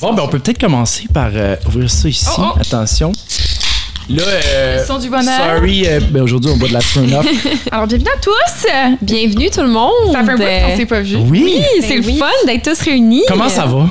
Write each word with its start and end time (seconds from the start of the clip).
Bon, 0.00 0.14
ben, 0.14 0.22
on 0.22 0.28
peut 0.28 0.38
peut-être 0.38 0.60
commencer 0.60 1.06
par 1.12 1.28
euh, 1.34 1.56
ouvrir 1.66 1.90
ça 1.90 2.08
ici. 2.08 2.24
Oh, 2.38 2.52
oh. 2.54 2.58
Attention. 2.58 3.12
Là, 4.10 4.22
euh, 4.26 4.80
Le 4.80 4.86
son 4.86 4.98
du 4.98 5.08
bonheur. 5.08 5.32
sorry, 5.56 5.84
euh, 5.86 5.98
ben, 6.10 6.22
aujourd'hui, 6.22 6.50
on 6.52 6.58
boit 6.58 6.68
de 6.68 6.74
la 6.74 6.82
Smirnoff. 6.82 7.26
Alors, 7.72 7.86
bienvenue 7.86 8.10
à 8.14 8.20
tous! 8.20 8.66
Bienvenue 9.00 9.48
tout 9.48 9.62
le 9.62 9.68
monde. 9.68 10.12
Ça 10.12 10.22
fait 10.22 10.32
un 10.32 10.36
bout 10.36 10.42
qu'on 10.70 10.76
s'est 10.76 10.84
pas 10.86 11.00
vu. 11.00 11.16
Oui. 11.16 11.42
Oui, 11.56 11.64
c'est 11.80 11.88
Ben 11.88 12.00
le 12.02 12.06
oui. 12.08 12.18
fun 12.18 12.26
d'être 12.46 12.62
tous 12.70 12.80
réunis. 12.82 13.22
Comment 13.26 13.48
ça 13.48 13.64
va? 13.64 13.86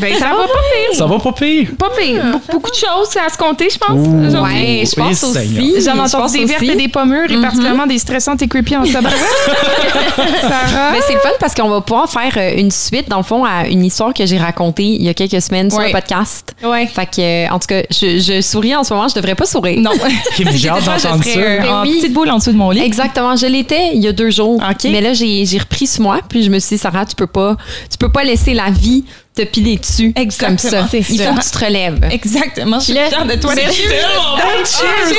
Ben, 0.00 0.14
ça 0.14 0.24
va 0.30 0.48
pas 0.48 0.48
pire. 0.48 0.98
Ça 0.98 1.06
va 1.06 1.18
pas 1.20 1.32
pire? 1.32 1.68
Pas 1.78 1.90
pire. 1.96 2.24
Be- 2.24 2.52
Beaucoup 2.52 2.70
de 2.70 2.74
choses 2.76 3.16
à 3.24 3.32
se 3.32 3.38
compter, 3.38 3.68
je 3.70 3.78
pense. 3.78 3.90
Ouh. 3.92 4.42
Ouais, 4.42 4.82
je 4.84 4.96
pense 4.96 5.22
aussi. 5.22 5.74
J'en 5.84 5.94
Je 5.94 6.16
entends 6.16 6.26
des 6.28 6.44
vertes 6.44 6.62
et 6.64 6.74
des 6.74 6.88
pommures 6.88 7.30
et 7.30 7.40
particulièrement 7.40 7.86
des 7.86 7.98
stressantes 8.00 8.42
et 8.42 8.48
creepy 8.48 8.76
en 8.76 8.82
tabac. 8.84 9.10
Sarah? 10.40 10.90
Mais 10.90 11.00
c'est 11.06 11.14
le 11.14 11.20
fun 11.20 11.28
parce 11.38 11.54
qu'on 11.54 11.68
va 11.68 11.80
pouvoir 11.80 12.10
faire 12.10 12.32
euh, 12.36 12.58
une 12.58 12.72
suite, 12.72 13.08
dans 13.08 13.18
le 13.18 13.22
fond, 13.22 13.44
à 13.44 13.68
une 13.68 13.84
histoire 13.84 14.12
que 14.12 14.26
j'ai 14.26 14.38
racontée 14.38 14.82
il 14.82 15.04
y 15.04 15.08
a 15.08 15.14
quelques 15.14 15.40
semaines 15.40 15.70
sur 15.70 15.78
Ouais. 15.78 15.86
le 15.86 15.92
podcast. 15.92 16.52
Ouais. 16.64 16.86
Fait 16.88 17.06
que, 17.06 17.20
euh, 17.20 17.48
en 17.54 17.60
tout 17.60 17.68
cas, 17.68 17.82
je, 17.90 18.18
je 18.18 18.40
souris 18.40 18.74
en 18.74 18.82
ce 18.82 18.92
moment, 18.92 19.06
je 19.06 19.14
devrais 19.14 19.36
pas 19.36 19.46
sourire. 19.52 19.78
Non. 19.80 19.92
Ok, 20.32 20.42
mais 20.46 20.56
j'ai 20.56 20.68
hâte 20.68 20.84
d'entendre 20.84 21.22
serais, 21.22 21.34
ça. 21.34 21.40
euh, 21.40 21.60
en 21.60 21.82
Ben 21.82 21.90
oui. 21.90 21.98
petite 22.00 22.12
boule 22.12 22.30
en 22.30 22.38
dessous 22.38 22.52
de 22.52 22.56
mon 22.56 22.70
lit. 22.70 22.80
Exactement, 22.82 23.36
je 23.36 23.46
l'étais 23.46 23.90
il 23.94 24.02
y 24.02 24.08
a 24.08 24.12
deux 24.12 24.30
jours. 24.30 24.56
OK. 24.62 24.84
Mais 24.84 25.00
là, 25.00 25.12
j'ai 25.12 25.44
repris 25.58 25.86
ce 25.86 26.00
mois, 26.00 26.20
puis 26.28 26.42
je 26.42 26.50
me 26.50 26.58
suis 26.58 26.76
dit, 26.76 26.82
Sarah, 26.82 27.04
tu 27.06 27.14
peux 27.14 27.26
pas, 27.26 27.56
tu 27.90 27.98
peux 27.98 28.10
pas 28.10 28.24
laisser 28.24 28.54
la 28.54 28.70
vie 28.70 29.04
te 29.34 29.42
piler 29.42 29.76
dessus 29.78 30.12
Exactement, 30.14 30.58
comme 30.58 30.58
ça. 30.82 30.88
c'est 30.90 30.98
Il 31.08 31.18
faut 31.18 31.32
que 31.34 31.42
tu 31.42 31.50
te 31.50 31.58
relèves. 31.64 31.98
Exactement. 32.10 32.78
Je 32.80 32.84
suis 32.84 32.92
fière 32.92 33.24
de 33.26 33.34
toi. 33.36 33.54
Cheers. 33.54 33.72
Cheers. 33.72 35.16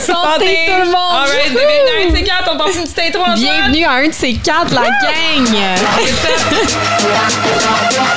Santé 0.00 0.58
tout 0.66 0.80
le 0.80 0.86
monde. 0.86 0.94
All 1.12 1.28
right, 1.28 1.50
bébé, 1.50 2.06
nine, 2.06 2.14
c'est 2.16 2.24
quatre, 2.24 2.50
on 2.52 2.58
passe 2.58 2.74
une 2.76 2.82
petite 2.82 2.98
intro 2.98 3.22
ensemble. 3.22 3.38
Bienvenue 3.38 3.84
à 3.84 3.92
un 3.92 4.08
de 4.08 4.12
ces 4.12 4.32
quatre, 4.34 4.74
la 4.74 4.82
gang. 4.82 5.56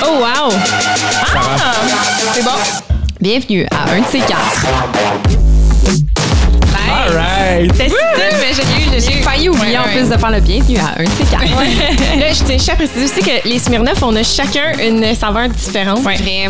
Oh, 0.03 0.17
wow. 0.19 0.49
Ah, 1.35 1.71
c'est 2.33 2.43
bon. 2.43 2.51
Bienvenue 3.19 3.65
à 3.71 3.91
un 3.91 3.99
de 3.99 4.05
ces 4.05 4.19
quatre. 4.19 4.65
All 6.89 7.13
right. 7.15 7.71
C'était 7.75 7.89
mais 7.89 8.53
j'ai 8.53 8.97
eu, 8.97 9.01
J'ai 9.01 9.21
failli 9.21 9.49
oublier 9.49 9.71
Ouais, 9.73 9.77
en 9.77 9.83
ouais. 9.83 9.97
plus 9.97 10.09
de 10.09 10.17
faire 10.17 10.31
le 10.31 10.39
bienvenue 10.39 10.77
à 10.77 10.99
un 10.99 11.03
de 11.03 11.09
ces 11.09 11.25
quatre. 11.25 11.43
Là, 12.19 12.31
je 12.33 12.43
tiens 12.43 12.57
juste 12.57 12.69
à 12.69 12.75
préciser 12.75 13.05
aussi 13.05 13.19
que 13.21 13.47
les 13.47 13.59
Smirnoff, 13.59 14.01
on 14.03 14.15
a 14.15 14.23
chacun 14.23 14.71
une 14.81 15.13
saveur 15.15 15.49
différente. 15.49 16.03
Ouais. 16.05 16.15
Vrai. 16.15 16.49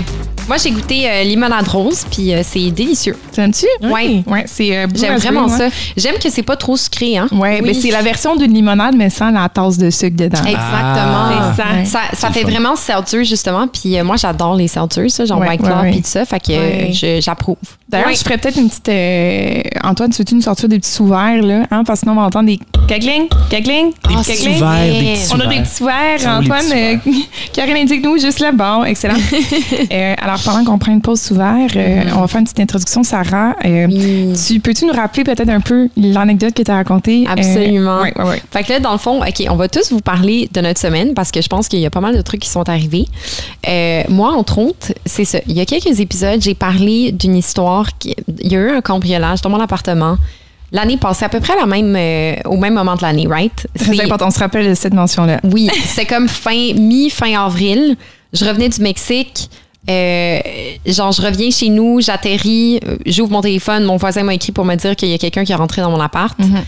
Moi, 0.49 0.57
j'ai 0.57 0.71
goûté 0.71 1.07
euh, 1.07 1.21
limonade 1.25 1.67
rose, 1.67 2.07
puis 2.09 2.33
euh, 2.33 2.41
c'est 2.43 2.71
délicieux. 2.71 3.15
T'aimes-tu? 3.33 3.67
Ouais. 3.87 4.23
Ouais, 4.25 4.45
c'est 4.47 4.75
euh, 4.75 4.87
J'aime 4.95 5.17
vraiment 5.17 5.45
ouais. 5.45 5.55
ça. 5.55 5.67
J'aime 5.95 6.15
que 6.15 6.27
c'est 6.31 6.41
pas 6.41 6.55
trop 6.55 6.75
sucré, 6.75 7.17
hein? 7.17 7.27
Ouais, 7.31 7.61
mais 7.61 7.75
c'est 7.75 7.91
la 7.91 8.01
version 8.01 8.35
d'une 8.35 8.51
limonade, 8.51 8.95
mais 8.97 9.11
sans 9.11 9.29
la 9.29 9.47
tasse 9.47 9.77
de 9.77 9.91
sucre 9.91 10.17
dedans. 10.17 10.39
Exactement. 10.39 10.63
Ah. 10.71 11.53
ça, 11.55 11.63
Ouais. 11.69 11.85
ça, 11.85 12.31
fait 12.31 12.41
fun. 12.41 12.49
vraiment 12.49 12.75
seltzer, 12.75 13.23
justement. 13.25 13.67
Puis 13.67 13.95
euh, 13.95 14.03
moi, 14.03 14.15
j'adore 14.17 14.55
les 14.55 14.67
seltzers, 14.67 15.11
ça, 15.11 15.25
genre 15.25 15.39
White 15.39 15.61
Claw, 15.61 15.83
puis 15.83 16.01
tout 16.01 16.07
ça. 16.09 16.25
Fait 16.25 16.39
que 16.39 17.19
j'approuve. 17.21 17.57
D'ailleurs, 17.87 18.07
Ouais. 18.07 18.15
je 18.15 18.19
ferais 18.23 18.37
peut-être 18.39 18.57
une 18.57 18.69
petite. 18.69 18.89
euh, 18.89 19.61
Antoine, 19.83 20.09
tu 20.11 20.17
veux-tu 20.17 20.33
nous 20.33 20.41
sortir 20.41 20.67
des 20.67 20.79
petits 20.79 20.89
sous-verts, 20.91 21.43
là? 21.43 21.65
Hein? 21.69 21.83
Parce 21.83 21.99
que 21.99 22.05
sinon, 22.05 22.13
on 22.13 22.21
va 22.21 22.27
entendre 22.27 22.47
des 22.47 22.59
cagling, 22.87 23.27
cagling, 23.51 23.91
Des 24.07 24.15
petits 24.15 24.45
petits 24.47 24.63
On 25.31 25.39
a 25.39 25.45
des 25.45 25.61
petits 25.61 25.83
les 26.19 26.27
Antoine. 26.27 26.99
Karine 27.53 27.77
indique-nous 27.77 28.17
juste 28.17 28.39
là. 28.39 28.51
Bon, 28.51 28.83
excellent. 28.83 29.13
Euh, 29.91 30.13
alors, 30.41 30.53
pendant 30.57 30.71
qu'on 30.71 30.77
prend 30.77 30.91
une 30.91 31.01
pause 31.01 31.19
sous 31.21 31.35
verre, 31.35 31.69
euh, 31.75 32.03
on 32.15 32.21
va 32.21 32.27
faire 32.27 32.39
une 32.39 32.45
petite 32.45 32.59
introduction. 32.59 33.03
Sarah, 33.03 33.55
euh, 33.65 33.87
Oui. 33.89 34.33
tu 34.47 34.59
peux-tu 34.59 34.85
nous 34.85 34.93
rappeler 34.93 35.23
peut-être 35.23 35.49
un 35.49 35.59
peu 35.61 35.89
l'anecdote 35.97 36.53
que 36.53 36.61
tu 36.63 36.71
as 36.71 36.75
racontée? 36.75 37.25
Euh, 37.27 37.31
Absolument. 37.31 37.99
Oui, 38.03 38.09
oui, 38.17 38.23
oui. 38.27 38.35
Fait 38.51 38.63
que 38.63 38.73
là, 38.73 38.79
dans 38.79 38.91
le 38.91 38.97
fond, 38.97 39.19
OK, 39.21 39.43
on 39.49 39.55
va 39.55 39.67
tous 39.67 39.91
vous 39.91 40.01
parler 40.01 40.49
de 40.53 40.61
notre 40.61 40.79
semaine 40.79 41.13
parce 41.13 41.31
que 41.31 41.41
je 41.41 41.47
pense 41.47 41.67
qu'il 41.67 41.79
y 41.79 41.85
a 41.85 41.89
pas 41.89 42.01
mal 42.01 42.15
de 42.15 42.21
trucs 42.21 42.41
qui 42.41 42.49
sont 42.49 42.67
arrivés. 42.69 43.05
Euh, 43.67 44.03
moi, 44.09 44.31
entre 44.33 44.57
autres, 44.59 44.93
c'est 45.05 45.25
ça. 45.25 45.39
Il 45.47 45.53
y 45.53 45.61
a 45.61 45.65
quelques 45.65 45.99
épisodes, 45.99 46.41
j'ai 46.41 46.55
parlé 46.55 47.11
d'une 47.11 47.35
histoire. 47.35 47.97
Qui, 47.97 48.15
il 48.39 48.51
y 48.51 48.55
a 48.55 48.59
eu 48.59 48.69
un 48.69 48.81
cambriolage 48.81 49.41
dans 49.41 49.49
mon 49.49 49.59
appartement. 49.59 50.17
L'année 50.71 50.97
passée, 50.97 51.25
à 51.25 51.29
peu 51.29 51.39
près 51.39 51.53
à 51.53 51.61
la 51.61 51.65
même, 51.65 51.95
euh, 51.97 52.35
au 52.45 52.55
même 52.57 52.75
moment 52.75 52.95
de 52.95 53.01
l'année, 53.01 53.25
right? 53.27 53.65
C'est- 53.75 54.03
important, 54.03 54.27
on 54.27 54.31
se 54.31 54.37
rappelle 54.39 54.67
de 54.69 54.75
cette 54.75 54.93
mention-là. 54.93 55.39
Oui, 55.43 55.67
c'est 55.85 56.05
comme 56.05 56.27
fin, 56.27 56.73
mi-fin 56.75 57.43
avril. 57.43 57.95
Je 58.33 58.45
revenais 58.45 58.69
du 58.69 58.79
Mexique. 58.81 59.49
Euh, 59.89 60.39
genre, 60.85 61.11
je 61.11 61.21
reviens 61.21 61.49
chez 61.51 61.69
nous, 61.69 62.01
j'atterris, 62.01 62.79
euh, 62.85 62.97
j'ouvre 63.05 63.31
mon 63.31 63.41
téléphone, 63.41 63.85
mon 63.85 63.97
voisin 63.97 64.23
m'a 64.23 64.33
écrit 64.33 64.51
pour 64.51 64.65
me 64.65 64.75
dire 64.75 64.95
qu'il 64.95 65.09
y 65.09 65.13
a 65.13 65.17
quelqu'un 65.17 65.45
qui 65.45 65.51
est 65.51 65.55
rentré 65.55 65.81
dans 65.81 65.89
mon 65.91 65.99
appart. 66.01 66.37
Mhm. 66.37 66.63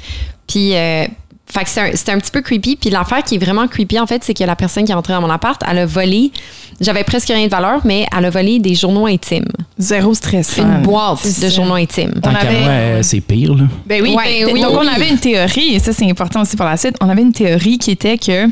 Puis, 0.47 0.75
euh, 0.75 1.05
fait 1.45 1.63
que 1.66 1.69
c'est 1.69 1.81
un- 1.81 1.91
c'était 1.95 2.13
un, 2.13 2.17
petit 2.19 2.31
peu 2.31 2.41
creepy. 2.41 2.77
Puis 2.77 2.89
l'affaire 2.89 3.23
qui 3.23 3.35
est 3.35 3.38
vraiment 3.38 3.67
creepy, 3.67 3.99
en 3.99 4.07
fait, 4.07 4.23
c'est 4.23 4.33
que 4.33 4.44
la 4.44 4.55
personne 4.55 4.85
qui 4.85 4.91
est 4.91 4.95
rentrée 4.95 5.13
dans 5.13 5.22
mon 5.22 5.29
appart, 5.29 5.61
elle 5.69 5.79
a 5.79 5.85
volé, 5.85 6.31
j'avais 6.81 7.03
presque 7.06 7.30
rien 7.30 7.46
de 7.46 7.52
valeur, 7.52 7.80
mais 7.86 8.06
elle 8.18 8.25
a 8.25 8.30
volé 8.30 8.59
des 8.59 8.75
journaux 8.75 9.06
intimes. 9.08 9.46
Zéro 9.78 10.14
stressant. 10.14 10.64
Une 10.64 10.81
boîte 10.81 11.40
de 11.42 11.50
journaux 11.50 11.75
intimes. 11.75 12.12
Tant 12.22 12.31
qu'à 12.34 12.40
avait- 12.40 12.59
moi, 12.59 12.69
euh, 12.69 13.00
c'est 13.03 13.22
pire, 13.22 13.56
là. 13.56 13.64
Ben 13.86 14.02
oui, 14.02 14.14
Ouais, 14.16 14.46
ben 14.46 14.53
oui. 14.53 14.62
donc 14.62 14.74
on 14.78 14.88
avait 14.88 15.09
une 15.09 15.18
théorie, 15.18 15.75
et 15.75 15.80
ça 15.80 15.94
c'est 15.94 16.09
important 16.09 16.41
aussi 16.41 16.56
pour 16.58 16.66
la 16.66 16.78
suite. 16.78 16.96
On 17.02 17.09
avait 17.09 17.22
une 17.22 17.31
théorie 17.34 17.78
qui 17.78 17.91
était 17.91 18.18
que 18.18 18.46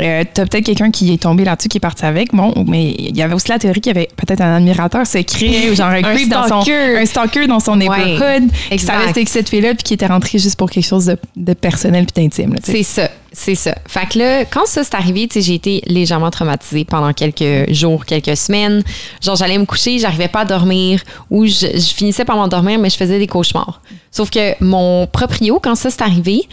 euh, 0.00 0.24
t'as 0.32 0.46
peut-être 0.46 0.64
quelqu'un 0.66 0.90
qui 0.90 1.12
est 1.12 1.22
tombé 1.22 1.44
là-dessus, 1.44 1.68
qui 1.68 1.78
est 1.78 1.80
parti 1.80 2.04
avec. 2.04 2.32
Bon, 2.34 2.52
mais 2.66 2.94
il 2.98 3.16
y 3.16 3.22
avait 3.22 3.34
aussi 3.34 3.48
la 3.48 3.58
théorie 3.58 3.80
qu'il 3.80 3.94
y 3.94 3.98
avait 3.98 4.08
peut-être 4.16 4.40
un 4.40 4.56
admirateur 4.56 5.06
secret 5.06 5.70
ou 5.70 5.74
genre 5.74 5.88
un, 5.88 5.94
Un 6.04 6.14
creep 6.14 6.28
dans 6.28 6.46
son 6.46 6.62
un 6.70 7.06
stalker 7.06 7.46
dans 7.46 7.60
son 7.60 7.78
Ouais, 7.80 7.88
neighborhood 7.88 8.50
qui 8.70 8.78
savait 8.78 9.08
c'était 9.08 9.24
que 9.24 9.30
cette 9.30 9.48
fille-là 9.48 9.74
puis 9.74 9.82
qui 9.82 9.94
était 9.94 10.06
rentrée 10.06 10.38
juste 10.38 10.56
pour 10.56 10.70
quelque 10.70 10.86
chose 10.86 11.06
de, 11.06 11.16
de 11.36 11.52
personnel 11.54 12.06
puis 12.06 12.22
d'intime. 12.24 12.54
C'est 12.62 12.82
ça, 12.82 13.08
c'est 13.32 13.54
ça. 13.54 13.74
Fait 13.86 14.06
que 14.08 14.18
là, 14.18 14.44
quand 14.44 14.66
ça 14.66 14.84
s'est 14.84 14.94
arrivé, 14.94 15.28
j'ai 15.34 15.54
été 15.54 15.82
légèrement 15.86 16.30
traumatisée 16.30 16.84
pendant 16.84 17.12
quelques 17.12 17.70
jours, 17.72 18.06
quelques 18.06 18.36
semaines. 18.36 18.82
Genre, 19.22 19.36
j'allais 19.36 19.58
me 19.58 19.66
coucher, 19.66 19.98
j'arrivais 19.98 20.28
pas 20.28 20.40
à 20.40 20.44
dormir, 20.44 21.02
ou 21.30 21.46
je, 21.46 21.66
finissais 21.94 22.24
par 22.24 22.36
m'endormir, 22.36 22.78
mais 22.78 22.90
je 22.90 22.96
faisais 22.96 23.18
des 23.18 23.26
cauchemars. 23.26 23.80
Sauf 24.10 24.30
que 24.30 24.62
mon 24.64 25.06
proprio, 25.06 25.60
quand 25.62 25.74
ça 25.74 25.90
s'est 25.90 26.02
arrivé, 26.02 26.48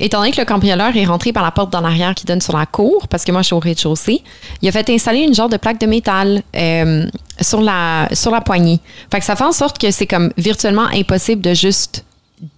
étant 0.00 0.18
donné 0.18 0.32
que 0.32 0.40
le 0.40 0.46
cambrioleur 0.46 0.96
est 0.96 1.04
rentré 1.04 1.32
par 1.32 1.42
la 1.42 1.50
porte 1.50 1.70
d'en 1.70 1.84
arrière 1.84 2.14
qui 2.14 2.24
donne 2.24 2.40
sur 2.40 2.56
la 2.56 2.66
cour, 2.66 3.06
parce 3.08 3.24
que 3.24 3.32
moi, 3.32 3.42
je 3.42 3.46
suis 3.46 3.54
au 3.54 3.60
rez-de-chaussée, 3.60 4.22
il 4.62 4.68
a 4.68 4.72
fait 4.72 4.88
installer 4.90 5.20
une 5.20 5.34
genre 5.34 5.50
de 5.50 5.58
plaque 5.58 5.78
de 5.78 5.86
métal 5.86 6.42
euh, 6.56 7.06
sur, 7.40 7.60
la, 7.60 8.08
sur 8.12 8.30
la 8.30 8.40
poignée. 8.40 8.80
Fait 9.12 9.18
que 9.18 9.24
ça 9.26 9.36
fait 9.36 9.44
en 9.44 9.52
sorte 9.52 9.78
que 9.78 9.90
c'est 9.90 10.06
comme 10.06 10.32
virtuellement 10.38 10.86
impossible 10.86 11.42
de 11.42 11.52
juste 11.52 12.04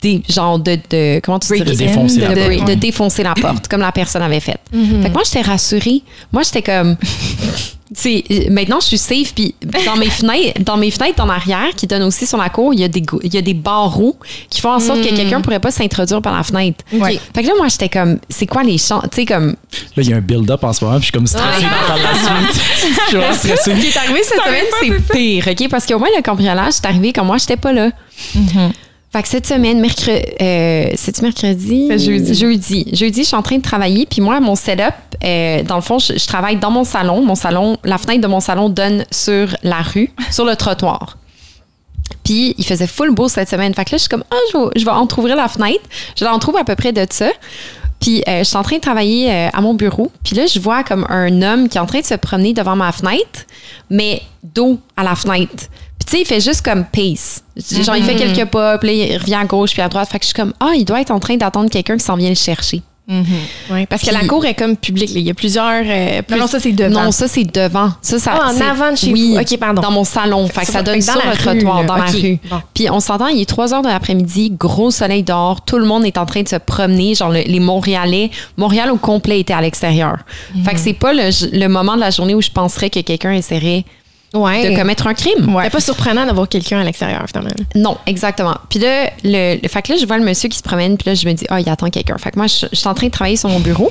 des 0.03 0.23
genre 0.29 0.59
de, 0.59 0.79
de 0.91 1.21
comment 1.23 1.39
tu 1.39 1.59
De 1.59 1.65
défoncer 1.75 2.21
la 2.21 2.29
de, 2.29 2.35
porte. 2.35 2.47
break- 2.49 2.65
de 2.67 2.75
défoncer 2.75 3.23
la 3.23 3.35
porte, 3.35 3.69
comme 3.69 3.81
la 3.81 3.93
personne 3.93 4.23
avait 4.23 4.41
fait. 4.41 4.59
Mm-hmm. 4.75 5.03
Fait 5.03 5.09
que 5.09 5.13
moi, 5.15 5.23
j'étais 5.25 5.43
rassurée. 5.43 6.03
Moi, 6.33 6.43
j'étais 6.43 6.63
comme. 6.63 6.97
tu 7.95 7.95
sais, 7.95 8.25
maintenant, 8.51 8.81
je 8.81 8.87
suis 8.87 8.99
safe. 8.99 9.33
Puis 9.35 9.55
dans 9.87 9.97
mes 9.97 10.11
fenêtres, 10.11 10.61
dans 10.63 10.77
mes 10.77 10.91
fenêtres 10.91 11.23
en 11.23 11.29
arrière, 11.29 11.69
qui 11.77 11.87
donnent 11.87 12.03
aussi 12.03 12.27
sur 12.27 12.37
la 12.39 12.49
cour, 12.49 12.75
il 12.75 12.81
y 12.81 12.85
a 12.85 12.89
des, 12.89 13.01
go- 13.03 13.21
il 13.23 13.33
y 13.33 13.39
a 13.39 13.43
des 13.43 13.55
barreaux 13.55 14.17
qui 14.51 14.61
font 14.61 14.73
en 14.73 14.81
sorte 14.81 15.01
que 15.03 15.15
quelqu'un 15.15 15.41
pourrait 15.41 15.61
pas 15.61 15.71
s'introduire 15.71 16.21
par 16.21 16.37
la 16.37 16.43
fenêtre. 16.43 16.85
Mm. 16.93 17.01
Ouais. 17.03 17.21
Fait 17.35 17.43
que 17.43 17.49
là, 17.49 17.55
moi, 17.57 17.69
j'étais 17.69 17.89
comme, 17.89 18.19
c'est 18.29 18.47
quoi 18.47 18.63
les 18.65 18.79
champs? 18.79 19.01
Tu 19.03 19.09
sais, 19.13 19.25
comme. 19.25 19.51
Là, 19.51 20.03
il 20.03 20.11
y 20.11 20.13
a 20.13 20.17
un 20.17 20.21
build-up 20.21 20.65
en 20.65 20.73
ce 20.73 20.85
moment, 20.85 20.97
puis 20.99 21.03
je 21.03 21.07
suis 21.07 21.13
comme 21.13 21.27
stressé 21.27 21.63
d'entendre 21.63 22.03
la 22.03 22.15
suite. 22.51 22.63
Je 23.07 23.09
suis 23.09 23.17
vraiment 23.19 23.35
stressé. 23.35 23.75
Ce 23.75 23.81
qui 23.81 23.87
est 23.87 23.97
arrivé 23.97 24.21
cette 24.23 24.43
semaine, 24.43 25.01
c'est 25.09 25.13
pire, 25.15 25.49
OK? 25.49 25.69
Parce 25.71 25.87
qu'au 25.87 25.99
moins, 25.99 26.09
le 26.17 26.23
cambriolage, 26.23 26.75
c'est 26.75 26.87
arrivé 26.87 27.13
quand 27.13 27.25
moi, 27.25 27.37
j'étais 27.39 27.57
pas 27.57 27.73
là. 27.73 27.91
Fait 29.17 29.23
que 29.23 29.29
cette 29.29 29.47
semaine, 29.47 29.81
mercredi, 29.81 30.27
euh, 30.43 30.91
mercredi? 31.23 31.87
C'est 31.89 31.99
jeudi. 31.99 32.35
Jeudi. 32.35 32.87
Jeudi, 32.93 33.23
je 33.23 33.29
suis 33.29 33.35
en 33.35 33.41
train 33.41 33.57
de 33.57 33.63
travailler. 33.63 34.05
Puis 34.05 34.21
moi, 34.21 34.41
mon 34.41 34.55
setup, 34.55 34.93
euh, 35.25 35.63
dans 35.63 35.77
le 35.77 35.81
fond, 35.81 35.99
je, 35.99 36.19
je 36.19 36.27
travaille 36.27 36.57
dans 36.57 36.71
mon 36.71 36.85
salon. 36.85 37.25
Mon 37.25 37.35
salon, 37.35 37.79
la 37.83 37.97
fenêtre 37.97 38.21
de 38.21 38.27
mon 38.27 38.41
salon 38.41 38.69
donne 38.69 39.07
sur 39.11 39.57
la 39.63 39.81
rue, 39.81 40.11
sur 40.31 40.45
le 40.45 40.55
trottoir. 40.55 41.17
Puis 42.25 42.55
il 42.59 42.67
faisait 42.67 42.87
full 42.87 43.15
beau 43.15 43.27
cette 43.29 43.49
semaine. 43.49 43.73
Fait 43.73 43.87
que 43.87 43.93
là, 43.93 43.97
je 43.97 44.03
suis 44.03 44.11
comme, 44.11 44.25
ah, 44.31 44.37
je 44.53 44.59
vais, 44.59 44.65
je 44.77 44.85
vais 44.85 44.91
entrouvrir 44.91 45.35
la 45.35 45.49
fenêtre. 45.49 45.85
Je 46.15 46.23
l'entrouvre 46.27 46.59
à 46.59 46.65
peu 46.65 46.75
près 46.75 46.93
de 46.93 47.07
ça. 47.09 47.31
Puis 48.01 48.23
euh, 48.29 48.41
je 48.41 48.45
suis 48.45 48.57
en 48.59 48.63
train 48.63 48.77
de 48.77 48.83
travailler 48.83 49.33
euh, 49.33 49.49
à 49.51 49.63
mon 49.63 49.73
bureau. 49.73 50.13
Puis 50.25 50.37
là, 50.37 50.45
je 50.45 50.61
vois 50.61 50.85
comme 50.85 51.07
un 51.09 51.41
homme 51.41 51.71
qui 51.71 51.79
est 51.79 51.81
en 51.81 51.87
train 51.87 52.01
de 52.01 52.05
se 52.05 52.17
promener 52.17 52.53
devant 52.53 52.77
ma 52.77 52.93
fenêtre, 52.93 53.47
mais 53.89 54.21
dos 54.43 54.79
à 54.95 55.05
la 55.05 55.15
fenêtre. 55.15 55.65
Puis 56.07 56.13
tu 56.13 56.17
sais, 56.17 56.23
il 56.23 56.27
fait 56.27 56.41
juste 56.41 56.63
comme 56.63 56.85
pace. 56.85 57.43
Genre, 57.83 57.97
il 57.97 58.05
fait 58.05 58.15
quelques 58.15 58.49
pas, 58.49 58.79
puis 58.79 58.89
là, 58.97 59.05
il 59.07 59.19
revient 59.19 59.35
à 59.35 59.45
gauche 59.45 59.73
puis 59.73 59.83
à 59.83 59.89
droite. 59.89 60.09
Fait 60.11 60.19
que 60.19 60.25
je 60.25 60.29
suis 60.29 60.35
comme, 60.35 60.53
ah, 60.61 60.73
il 60.77 60.85
doit 60.85 61.01
être 61.01 61.11
en 61.11 61.19
train 61.19 61.37
d'attendre 61.37 61.69
quelqu'un 61.69 61.97
qui 61.97 62.05
s'en 62.05 62.17
vient 62.17 62.29
le 62.29 62.35
chercher. 62.37 62.83
Ouais, 63.71 63.87
parce 63.87 64.03
que 64.03 64.13
la 64.13 64.27
cour 64.27 64.45
est 64.47 64.55
comme 64.55 64.77
publique. 64.77 65.11
là. 65.11 65.21
Il 65.21 65.27
y 65.27 65.31
a 65.31 65.35
plusieurs. 65.35 65.85
euh, 65.87 66.17
Non, 66.17 66.23
plus- 66.27 66.39
non, 66.41 66.47
ça 66.49 66.59
c'est 66.59 66.73
devant. 66.73 67.05
Non, 67.05 67.13
ça, 67.13 67.29
c'est 67.29 67.45
devant. 67.45 67.91
Ça, 68.03 68.19
ça, 68.19 68.33
Ah, 68.43 68.51
en 68.53 68.61
avant 68.61 68.91
de 68.91 68.97
chez 68.97 69.13
oui, 69.13 69.33
vous. 69.35 69.39
OK, 69.41 69.59
pardon. 69.59 69.81
Dans 69.81 69.93
mon 69.93 70.03
salon. 70.03 70.47
Fait 70.49 70.63
que 70.67 70.73
ça 70.73 70.83
donne 70.83 71.01
sur 71.01 71.15
le 71.15 71.31
rue, 71.31 71.37
trottoir, 71.37 71.81
là. 71.83 71.87
dans 71.87 71.97
la 71.97 72.05
rue. 72.07 72.39
bon. 72.51 72.61
Puis 72.75 72.91
on 72.91 72.99
s'entend, 72.99 73.29
il 73.29 73.41
est 73.41 73.45
3 73.49 73.75
heures 73.75 73.83
de 73.83 73.89
l'après-midi, 73.89 74.53
gros 74.59 74.91
soleil 74.91 75.23
dehors, 75.23 75.65
tout 75.65 75.79
le 75.79 75.85
monde 75.87 76.05
est 76.05 76.19
en 76.19 76.27
train 76.27 76.43
de 76.43 76.49
se 76.49 76.57
promener, 76.57 77.15
genre 77.15 77.31
le- 77.31 77.43
les 77.47 77.61
Montréalais. 77.61 78.31
Montréal 78.57 78.91
au 78.91 78.97
complet 78.97 79.39
était 79.39 79.55
à 79.55 79.61
l'extérieur. 79.61 80.17
Fait 80.65 80.75
que 80.75 80.81
c'est 80.81 80.93
pas 80.93 81.13
le, 81.13 81.31
le 81.57 81.69
moment 81.69 81.95
de 81.95 82.01
la 82.01 82.11
journée 82.11 82.35
où 82.35 82.43
je 82.43 82.51
penserais 82.51 82.91
que 82.91 82.99
quelqu'un 83.01 83.33
essaierait 83.33 83.85
Ouais. 84.35 84.71
de 84.71 84.77
commettre 84.77 85.07
un 85.07 85.15
crime. 85.15 85.55
Ouais. 85.55 85.65
C'est 85.65 85.71
pas 85.71 85.81
surprenant 85.81 86.27
d'avoir 86.27 86.49
quelqu'un 86.49 86.81
à 86.81 86.85
l'extérieur, 86.85 87.25
finalement. 87.27 87.51
Non, 87.75 87.97
exactement. 88.07 88.57
Puis 88.69 88.79
là, 88.79 89.11
le, 89.25 89.59
le- 89.63 89.69
fait 89.69 89.83
que 89.83 89.93
là, 89.93 89.99
je 90.01 90.07
vois 90.07 90.19
le 90.19 90.25
monsieur 90.25 90.49
qui 90.49 90.59
se 90.59 90.63
promène, 90.63 90.97
puis 90.97 91.09
là, 91.09 91.15
je 91.15 91.27
me 91.27 91.33
dis, 91.33 91.45
ah, 91.49 91.61
il 91.61 91.69
attend 91.69 91.89
quelqu'un. 91.91 92.19
Fait 92.19 92.31
que 92.33 92.39
moi, 92.39 92.47
je, 92.47 92.67
je 92.71 92.77
suis 92.77 92.89
en 92.89 92.95
train 92.95 93.07
de 93.07 93.13
travailler 93.13 93.37
sur 93.37 93.49
mon 93.49 93.61
bureau. 93.61 93.91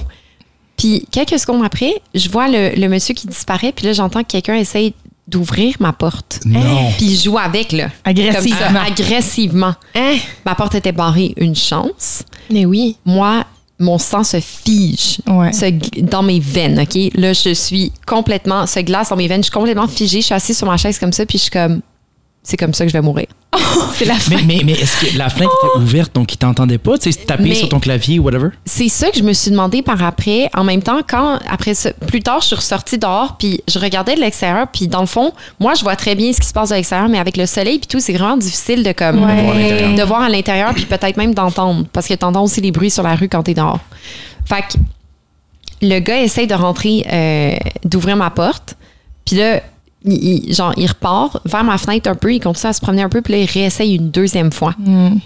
Puis 0.78 1.08
quelques 1.12 1.40
secondes 1.40 1.64
après, 1.64 1.94
je 2.14 2.30
vois 2.30 2.48
le, 2.50 2.76
le 2.76 2.88
monsieur 2.90 3.14
qui 3.16 3.28
disparaît, 3.28 3.72
puis 3.72 3.86
là, 3.86 3.94
j'entends 3.94 4.22
que 4.24 4.28
quelqu'un 4.28 4.56
essaye 4.56 4.94
d'ouvrir 5.28 5.76
ma 5.80 5.94
porte. 5.94 6.42
Non. 6.46 6.92
Puis 6.98 7.06
il 7.08 7.18
joue 7.20 7.38
avec, 7.40 7.72
là. 7.72 7.88
Agressivement. 8.04 8.58
Comme 8.60 8.76
ça, 8.76 8.84
agressivement. 8.84 9.74
Hein? 9.96 10.16
Ma 10.46 10.54
porte 10.54 10.76
était 10.76 10.92
barrée, 10.92 11.34
une 11.38 11.56
chance. 11.56 12.24
Mais 12.52 12.66
oui. 12.66 12.98
Moi, 13.06 13.44
mon 13.80 13.98
sang 13.98 14.24
se 14.24 14.40
fige 14.40 15.20
Ouais. 15.28 15.52
se 15.52 15.66
dans 16.02 16.24
mes 16.24 16.40
veines, 16.40 16.80
OK? 16.80 16.98
Là, 17.16 17.34
je 17.34 17.54
suis 17.54 17.92
complètement, 18.08 18.66
se 18.68 18.80
glace 18.80 19.10
dans 19.10 19.16
mes 19.18 19.28
veines, 19.28 19.42
je 19.42 19.46
suis 19.46 19.52
complètement 19.52 19.88
figée, 19.88 20.22
je 20.22 20.26
suis 20.28 20.36
assise 20.36 20.58
sur 20.58 20.68
ma 20.68 20.78
chaise 20.78 20.98
comme 20.98 21.12
ça, 21.14 21.26
puis 21.26 21.38
je 21.38 21.44
suis 21.44 21.52
comme, 21.52 21.82
c'est 22.48 22.58
comme 22.58 22.74
ça 22.76 22.86
que 22.86 22.90
je 22.92 22.94
vais 22.94 23.02
mourir. 23.02 23.26
C'est 23.96 24.06
la 24.06 24.16
fin. 24.16 24.36
Mais, 24.36 24.44
mais, 24.58 24.62
mais 24.66 24.72
est-ce 24.74 24.98
que 25.06 25.18
la 25.18 25.30
fenêtre 25.30 25.52
était 25.64 25.78
ouverte 25.82 26.14
donc 26.14 26.32
il 26.34 26.38
t'entendait 26.38 26.78
pas? 26.78 26.98
Tu 26.98 27.12
sais, 27.12 27.20
taper 27.26 27.44
Mais- 27.44 27.56
sur 27.56 27.70
ton 27.70 27.80
clavier 27.80 28.20
ou 28.20 28.24
whatever? 28.24 28.50
C'est 28.66 28.90
ça 28.90 29.10
que 29.10 29.18
je 29.18 29.24
me 29.24 29.34
suis 29.34 29.50
demandé 29.52 29.82
par 29.82 30.04
après. 30.04 30.50
En 30.54 30.64
même 30.64 30.84
temps, 30.84 31.00
quand, 31.08 31.40
après 31.50 31.74
ça, 31.74 31.92
plus 31.94 32.22
tard, 32.22 32.42
je 32.42 32.48
suis 32.48 32.56
ressortie 32.56 32.98
dehors, 32.98 33.38
puis 33.38 33.62
je 33.68 33.80
regardais 33.80 34.16
de 34.16 34.20
l'extérieur, 34.20 34.68
puis 34.72 34.88
dans 34.88 35.00
le 35.00 35.06
fond, 35.08 35.34
moi, 35.60 35.74
je 35.74 35.82
vois 35.84 35.96
très 35.96 36.14
bien 36.16 36.32
ce 36.34 36.40
qui 36.42 36.48
se 36.48 36.54
passe 36.54 36.70
de 36.70 36.76
l'extérieur, 36.76 37.10
mais 37.10 37.18
avec 37.20 37.36
le 37.38 37.46
soleil, 37.46 37.80
puis 37.80 37.88
tout, 37.88 38.00
c'est 38.00 38.14
vraiment 38.14 38.38
difficile 38.38 38.84
de 38.84 38.92
comme. 38.92 39.24
Ouais. 39.24 39.42
voir 39.44 39.56
à 39.56 39.60
l'intérieur. 39.60 39.96
de 39.96 40.04
voir 40.04 40.22
à 40.22 40.30
l'intérieur, 40.30 40.74
puis 40.74 40.86
peut-être 40.86 41.18
même 41.18 41.34
d'entendre, 41.34 41.86
parce 41.92 42.08
que 42.08 42.14
t'entends 42.14 42.44
aussi 42.44 42.62
les 42.62 42.72
bruits 42.72 42.92
sur 42.92 43.04
la 43.04 43.16
rue 43.16 43.30
quand 43.30 43.44
t'es 43.44 43.54
dehors. 43.56 43.80
Fait 44.46 44.62
que 44.62 44.78
le 45.82 46.00
gars 46.00 46.22
essaye 46.22 46.48
de 46.48 46.54
rentrer, 46.56 47.06
euh, 47.12 47.56
d'ouvrir 47.84 48.16
ma 48.18 48.30
porte, 48.30 48.76
puis 49.26 49.38
là, 49.38 49.62
il, 50.06 50.54
genre, 50.54 50.74
il 50.78 50.88
repart 50.88 51.40
vers 51.46 51.64
ma 51.64 51.78
fenêtre 51.78 52.10
un 52.10 52.16
peu, 52.16 52.34
il 52.34 52.40
continue 52.40 52.70
à 52.70 52.74
se 52.74 52.82
promener 52.82 53.02
un 53.02 53.10
peu, 53.10 53.22
puis 53.22 53.34
là, 53.34 53.40
il 53.40 53.50
réessaye 53.50 53.96
une 53.96 54.10
deuxième 54.10 54.52
fois. 54.52 54.74
Mm. 54.78 55.18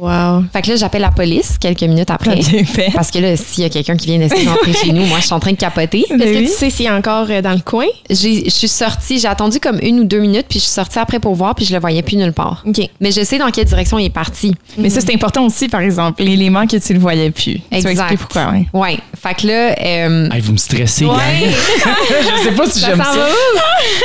Wow. 0.00 0.44
Fait 0.52 0.62
que 0.62 0.70
là, 0.70 0.76
j'appelle 0.76 1.02
la 1.02 1.10
police 1.10 1.56
quelques 1.58 1.82
minutes 1.82 2.10
après. 2.10 2.40
Fait. 2.42 2.90
Parce 2.94 3.10
que 3.10 3.18
là, 3.18 3.36
s'il 3.36 3.62
y 3.62 3.66
a 3.66 3.70
quelqu'un 3.70 3.96
qui 3.96 4.06
vient 4.06 4.18
d'essayer 4.18 4.44
d'entrer 4.46 4.72
chez 4.72 4.92
nous, 4.92 5.04
moi, 5.06 5.18
je 5.20 5.24
suis 5.26 5.34
en 5.34 5.40
train 5.40 5.52
de 5.52 5.56
capoter. 5.56 6.04
Est-ce 6.08 6.16
que 6.16 6.38
tu 6.40 6.46
sais 6.48 6.70
s'il 6.70 6.86
est 6.86 6.90
encore 6.90 7.26
euh, 7.30 7.42
dans 7.42 7.52
le 7.52 7.60
coin? 7.60 7.86
J'ai- 8.10 8.44
Je 8.44 8.50
suis 8.50 8.68
sortie, 8.68 9.18
j'ai 9.18 9.28
attendu 9.28 9.58
comme 9.60 9.78
une 9.82 10.00
ou 10.00 10.04
deux 10.04 10.20
minutes, 10.20 10.46
puis 10.48 10.58
je 10.58 10.64
suis 10.64 10.72
sortie 10.72 10.98
après 10.98 11.18
pour 11.18 11.34
voir, 11.34 11.54
puis 11.54 11.64
je 11.64 11.72
le 11.74 11.80
voyais 11.80 12.02
plus 12.02 12.16
nulle 12.16 12.32
part. 12.32 12.62
OK. 12.66 12.80
Mais 13.00 13.10
je 13.12 13.22
sais 13.24 13.38
dans 13.38 13.50
quelle 13.50 13.64
direction 13.66 13.98
il 13.98 14.06
est 14.06 14.10
parti. 14.10 14.54
Mais 14.76 14.90
ça, 14.90 15.00
c'est 15.00 15.12
important 15.14 15.44
aussi, 15.46 15.68
par 15.68 15.80
exemple, 15.80 16.22
l'élément 16.22 16.66
que 16.66 16.76
tu 16.76 16.92
le 16.94 16.98
voyais 17.00 17.30
plus. 17.30 17.54
Tu 17.54 17.60
vas 17.70 17.76
Exact. 17.78 17.90
expliquer 17.92 18.16
pourquoi, 18.18 18.50
ouais. 18.52 18.66
Ouais. 18.72 18.98
Fait 19.20 19.34
que 19.34 19.46
là, 19.46 19.74
euh, 19.84 20.28
Hey, 20.30 20.40
vous 20.40 20.52
me 20.52 20.58
stressez, 20.58 21.04
gang. 21.04 21.16
je 21.18 22.44
sais 22.44 22.52
pas 22.54 22.66
si 22.70 22.80
j'aime 22.80 23.02
ça. 23.02 23.28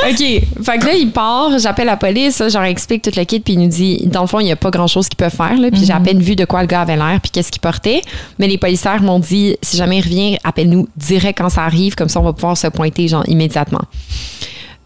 OK. 0.09 0.17
Fait 0.17 0.77
que 0.79 0.85
là, 0.85 0.93
il 0.93 1.11
part, 1.11 1.57
j'appelle 1.59 1.85
la 1.87 1.97
police, 1.97 2.39
leur 2.39 2.63
explique 2.63 3.01
tout 3.03 3.11
le 3.15 3.23
kit, 3.25 3.39
puis 3.39 3.53
il 3.53 3.59
nous 3.59 3.67
dit, 3.67 4.01
dans 4.05 4.21
le 4.21 4.27
fond, 4.27 4.39
il 4.39 4.45
n'y 4.45 4.51
a 4.51 4.55
pas 4.55 4.71
grand-chose 4.71 5.07
qu'ils 5.07 5.17
peuvent 5.17 5.35
faire, 5.35 5.55
là, 5.57 5.69
puis 5.73 5.85
j'ai 5.85 5.93
à 5.93 5.99
peine 5.99 6.19
vu 6.19 6.35
de 6.35 6.45
quoi 6.45 6.61
le 6.61 6.67
gars 6.67 6.81
avait 6.81 6.95
l'air, 6.95 7.19
puis 7.21 7.31
qu'est-ce 7.31 7.51
qu'il 7.51 7.61
portait. 7.61 8.01
Mais 8.39 8.47
les 8.47 8.57
policiers 8.57 8.99
m'ont 9.01 9.19
dit, 9.19 9.57
si 9.61 9.77
jamais 9.77 9.97
il 9.97 10.01
revient, 10.01 10.37
appelle-nous 10.43 10.87
direct 10.95 11.39
quand 11.39 11.49
ça 11.49 11.63
arrive, 11.63 11.95
comme 11.95 12.09
ça, 12.09 12.19
on 12.19 12.23
va 12.23 12.33
pouvoir 12.33 12.57
se 12.57 12.67
pointer, 12.67 13.07
genre, 13.07 13.27
immédiatement. 13.27 13.83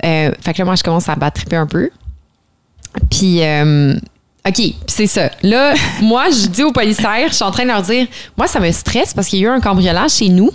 Euh, 0.06 0.32
fait 0.42 0.54
que 0.54 0.60
là, 0.60 0.66
moi, 0.66 0.76
je 0.76 0.84
commence 0.84 1.10
à 1.10 1.16
battre 1.16 1.42
un 1.52 1.68
peu. 1.68 1.90
Puis, 3.10 3.44
euh, 3.44 3.96
OK, 4.48 4.62
c'est 4.88 5.08
ça. 5.08 5.30
Là, 5.44 5.74
moi, 6.02 6.30
je 6.30 6.48
dis 6.48 6.64
aux 6.64 6.72
policiers, 6.72 7.28
je 7.28 7.34
suis 7.34 7.44
en 7.44 7.52
train 7.52 7.64
de 7.64 7.70
leur 7.70 7.82
dire, 7.82 8.08
moi, 8.38 8.48
ça 8.48 8.60
me 8.60 8.72
stresse 8.72 9.14
parce 9.14 9.28
qu'il 9.28 9.40
y 9.40 9.46
a 9.46 9.50
eu 9.50 9.52
un 9.52 9.60
cambriolage 9.60 10.12
chez 10.12 10.30
nous, 10.30 10.52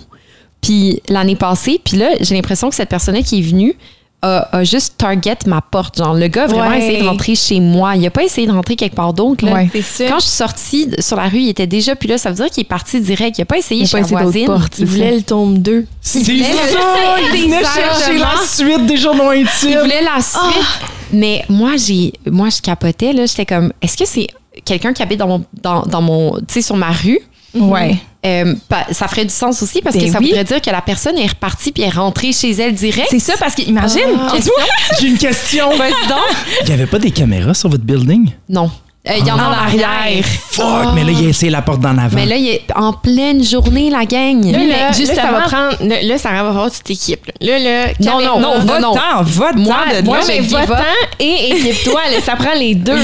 puis 0.61 1.01
l'année 1.09 1.35
passée, 1.35 1.79
puis 1.83 1.97
là, 1.97 2.11
j'ai 2.21 2.35
l'impression 2.35 2.69
que 2.69 2.75
cette 2.75 2.89
personne-là 2.89 3.21
qui 3.21 3.39
est 3.39 3.41
venue 3.41 3.75
a, 4.23 4.57
a 4.57 4.63
juste 4.63 4.95
target 4.97 5.37
ma 5.47 5.61
porte. 5.61 5.97
Genre, 5.97 6.13
le 6.13 6.27
gars 6.27 6.43
a 6.45 6.47
vraiment 6.47 6.69
Ouais. 6.69 6.77
essayé 6.79 7.01
de 7.01 7.07
rentrer 7.07 7.35
chez 7.35 7.59
moi. 7.59 7.95
Il 7.95 8.05
a 8.07 8.09
pas 8.09 8.23
essayé 8.23 8.47
de 8.47 8.51
rentrer 8.53 8.75
quelque 8.75 8.95
part 8.95 9.13
d'autre. 9.13 9.45
là. 9.45 9.53
Ouais. 9.53 9.69
C'est 9.71 9.81
ça. 9.81 10.05
Quand 10.07 10.19
je 10.19 10.25
suis 10.25 10.31
sortie 10.35 10.89
sur 10.99 11.17
la 11.17 11.27
rue, 11.27 11.39
il 11.39 11.49
était 11.49 11.67
déjà 11.67 11.95
plus 11.95 12.07
là. 12.07 12.17
Ça 12.17 12.29
veut 12.29 12.35
dire 12.35 12.49
qu'il 12.49 12.61
est 12.61 12.67
parti 12.67 12.99
direct. 13.01 13.37
Il 13.37 13.41
a 13.41 13.45
pas 13.45 13.57
essayé 13.57 13.81
Il 13.81 13.87
chez 13.87 14.01
pas 14.01 14.07
la 14.09 14.23
voisine. 14.23 14.45
portes. 14.45 14.79
Il 14.79 14.85
voulait 14.85 15.15
le 15.17 15.21
tome 15.21 15.57
2. 15.59 15.85
C'est 16.01 16.19
ça! 16.23 16.25
Il 16.25 17.41
venait 17.43 17.63
chercher 17.63 18.17
la 18.17 18.33
suite 18.45 18.85
des 18.85 18.97
journaux 18.97 19.31
Il 19.33 19.45
intimes. 19.47 19.79
voulait 19.81 20.01
la 20.01 20.21
suite. 20.21 20.65
Mais 21.11 21.43
moi, 21.49 21.71
j'ai, 21.77 22.13
moi, 22.31 22.49
je 22.49 22.61
capotais. 22.61 23.13
Là, 23.13 23.25
j'étais 23.25 23.45
comme, 23.45 23.71
est-ce 23.81 23.97
que 23.97 24.05
c'est 24.07 24.27
quelqu'un 24.65 24.93
qui 24.93 25.03
habite 25.03 25.19
dans 25.19 25.27
mon, 25.27 25.43
dans, 25.61 25.81
dans 25.83 26.01
mon, 26.01 26.37
tu 26.37 26.45
sais, 26.49 26.61
sur 26.61 26.75
ma 26.77 26.91
rue? 26.91 27.19
Ouais. 27.55 27.95
Euh, 28.25 28.55
ça 28.91 29.07
ferait 29.09 29.25
du 29.25 29.33
sens 29.33 29.61
aussi 29.61 29.81
parce 29.81 29.95
Ben 29.97 30.05
que 30.05 30.11
ça 30.11 30.19
oui. 30.19 30.27
voudrait 30.27 30.45
dire 30.45 30.61
que 30.61 30.69
la 30.69 30.81
personne 30.81 31.17
est 31.17 31.27
repartie 31.27 31.71
puis 31.73 31.83
est 31.83 31.89
rentrée 31.89 32.31
chez 32.31 32.51
elle 32.51 32.73
direct. 32.73 33.07
C'est 33.11 33.19
ça, 33.19 33.33
parce 33.39 33.53
qu'imagine, 33.53 34.01
Ah. 34.17 34.33
J'ai 35.01 35.07
une 35.07 35.17
question. 35.17 35.69
Il 36.63 36.69
y 36.69 36.71
avait 36.71 36.85
pas 36.85 36.99
des 36.99 37.11
caméras 37.11 37.53
sur 37.53 37.69
votre 37.69 37.83
building? 37.83 38.29
Non. 38.49 38.71
Euh, 39.09 39.15
Il 39.19 39.27
y 39.27 39.31
en 39.31 39.37
a 39.37 39.49
en 39.49 39.51
arrière. 39.51 40.23
Fuck! 40.23 40.93
Mais 40.95 41.03
là, 41.03 41.11
il 41.11 41.25
a 41.25 41.29
essayé 41.29 41.51
la 41.51 41.61
porte 41.61 41.81
d'en 41.81 41.97
avant. 41.97 42.15
Mais 42.15 42.25
là, 42.25 42.37
il 42.37 42.47
est 42.47 42.63
en 42.73 42.93
pleine 42.93 43.43
journée, 43.43 43.89
la 43.89 44.05
gang. 44.05 44.41
Là, 44.49 44.57
mais 44.57 44.67
là, 44.67 44.91
justement- 44.93 45.17
là, 45.17 45.21
ça 45.23 45.31
va 45.33 45.41
prendre. 45.41 45.89
Là, 45.89 46.01
là, 46.03 46.17
ça 46.17 46.29
va 46.31 46.39
avoir 46.39 46.71
toute 46.71 46.89
équipe. 46.89 47.29
Là, 47.41 47.59
là, 47.59 47.87
Non, 47.99 48.21
non, 48.21 48.39
non, 48.39 48.59
non, 48.63 48.79
non. 48.79 48.93
va-t'en, 48.93 49.23
va-t'en 49.23 49.59
Moi- 49.59 49.75
de 50.01 50.05
moi, 50.05 50.19
mais 50.25 50.39
votant 50.39 50.77
et 51.19 51.51
équipe-toi. 51.51 51.99
ça 52.25 52.37
prend 52.37 52.53
les 52.57 52.75
deux. 52.75 52.95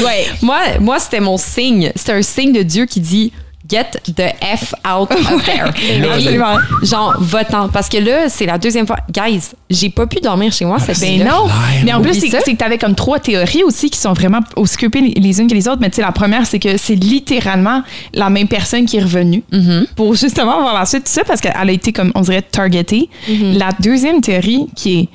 Moi, 0.41 0.57
moi 0.79 0.99
c'était 0.99 1.19
mon 1.19 1.35
signe. 1.35 1.91
C'était 1.97 2.13
un 2.13 2.21
signe 2.21 2.53
de 2.53 2.63
Dieu 2.63 2.85
qui 2.85 3.01
dit 3.01 3.33
Get 3.69 3.91
the 4.15 4.33
F 4.57 4.73
out 4.85 5.11
of 5.11 5.45
there. 5.45 5.71
Là, 6.01 6.13
Absolument. 6.15 6.57
Genre, 6.81 7.15
votant. 7.19 7.69
Parce 7.69 7.87
que 7.87 7.97
là, 7.97 8.27
c'est 8.29 8.45
la 8.45 8.57
deuxième 8.57 8.87
fois. 8.87 8.97
Guys, 9.11 9.51
j'ai 9.69 9.89
pas 9.89 10.07
pu 10.07 10.19
dormir 10.21 10.51
chez 10.51 10.65
moi 10.65 10.79
cette 10.79 10.99
Ben 10.99 11.17
nuit-là. 11.17 11.25
non. 11.31 11.47
Mais 11.85 11.93
en 11.93 12.01
plus, 12.01 12.15
c'est 12.19 12.29
que 12.29 12.51
tu 12.57 12.63
avais 12.63 12.77
comme 12.77 12.95
trois 12.95 13.19
théories 13.19 13.63
aussi 13.63 13.89
qui 13.89 13.99
sont 13.99 14.13
vraiment 14.13 14.39
aussi 14.55 14.75
occupées 14.75 15.01
les, 15.01 15.11
les 15.21 15.39
unes 15.39 15.47
que 15.47 15.53
les 15.53 15.67
autres. 15.67 15.79
Mais 15.81 15.89
tu 15.89 15.97
sais, 15.97 16.01
la 16.01 16.11
première, 16.11 16.45
c'est 16.47 16.59
que 16.59 16.77
c'est 16.77 16.95
littéralement 16.95 17.83
la 18.13 18.29
même 18.29 18.47
personne 18.47 18.85
qui 18.85 18.97
est 18.97 19.01
revenue 19.03 19.43
Mhm. 19.51 19.85
pour 19.95 20.15
justement 20.15 20.61
voir 20.61 20.73
la 20.73 20.85
suite. 20.85 21.03
Tout 21.03 21.11
ça 21.11 21.23
parce 21.23 21.39
qu'elle 21.41 21.53
a 21.55 21.71
été, 21.71 21.91
comme 21.93 22.11
on 22.15 22.21
dirait, 22.21 22.41
targetée. 22.41 23.09
La 23.27 23.69
deuxième 23.79 24.21
théorie, 24.21 24.67
qui 24.75 24.99
est 25.01 25.09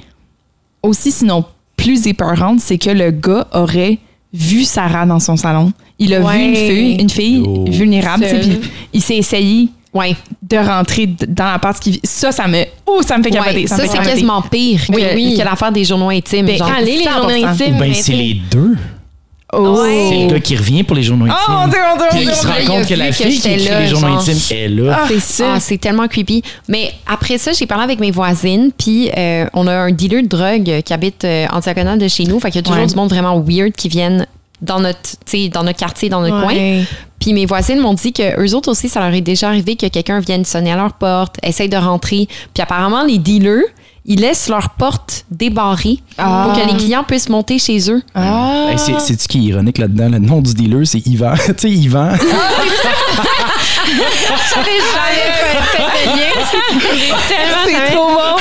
aussi 0.83 1.11
sinon 1.11 1.45
plus 1.77 2.06
épeurante, 2.06 2.61
c'est 2.61 2.79
que 2.79 2.91
le 2.91 3.11
gars 3.11 3.47
aurait 3.53 3.99
vu 4.33 4.65
Sarah 4.65 5.06
dans 5.06 5.19
son 5.21 5.37
salon. 5.37 5.73
Il 5.99 6.12
a 6.14 6.20
Ouais. 6.20 6.37
vu 6.37 6.44
une 6.44 6.56
fille, 6.56 6.96
une 7.00 7.11
fille 7.11 7.43
Oh. 7.46 7.64
vulnérable, 7.69 8.25
puis 8.26 8.61
il 8.93 9.00
s'est 9.02 9.17
essayé 9.17 9.69
Ouais. 9.93 10.17
de 10.43 10.56
rentrer 10.56 11.06
dans 11.29 11.44
la 11.52 11.58
part 11.61 11.79
qui 11.79 12.00
ça 12.02 12.32
ça 12.32 12.49
me 12.49 12.64
oh 12.85 13.00
ça 13.02 13.17
me 13.17 13.23
fait 13.23 13.31
capoter 13.31 13.61
Ouais, 13.62 13.67
ça, 13.69 13.76
ça, 13.76 13.87
c'est 13.87 13.99
quasiment 13.99 14.43
pire 14.43 14.81
que, 14.88 15.14
Oui, 15.14 15.37
que 15.38 15.43
l'affaire 15.44 15.70
des 15.70 15.85
journaux 15.85 16.11
intimes. 16.11 16.46
Ben, 16.46 16.56
genre. 16.58 16.69
Quand 16.69 16.81
les, 16.85 16.96
les 16.99 17.05
journaux 17.05 17.29
100%. 17.31 17.46
intimes. 17.46 17.79
Ben, 17.79 17.94
c'est 17.94 18.12
les 18.12 18.35
deux. 18.50 18.75
oh 19.52 19.76
C'est 19.85 20.25
le 20.25 20.31
gars 20.32 20.41
qui 20.41 20.56
revient 20.56 20.82
pour 20.82 20.96
les 20.96 21.05
journaux 21.05 21.26
intimes. 21.26 21.37
oh 21.49 21.52
mon 21.52 21.69
dieu 21.69 21.79
mon 21.88 21.96
dieu, 21.96 22.06
Puis 22.11 22.25
mon 22.25 22.31
il 22.32 22.35
se 22.37 22.46
rend 22.46 22.75
compte 22.75 22.88
que 22.88 22.94
la 22.94 23.06
que 23.06 23.12
fille 23.12 23.38
qui 23.41 23.49
écrit 23.49 23.69
là, 23.69 23.81
les 23.82 23.87
journaux 23.87 24.08
genre. 24.08 24.19
intimes 24.19 24.56
est 24.58 24.69
là. 24.69 25.05
c'est 25.06 25.20
ça 25.20 25.52
Ah, 25.55 25.61
c'est 25.61 25.79
tellement 25.79 26.08
creepy. 26.08 26.43
Mais 26.69 26.91
après 27.06 27.38
ça, 27.38 27.52
j'ai 27.52 27.67
parlé 27.67 27.85
avec 27.85 28.00
mes 28.00 28.11
voisines, 28.11 28.73
puis 28.76 29.11
euh, 29.17 29.46
on 29.55 29.69
a 29.69 29.73
un 29.75 29.93
dealer 29.93 30.23
de 30.23 30.26
drogue 30.29 30.82
qui 30.85 30.93
habite 30.93 31.25
euh, 31.25 31.46
en 31.52 31.61
diagonale 31.61 32.00
de 32.00 32.08
chez 32.08 32.25
nous. 32.25 32.41
Fait 32.41 32.49
qu'il 32.50 32.56
y 32.56 32.58
a 32.58 32.62
toujours 32.62 32.81
Ouais. 32.81 32.87
du 32.88 32.96
monde 32.96 33.11
vraiment 33.11 33.38
weird 33.41 33.72
qui 33.77 33.89
viennent 33.89 34.27
dans 34.65 34.81
notre, 34.81 35.11
dans 35.53 35.63
notre 35.63 35.79
quartier, 35.79 36.09
dans 36.09 36.21
notre 36.23 36.41
coin. 36.43 36.83
Puis 37.21 37.33
mes 37.33 37.47
voisines 37.47 37.79
m'ont 37.81 37.94
dit 37.94 38.13
que 38.13 38.39
eux 38.41 38.55
autres 38.55 38.71
aussi, 38.71 38.89
ça 38.89 39.01
leur 39.01 39.15
est 39.15 39.21
déjà 39.23 39.49
arrivé 39.49 39.77
que 39.77 39.87
quelqu'un 39.87 40.21
vienne 40.21 40.44
sonner 40.44 40.73
à 40.73 40.77
leur 40.77 40.93
porte, 40.94 41.37
essaye 41.43 41.69
de 41.69 41.77
rentrer. 41.77 42.29
Puis 42.53 42.63
apparemment, 42.63 43.05
les 43.05 43.19
dealers, 43.19 43.63
ils 44.05 44.21
laissent 44.21 44.49
leur 44.49 44.71
porte 44.71 45.25
débarrée 45.31 46.01
Ah. 46.19 46.44
pour 46.53 46.61
que 46.63 46.69
les 46.71 46.77
clients 46.77 47.05
puissent 47.05 47.31
monter 47.31 47.59
chez 47.59 47.91
eux. 47.91 48.03
ah 48.15 48.67
Hey, 48.69 48.79
c'est 48.79 48.99
c'est 49.01 49.19
ce 49.21 49.27
qui 49.29 49.39
est 49.39 49.43
ironique 49.53 49.79
là-dedans? 49.79 50.09
Le 50.11 50.19
nom 50.19 50.43
du 50.43 50.53
dealer, 50.53 50.87
c'est 50.87 51.06
Yvan. 51.06 51.35
tu 51.47 51.55
sais, 51.56 51.71
Yvan. 51.71 52.11
C'est 57.67 57.93
trop 57.94 58.08
bon. 58.08 58.36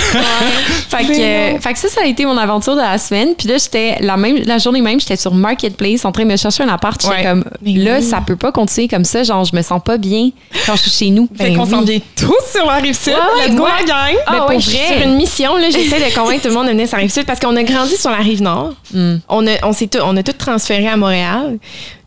Fait 0.90 1.06
que, 1.06 1.22
euh, 1.56 1.60
fait 1.60 1.74
que 1.74 1.80
ça, 1.80 1.90
ça 1.90 2.02
a 2.02 2.06
été 2.06 2.26
mon 2.26 2.38
aventure 2.38 2.76
de 2.76 2.82
la 2.82 2.98
semaine. 2.98 3.34
Puis 3.38 3.48
là, 3.48 3.58
j'étais 3.58 3.98
la 4.02 4.18
même 4.18 4.38
la 4.46 4.58
journée 4.58 4.82
même, 4.82 5.00
j'étais 5.00 5.16
sur 5.16 5.34
Marketplace 5.34 6.06
en 6.06 6.12
train 6.12 6.24
de 6.24 6.30
me 6.30 6.38
chercher 6.38 6.64
un 6.64 6.70
appart. 6.70 7.02
J'étais 7.02 7.14
Ouais. 7.16 7.24
comme 7.24 7.44
Mais 7.62 7.74
là, 7.74 7.98
oui. 8.00 8.04
ça 8.04 8.22
peut 8.26 8.36
pas 8.36 8.52
continuer 8.52 8.88
comme 8.88 9.06
ça. 9.06 9.24
Genre, 9.24 9.44
je 9.46 9.56
me 9.56 9.62
sens 9.62 9.82
pas 9.84 9.98
bien 9.98 10.30
quand 10.66 10.76
je 10.76 10.82
suis 10.82 10.92
chez 10.92 11.10
nous. 11.10 11.28
fait 11.36 11.54
qu'on 11.54 11.66
s'en 11.66 11.82
vient 11.82 12.00
tous 12.16 12.34
sur 12.52 12.66
la 12.66 12.76
rive 12.76 12.98
sud 12.98 13.14
Ouais, 13.14 13.48
let's 13.48 13.56
go 13.56 13.66
la 13.66 13.84
gang 13.84 14.16
Ah 14.28 14.32
Mais 14.34 14.40
ouais, 14.40 14.46
pour 14.48 14.60
je 14.60 14.70
suis 14.70 14.78
vrai. 14.78 14.88
sur 15.00 15.08
une 15.08 15.16
mission. 15.16 15.58
là, 15.58 15.70
J'essaie 15.70 16.00
de 16.00 16.14
convaincre 16.16 16.44
tout 16.44 16.48
le 16.50 16.54
monde 16.54 16.66
de 16.68 16.72
venir 16.72 16.88
sur 16.88 16.98
la 16.98 17.02
rive 17.04 17.12
sud 17.12 17.26
parce 17.26 17.40
qu'on 17.40 17.56
a 17.56 17.64
grandi 17.64 17.96
sur 17.98 18.10
la 18.12 18.18
rive 18.18 18.42
nord. 18.42 18.74
Mm. 18.94 19.16
On, 19.30 19.48
a, 19.48 19.52
on, 19.64 19.74
tout, 19.74 20.00
on 20.04 20.16
a 20.18 20.24
tout 20.24 20.34
transféré 20.34 20.88
à 20.88 20.96
Montréal. 20.98 21.58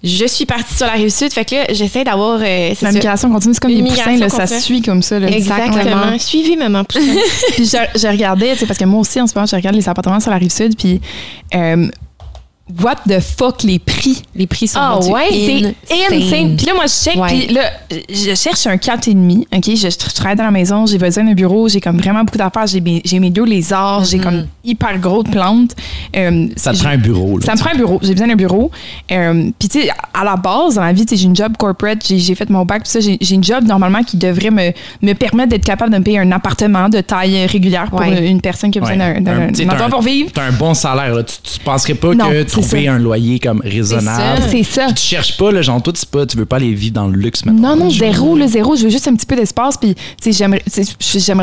Je 0.05 0.27
suis 0.27 0.47
partie 0.47 0.75
sur 0.75 0.87
la 0.87 0.93
rive 0.93 1.09
sud. 1.11 1.33
Fait 1.33 1.45
que 1.45 1.55
là, 1.55 1.65
j'essaie 1.71 2.05
d'avoir. 2.05 2.41
euh, 2.41 2.69
la 2.69 2.75
ça. 2.75 2.93
migration 2.93 3.31
continue 3.31 3.55
c'est 3.55 3.61
comme 3.61 3.71
des 3.71 3.77
L'immigration 3.77 4.13
poussins 4.13 4.39
là, 4.39 4.47
ça 4.47 4.61
suit 4.61 4.83
comme 4.83 5.03
ça 5.03 5.19
là. 5.19 5.29
Exactement. 5.29 6.19
Suivez 6.19 6.57
maman 6.57 6.85
Poussin. 6.85 7.01
puis 7.55 7.65
je, 7.65 7.99
je 7.99 8.07
regardais 8.07 8.53
tu 8.53 8.61
sais 8.61 8.67
parce 8.67 8.79
que 8.79 8.85
moi 8.85 9.01
aussi 9.01 9.21
en 9.21 9.27
ce 9.27 9.35
moment 9.35 9.47
je 9.47 9.57
regarde 9.57 9.75
les 9.75 9.89
appartements 9.89 10.21
sur 10.21 10.31
la 10.31 10.39
rive 10.39 10.53
sud 10.53 10.77
puis 10.77 11.01
euh, 11.55 11.89
what 12.83 12.97
the 13.09 13.21
fuck 13.21 13.63
les 13.63 13.79
prix? 13.79 14.23
Les 14.35 14.47
prix 14.47 14.67
sont 14.69 14.79
Ah 14.81 14.99
ouais, 14.99 15.29
c'est 15.31 16.15
insane. 16.15 16.57
Puis 16.57 16.67
là, 16.67 16.75
moi, 16.75 16.85
je 16.87 16.93
check. 16.93 17.15
Puis 17.29 17.47
là, 17.55 17.71
je 18.11 18.35
cherche 18.35 18.67
un 18.67 18.77
4,5. 18.77 19.45
OK? 19.55 19.65
Je, 19.67 19.89
je 19.89 20.15
travaille 20.15 20.37
dans 20.37 20.45
la 20.45 20.51
maison, 20.51 20.85
j'ai 20.87 20.99
besoin 20.99 21.25
d'un 21.25 21.35
bureau, 21.35 21.69
j'ai 21.69 21.81
comme 21.81 21.99
vraiment 21.99 22.25
beaucoup 22.25 22.39
d'affaires. 22.39 22.67
J'ai 22.67 22.81
mes, 22.81 23.01
j'ai 23.05 23.21
mes 23.21 23.31
deux 23.31 23.45
lézards, 23.45 24.05
j'ai 24.05 24.19
comme 24.19 24.47
hyper 24.65 24.99
gros 24.99 25.23
de 25.23 25.31
plantes. 25.31 25.75
Euh, 26.17 26.49
Ça 26.57 26.73
te 26.73 26.79
prend 26.79 26.89
un 26.91 26.99
bureau. 26.99 27.39
Là, 27.39 27.47
Ça 27.47 27.55
me 27.55 27.59
prend 27.59 27.71
un 27.73 27.77
bureau. 27.77 27.99
J'ai 28.03 28.13
besoin 28.13 28.29
d'un 28.29 28.35
bureau. 28.37 28.71
Euh, 29.13 29.51
Puis, 29.59 29.69
tu 29.69 29.81
sais, 29.83 29.91
à 30.13 30.25
la 30.25 30.37
base, 30.37 30.75
dans 30.75 30.83
la 30.85 30.93
vie, 30.93 31.07
tu 31.07 31.15
sais, 31.17 31.23
j'ai 31.23 31.27
une 31.29 31.37
job 31.37 31.57
corporate, 31.59 32.05
j'ai 32.07 32.19
j'ai 32.19 32.35
fait 32.35 32.51
mon 32.51 32.65
bac, 32.65 32.83
tout 32.85 32.91
ça. 32.91 33.01
J'ai 33.01 33.17
j'ai 33.21 33.35
une 33.35 33.45
job 33.45 33.65
normalement 33.65 34.03
qui 34.03 34.17
devrait 34.17 34.51
me, 34.51 34.73
me 35.03 35.13
permettre 35.13 35.51
d'être 35.51 35.65
capable 35.65 35.93
de 35.93 35.99
me 35.99 36.03
payer 36.05 36.19
un 36.19 36.33
appartement 36.33 36.89
de 36.89 37.01
taille 37.01 37.47
régulière 37.47 37.89
pour 37.91 38.01
Ouais. 38.01 38.29
une 38.29 38.41
personne 38.41 38.71
qui 38.71 38.79
a 38.79 38.81
besoin 38.81 38.99
Ouais. 38.99 39.21
d'un- 39.21 39.71
endroit 39.71 39.89
pour 39.89 40.03
vivre. 40.03 40.31
T'as 40.35 40.45
un 40.47 40.53
bon 40.53 40.75
salaire. 40.75 41.15
Là. 41.15 41.23
Tu, 41.23 41.37
tu 41.43 41.61
penserais 41.61 41.95
pas 41.95 42.15
Non, 42.15 42.29
que 42.31 42.43
trouver 42.61 42.89
un 42.89 42.99
loyer 42.99 43.39
comme 43.39 43.61
raisonnable. 43.63 44.43
C'est 44.51 44.63
ça. 44.63 44.87
Puis 44.87 44.95
tu 44.95 45.03
cherches 45.03 45.37
pas, 45.37 45.51
là, 45.53 45.63
genre, 45.63 45.83
toi, 45.83 45.93
tu, 45.93 46.07
pas, 46.07 46.27
tu 46.27 46.37
veux 46.37 46.47
pas 46.47 46.57
aller 46.57 46.73
vivre 46.73 46.95
dans 46.95 47.07
le 47.09 47.17
luxe 47.17 47.45
maintenant. 47.45 47.77
Non, 47.77 47.85
non, 47.85 47.91
zéro, 47.91 48.37
le 48.37 48.47
zéro. 48.47 48.77
Je 48.77 48.85
veux 48.85 48.91
juste 48.91 49.09
un 49.09 49.15
petit 49.15 49.27
peu 49.27 49.37
d'espace. 49.37 49.77
Puis, 49.77 49.95
tu 50.23 50.33
j'aimerais 50.33 50.63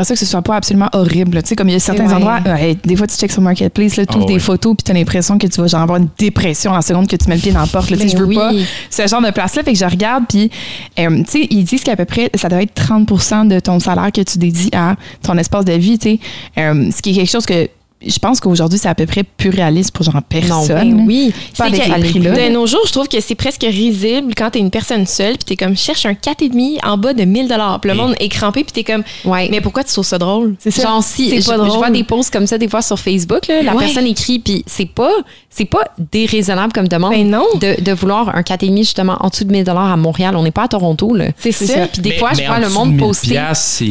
ça 0.04 0.14
que 0.14 0.18
ce 0.20 0.26
soit 0.26 0.42
pas 0.42 0.56
absolument 0.56 0.88
horrible. 0.92 1.42
Tu 1.42 1.50
sais, 1.50 1.56
comme 1.56 1.68
il 1.68 1.72
y 1.72 1.76
a 1.76 1.80
certains 1.80 2.06
Ouais. 2.06 2.14
endroits, 2.14 2.40
ouais, 2.46 2.76
des 2.84 2.96
fois, 2.96 3.06
tu 3.06 3.16
checks 3.16 3.32
sur 3.32 3.42
Marketplace, 3.42 3.96
là, 3.96 4.06
tu 4.06 4.16
ouvres 4.16 4.26
des 4.26 4.34
ouais. 4.34 4.38
photos, 4.38 4.74
puis 4.76 4.84
tu 4.84 4.90
as 4.90 4.94
l'impression 4.94 5.38
que 5.38 5.46
tu 5.46 5.60
vas 5.60 5.66
genre 5.66 5.80
avoir 5.82 5.98
une 5.98 6.08
dépression 6.18 6.72
la 6.72 6.82
seconde 6.82 7.06
que 7.06 7.16
tu 7.16 7.28
mets 7.28 7.36
le 7.36 7.40
pied 7.40 7.52
dans 7.52 7.60
la 7.60 7.66
porte. 7.66 7.90
là. 7.90 7.96
Tu 7.96 8.02
sais, 8.08 8.08
Ben 8.08 8.18
je 8.18 8.22
veux 8.22 8.28
oui. 8.28 8.36
pas 8.36 8.52
ce 8.90 9.06
genre 9.06 9.22
de 9.22 9.30
place-là. 9.30 9.62
Fait 9.62 9.72
que 9.72 9.78
je 9.78 9.84
regarde, 9.84 10.24
puis, 10.28 10.50
euh, 10.98 11.18
tu 11.24 11.24
sais, 11.42 11.46
ils 11.50 11.64
disent 11.64 11.82
qu'à 11.84 11.96
peu 11.96 12.04
près, 12.04 12.30
ça 12.34 12.48
doit 12.48 12.62
être 12.62 12.74
30 12.74 13.48
de 13.48 13.60
ton 13.60 13.78
salaire 13.80 14.10
que 14.12 14.20
tu 14.22 14.38
dédies 14.38 14.70
à 14.74 14.96
ton 15.22 15.36
espace 15.38 15.64
de 15.64 15.72
vie, 15.72 15.98
tu 15.98 16.10
sais. 16.10 16.18
Euh, 16.58 16.90
ce 16.94 17.00
qui 17.02 17.10
est 17.10 17.14
quelque 17.14 17.30
chose 17.30 17.46
que 17.46 17.68
je 18.06 18.18
pense 18.18 18.40
qu'aujourd'hui, 18.40 18.78
c'est 18.78 18.88
à 18.88 18.94
peu 18.94 19.06
près 19.06 19.22
plus 19.22 19.50
réaliste 19.50 19.92
pour 19.92 20.04
genre 20.04 20.20
personne. 20.28 20.66
ben 20.68 20.96
là. 20.98 21.02
oui. 21.06 21.32
Pas 21.56 21.68
C'est 21.72 21.90
avec 21.90 22.12
que. 22.12 22.18
De 22.18 22.52
nos 22.52 22.66
jours, 22.66 22.80
je 22.86 22.92
trouve 22.92 23.08
que 23.08 23.20
c'est 23.20 23.34
presque 23.34 23.62
risible 23.62 24.34
quand 24.36 24.50
t'es 24.50 24.58
une 24.58 24.70
personne 24.70 25.06
seule, 25.06 25.34
puis 25.34 25.44
t'es 25.44 25.56
comme, 25.56 25.76
cherche 25.76 26.06
un 26.06 26.12
4,5 26.12 26.78
en 26.84 26.96
bas 26.98 27.12
de 27.14 27.24
1000 27.24 27.48
Puis 27.80 27.90
le 27.90 27.96
monde 27.96 28.14
est 28.20 28.28
crampé, 28.28 28.64
puis 28.64 28.72
t'es 28.72 28.84
comme, 28.92 29.02
Ouais. 29.24 29.48
mais 29.50 29.60
pourquoi 29.60 29.84
tu 29.84 29.92
trouves 29.92 30.04
ça 30.06 30.18
drôle? 30.18 30.54
C'est 30.58 30.70
ça. 30.70 30.82
Genre 30.82 31.02
si 31.02 31.30
C'est 31.30 31.40
je, 31.40 31.46
pas 31.46 31.54
je 31.54 31.58
drôle. 31.58 31.78
vois 31.78 31.90
des 31.90 32.04
posts 32.04 32.32
comme 32.32 32.46
ça 32.46 32.58
des 32.58 32.68
fois 32.68 32.82
sur 32.82 32.98
Facebook 32.98 33.46
là, 33.48 33.62
la 33.62 33.74
Ouais. 33.74 33.84
personne 33.84 34.06
écrit 34.06 34.38
puis 34.38 34.64
c'est 34.66 34.86
pas 34.86 35.10
c'est 35.50 35.64
pas 35.64 35.84
déraisonnable 36.12 36.72
comme 36.72 36.88
demande 36.88 37.12
Ben 37.12 37.28
non. 37.30 37.44
de, 37.60 37.80
de 37.80 37.92
vouloir 37.92 38.34
un 38.34 38.42
4,5 38.42 38.76
justement 38.78 39.16
en 39.20 39.28
dessous 39.28 39.44
de 39.44 39.52
1000 39.52 39.64
dollars 39.64 39.90
à 39.92 39.96
Montréal, 39.96 40.34
on 40.36 40.42
n'est 40.42 40.50
pas 40.50 40.64
à 40.64 40.68
Toronto 40.68 41.14
là. 41.14 41.26
C'est 41.38 41.52
C'est 41.52 41.66
ça. 41.66 41.74
ça. 41.74 41.86
Puis 41.86 42.02
des 42.02 42.08
Mais- 42.10 42.18
fois 42.18 42.30
je 42.34 42.42
vois 42.44 42.58
le 42.58 42.68
monde 42.68 42.88
de 42.88 42.92
1000 42.94 43.00
poster 43.00 43.40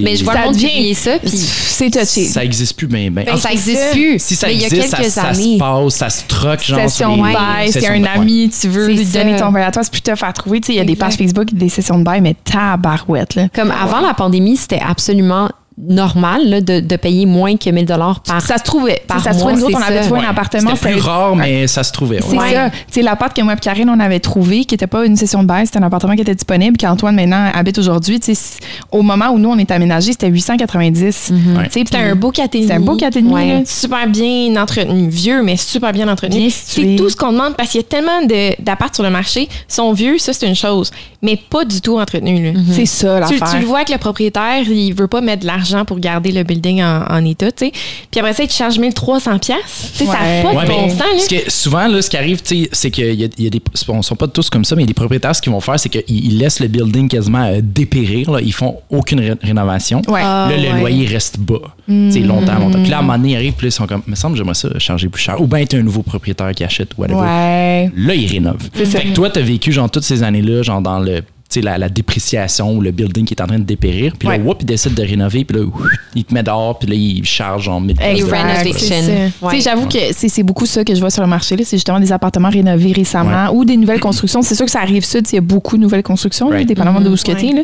mais 0.01 0.15
je 0.15 0.23
vois 0.23 0.33
le 0.35 0.45
monde 0.45 0.53
publier 0.55 0.93
ça 0.93 1.19
puis 1.19 1.29
C'est 1.31 1.89
touché. 1.89 2.25
Ça 2.25 2.43
existe 2.43 2.75
plus, 2.77 2.87
mais 2.87 3.09
ben, 3.09 3.25
Ben, 3.25 3.35
en 3.35 3.37
ça 3.37 3.51
existe 3.51 3.91
plus. 3.91 4.02
Si 4.17 4.35
ça 4.35 4.47
mais 4.47 4.55
il 4.55 4.61
y 4.61 4.63
a 4.63 4.67
existe, 4.67 4.89
ça, 4.89 4.97
quelques 4.97 5.11
ça 5.11 5.23
années. 5.23 5.55
se 5.55 5.59
passe, 5.59 5.93
ça 5.95 6.09
se 6.09 6.23
troque, 6.27 6.63
genre. 6.63 6.79
session 6.89 7.17
de 7.17 7.21
bail, 7.21 7.71
c'est 7.71 7.81
sessions 7.81 7.93
un 7.93 8.03
ami, 8.03 8.49
tu 8.49 8.67
veux 8.67 8.87
lui 8.87 9.05
ça. 9.05 9.23
donner 9.23 9.35
ton 9.37 9.51
bail 9.51 9.63
à 9.63 9.71
toi, 9.71 9.83
c'est 9.83 9.91
plus 9.91 10.01
tough 10.01 10.23
à 10.23 10.33
trouver. 10.33 10.61
Tu 10.61 10.67
sais, 10.67 10.73
il 10.73 10.77
y 10.77 10.81
a 10.81 10.85
des 10.85 10.95
pages 10.95 11.15
Facebook, 11.15 11.53
des 11.53 11.69
sessions 11.69 11.97
de 11.99 12.03
bail, 12.03 12.21
mais 12.21 12.35
tabarouette, 12.43 13.35
là. 13.35 13.47
Comme 13.53 13.71
avant 13.71 14.01
la 14.01 14.13
pandémie, 14.13 14.57
c'était 14.57 14.81
absolument 14.81 15.49
normal 15.77 16.47
là, 16.49 16.61
de, 16.61 16.79
de 16.79 16.95
payer 16.95 17.25
moins 17.25 17.57
que 17.57 17.69
1000 17.69 17.85
dollars 17.85 18.21
par 18.21 18.41
Ça 18.41 18.57
se 18.57 18.63
trouvait. 18.63 19.01
par 19.07 19.21
ça 19.21 19.33
se 19.33 19.39
trouvait. 19.39 19.53
Nous 19.55 19.63
autres, 19.65 19.77
on 19.79 19.81
avait 19.81 19.99
ça. 20.01 20.05
trouvé 20.05 20.19
Ouais. 20.21 20.25
un 20.25 20.29
appartement. 20.29 20.75
C'était 20.75 20.91
plus 20.93 21.01
rare, 21.01 21.35
mais 21.35 21.67
ça 21.67 21.83
se 21.83 21.91
trouvait. 21.91 22.17
ouais. 22.23 22.27
C'est 22.29 22.37
Ouais. 22.37 22.53
ça. 22.53 22.69
Tu 22.69 22.77
sais, 22.91 23.01
l'appart 23.01 23.35
que 23.35 23.41
moi 23.41 23.53
et 23.53 23.57
Karine, 23.57 23.89
on 23.89 23.99
avait 23.99 24.19
trouvé, 24.19 24.65
qui 24.65 24.73
n'était 24.73 24.87
pas 24.87 25.05
une 25.05 25.15
session 25.15 25.41
de 25.41 25.47
bail, 25.47 25.65
c'était 25.65 25.79
un 25.79 25.83
appartement 25.83 26.15
qui 26.15 26.21
était 26.21 26.35
disponible, 26.35 26.77
qu'Antoine 26.77 27.15
maintenant 27.15 27.49
habite 27.53 27.77
aujourd'hui. 27.77 28.19
Tu 28.19 28.27
sais, 28.27 28.35
c- 28.35 28.59
au 28.91 29.01
moment 29.01 29.29
où 29.29 29.39
nous, 29.39 29.49
on 29.49 29.57
est 29.57 29.71
aménagé, 29.71 30.11
c'était 30.11 30.29
890. 30.29 31.31
Ouais. 31.31 31.63
Tu 31.65 31.71
sais, 31.71 31.79
C'était 31.85 31.97
un 31.97 32.15
beau 32.15 32.31
4,5. 32.31 32.67
C'est 32.67 32.73
un 32.73 32.79
beau 32.79 32.95
4,5. 32.95 33.31
Ouais. 33.33 33.47
là. 33.47 33.61
super 33.65 34.07
bien 34.07 34.55
entretenu, 34.61 35.09
vieux, 35.09 35.41
mais 35.43 35.57
super 35.57 35.91
bien 35.91 36.07
entretenu. 36.07 36.49
C'est 36.49 36.95
tout 36.95 37.09
ce 37.09 37.15
qu'on 37.15 37.31
demande 37.31 37.55
parce 37.55 37.69
qu'il 37.69 37.81
y 37.81 37.83
a 37.83 37.87
tellement 37.87 38.21
de- 38.25 38.61
d'apparts 38.61 38.93
sur 38.93 39.03
le 39.03 39.09
marché. 39.09 39.47
Ils 39.49 39.73
sont 39.73 39.91
vieux, 39.93 40.17
ça 40.17 40.33
c'est 40.33 40.47
une 40.47 40.55
chose, 40.55 40.91
mais 41.23 41.37
pas 41.37 41.65
du 41.65 41.81
tout 41.81 41.97
entretenus. 41.97 42.53
là. 42.53 42.59
C'est 42.71 42.85
ça, 42.85 43.21
Tu, 43.27 43.33
l'affaire. 43.39 43.51
tu 43.55 43.59
le 43.61 43.65
vois 43.65 43.83
que 43.85 43.91
le 43.91 43.97
propriétaire, 43.97 44.61
il 44.67 44.93
veut 44.93 45.07
pas 45.07 45.21
mettre 45.21 45.41
de 45.41 45.47
l'argent 45.47 45.85
pour 45.85 45.99
garder 45.99 46.31
le 46.31 46.43
building 46.43 46.83
en, 46.83 47.05
en 47.09 47.25
état, 47.25 47.51
tu 47.51 47.65
sais. 47.65 47.71
Puis 48.11 48.19
après 48.19 48.33
ça, 48.33 48.43
il 48.43 48.47
te 48.49 48.53
charge 48.53 48.77
1300 48.77 49.39
pièces. 49.39 49.91
Tu 49.97 50.05
sais, 50.05 50.05
ça 50.05 50.19
n'a 50.19 50.41
pas 50.43 50.53
Ouais, 50.53 50.63
de 50.65 50.69
bon 50.69 50.89
sens, 50.89 50.99
là. 50.99 51.05
ce 51.19 51.29
que, 51.29 51.49
souvent, 51.51 51.87
là, 51.87 52.01
ce 52.01 52.09
qui 52.09 52.17
arrive, 52.17 52.41
tu 52.43 52.63
sais, 52.65 52.69
c'est 52.71 52.91
qu'il 52.91 53.05
y 53.19 53.23
a, 53.23 53.27
il 53.37 53.43
y 53.43 53.47
a 53.47 53.49
des. 53.49 53.61
On 53.87 54.01
sont 54.01 54.15
pas 54.15 54.27
tous 54.27 54.49
comme 54.49 54.65
ça, 54.65 54.75
mais 54.75 54.83
il 54.83 54.85
y 54.85 54.87
a 54.87 54.91
des 54.91 54.93
propriétaires, 54.93 55.35
ce 55.35 55.41
qu'ils 55.41 55.51
vont 55.51 55.59
faire, 55.61 55.79
c'est 55.79 55.89
qu'ils 55.89 56.03
ils 56.07 56.37
laissent 56.37 56.59
le 56.59 56.67
building 56.67 57.07
quasiment 57.07 57.43
euh, 57.45 57.59
dépérir. 57.63 58.29
Là. 58.31 58.39
Ils 58.41 58.53
font 58.53 58.77
aucune 58.89 59.19
ré- 59.19 59.33
rénovation. 59.41 60.01
Ouais. 60.07 60.21
Ah, 60.23 60.47
là, 60.49 60.57
le 60.57 60.73
ouais. 60.73 60.79
loyer 60.79 61.05
reste 61.07 61.39
bas. 61.39 61.59
Tu 61.87 62.11
sais, 62.11 62.19
longtemps, 62.19 62.57
longtemps. 62.59 62.81
Puis 62.81 62.89
là, 62.91 62.97
à 62.97 62.99
un 62.99 63.03
moment 63.03 63.17
donné, 63.17 63.31
ils 63.31 63.35
arrivent, 63.35 63.53
puis 63.53 63.65
là, 63.65 63.69
ils 63.69 63.71
sont 63.73 63.87
comme, 63.87 64.01
me 64.07 64.15
semble, 64.15 64.37
j'aimerais 64.37 64.53
ça 64.53 64.69
changer 64.79 65.09
plus 65.09 65.21
cher. 65.21 65.41
Ou 65.41 65.47
bien, 65.47 65.65
t'as 65.65 65.77
un 65.77 65.81
nouveau 65.83 66.01
propriétaire 66.03 66.51
qui 66.53 66.63
achète, 66.63 66.97
whatever. 66.97 67.19
Ouais. 67.19 67.91
Là, 67.95 68.15
ils 68.15 68.27
rénovent. 68.31 68.69
C'est 68.73 68.85
ça. 68.85 68.99
Fait 68.99 69.09
que 69.09 69.13
toi, 69.13 69.29
t'as 69.29 69.41
vécu, 69.41 69.71
genre, 69.71 69.89
toutes 69.91 70.03
ces 70.03 70.23
années-là, 70.23 70.61
genre, 70.63 70.81
dans 70.81 70.99
le. 70.99 71.17
tu 71.19 71.59
sais, 71.59 71.61
La, 71.61 71.77
la 71.77 71.89
dépréciation 71.89 72.71
ou 72.73 72.81
le 72.81 72.91
building 72.91 73.25
qui 73.25 73.33
est 73.33 73.41
en 73.41 73.47
train 73.47 73.59
de 73.59 73.63
dépérir. 73.65 74.13
Puis 74.17 74.27
là, 74.27 74.35
Ouais. 74.35 74.41
whoop, 74.41 74.59
il 74.61 74.65
décide 74.65 74.93
de 74.95 75.03
rénover. 75.03 75.43
Puis 75.43 75.57
là, 75.57 75.65
ouf, 75.65 75.73
il 76.15 76.23
te 76.23 76.33
met 76.33 76.41
dehors. 76.41 76.79
Puis 76.79 76.87
là, 76.87 76.95
il 76.95 77.23
charge 77.25 77.67
en 77.67 77.79
1000 77.81 77.95
Les 77.99 78.05
Exact. 78.21 78.41
renovation. 78.41 78.73
C'est 78.73 79.01
ça. 79.01 79.11
Ouais. 79.45 79.51
Tu 79.51 79.61
sais, 79.61 79.69
j'avoue 79.69 79.87
que 79.87 79.99
c'est 80.13 80.29
c'est 80.29 80.41
beaucoup 80.43 80.65
ça 80.65 80.83
que 80.85 80.95
je 80.95 80.99
vois 81.01 81.09
sur 81.11 81.21
le 81.21 81.27
marché. 81.27 81.55
là. 81.57 81.63
C'est 81.65 81.75
justement 81.77 81.99
des 81.99 82.11
appartements 82.13 82.49
rénovés 82.49 82.93
récemment 82.93 83.49
ou 83.53 83.65
des 83.65 83.75
nouvelles 83.77 83.99
constructions. 83.99 84.41
C'est 84.41 84.55
sûr 84.55 84.65
que 84.65 84.71
ça 84.71 84.79
arrive 84.79 85.03
sud, 85.05 85.27
il 85.31 85.35
y 85.35 85.37
a 85.37 85.41
beaucoup 85.41 85.75
de 85.77 85.81
nouvelles 85.83 86.01
constructions, 86.01 86.49
là, 86.49 86.55
Right. 86.55 86.67
dépendamment 86.67 87.01
de 87.01 87.09
où 87.09 87.17
ce 87.17 87.25
que 87.25 87.33
Ouais. 87.33 87.37
t'es, 87.41 87.51
là. 87.53 87.61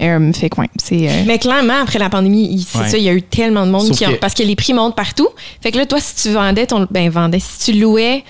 Euh, 0.00 0.32
fait 0.32 0.48
que, 0.48 0.60
ouais, 0.60 0.68
c'est. 0.76 1.08
euh, 1.08 1.22
Mais 1.26 1.38
clairement, 1.38 1.82
après 1.82 1.98
la 1.98 2.08
pandémie, 2.08 2.48
il- 2.52 2.62
c'est 2.62 2.78
Ouais. 2.78 2.88
ça, 2.88 2.98
il 2.98 3.02
y 3.04 3.08
a 3.08 3.12
eu 3.12 3.22
tellement 3.22 3.66
de 3.66 3.72
monde 3.72 3.86
Sauf 3.88 3.96
qui 3.98 4.06
ont. 4.06 4.10
que- 4.10 4.16
Parce 4.16 4.34
que 4.34 4.42
les 4.44 4.54
prix 4.54 4.72
montent 4.72 4.94
partout. 4.96 5.28
Fait 5.60 5.72
que 5.72 5.76
là, 5.78 5.86
toi, 5.86 5.98
si 6.00 6.14
tu 6.14 6.30
vendais 6.32 6.66
ton. 6.66 6.86
Ben, 6.90 7.10
vendais. 7.10 7.40
Si 7.40 7.72
tu 7.72 7.78
louais 7.80 8.22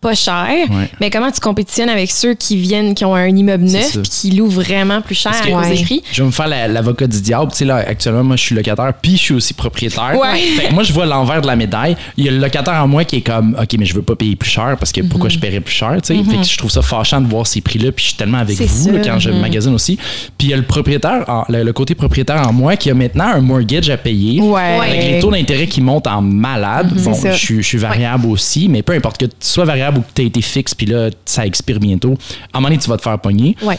pas 0.00 0.14
cher, 0.14 0.46
Ouais. 0.70 0.88
mais 1.00 1.10
comment 1.10 1.30
tu 1.32 1.40
compétitionnes 1.40 1.88
avec 1.88 2.10
ceux 2.12 2.34
qui 2.34 2.56
viennent, 2.56 2.94
qui 2.94 3.04
ont 3.04 3.16
un 3.16 3.26
immeuble 3.26 3.64
neuf 3.64 4.00
qui 4.02 4.30
louent 4.30 4.46
vraiment 4.48 5.00
plus 5.00 5.16
cher 5.16 5.32
à 5.34 5.50
Ouais. 5.60 5.76
des 5.76 5.82
prix? 5.82 6.02
Je 6.12 6.22
vais 6.22 6.26
me 6.26 6.30
faire 6.32 6.46
la- 6.46 6.68
l'avocat 6.68 7.08
du 7.08 7.20
diable. 7.20 7.50
Tu 7.50 7.58
sais, 7.58 7.64
là, 7.64 7.76
actuellement, 7.86 8.22
moi, 8.22 8.36
je 8.36 8.42
suis 8.42 8.54
locataire, 8.54 8.92
puis 9.02 9.12
je 9.12 9.22
suis 9.22 9.34
aussi 9.34 9.54
propriétaire. 9.54 10.16
Ouais. 10.16 10.38
Fait 10.56 10.68
que 10.68 10.72
moi, 10.72 10.84
je 10.84 10.92
vois 10.92 11.04
l'envers 11.04 11.40
de 11.42 11.48
la 11.48 11.56
médaille. 11.56 11.96
Il 12.16 12.24
y 12.24 12.28
a 12.28 12.30
le 12.30 12.38
locataire 12.38 12.74
en 12.74 12.86
moi 12.86 13.02
qui 13.04 13.16
est 13.16 13.20
comme, 13.22 13.56
OK, 13.60 13.74
mais 13.76 13.86
je 13.86 13.94
veux 13.94 14.02
pas 14.02 14.14
payer 14.14 14.36
plus 14.36 14.48
cher 14.50 14.76
parce 14.78 14.92
que 14.92 15.00
pourquoi 15.00 15.28
je 15.30 15.38
paierais 15.38 15.60
plus 15.60 15.74
cher, 15.74 15.96
tu 16.00 16.14
sais? 16.16 16.22
Fait 16.30 16.36
que 16.36 16.44
je 16.46 16.56
trouve 16.58 16.70
ça 16.70 16.82
fâchant 16.82 17.20
de 17.20 17.26
voir 17.26 17.46
ces 17.46 17.60
prix-là, 17.60 17.90
puis 17.90 18.04
je 18.04 18.08
suis 18.10 18.16
tellement 18.16 18.38
avec 18.38 18.56
vous 18.60 18.92
là, 18.92 19.00
quand 19.04 19.18
je 19.18 19.30
magasine 19.30 19.74
aussi. 19.74 19.96
Puis 20.36 20.46
il 20.46 20.50
y 20.50 20.54
a 20.54 20.56
le 20.56 20.62
propriétaire, 20.62 21.24
en- 21.28 21.44
le, 21.48 21.64
le 21.64 21.72
côté 21.72 21.96
propriétaire 21.96 22.46
en 22.48 22.52
moi 22.52 22.76
qui 22.76 22.88
a 22.90 22.94
maintenant 22.94 23.26
un 23.34 23.40
mortgage 23.40 23.90
à 23.90 23.96
payer. 23.96 24.40
Ouais. 24.40 24.78
Avec 24.80 25.02
les 25.10 25.18
taux 25.18 25.30
d'intérêt 25.32 25.66
qui 25.66 25.80
montent 25.80 26.06
en 26.06 26.22
malade. 26.22 26.92
Bon, 27.02 27.14
je 27.14 27.32
suis- 27.36 27.62
je 27.62 27.66
suis 27.66 27.78
variable 27.78 28.26
aussi, 28.26 28.68
mais 28.68 28.82
peu 28.82 28.92
importe 28.92 29.18
que 29.18 29.26
tu 29.26 29.32
sois 29.40 29.64
variable 29.64 29.87
ou 29.96 30.00
que 30.02 30.08
tu 30.14 30.22
aies 30.22 30.26
été 30.26 30.42
fixe, 30.42 30.74
puis 30.74 30.86
là, 30.86 31.08
ça 31.24 31.46
expire 31.46 31.78
bientôt. 31.80 32.14
À 32.52 32.58
un 32.58 32.60
moment 32.60 32.68
donné, 32.68 32.80
tu 32.82 32.88
vas 32.90 32.96
te 32.96 33.02
faire 33.02 33.18
pogner 33.18 33.56
Ouais. 33.62 33.78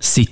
c'est 0.00 0.26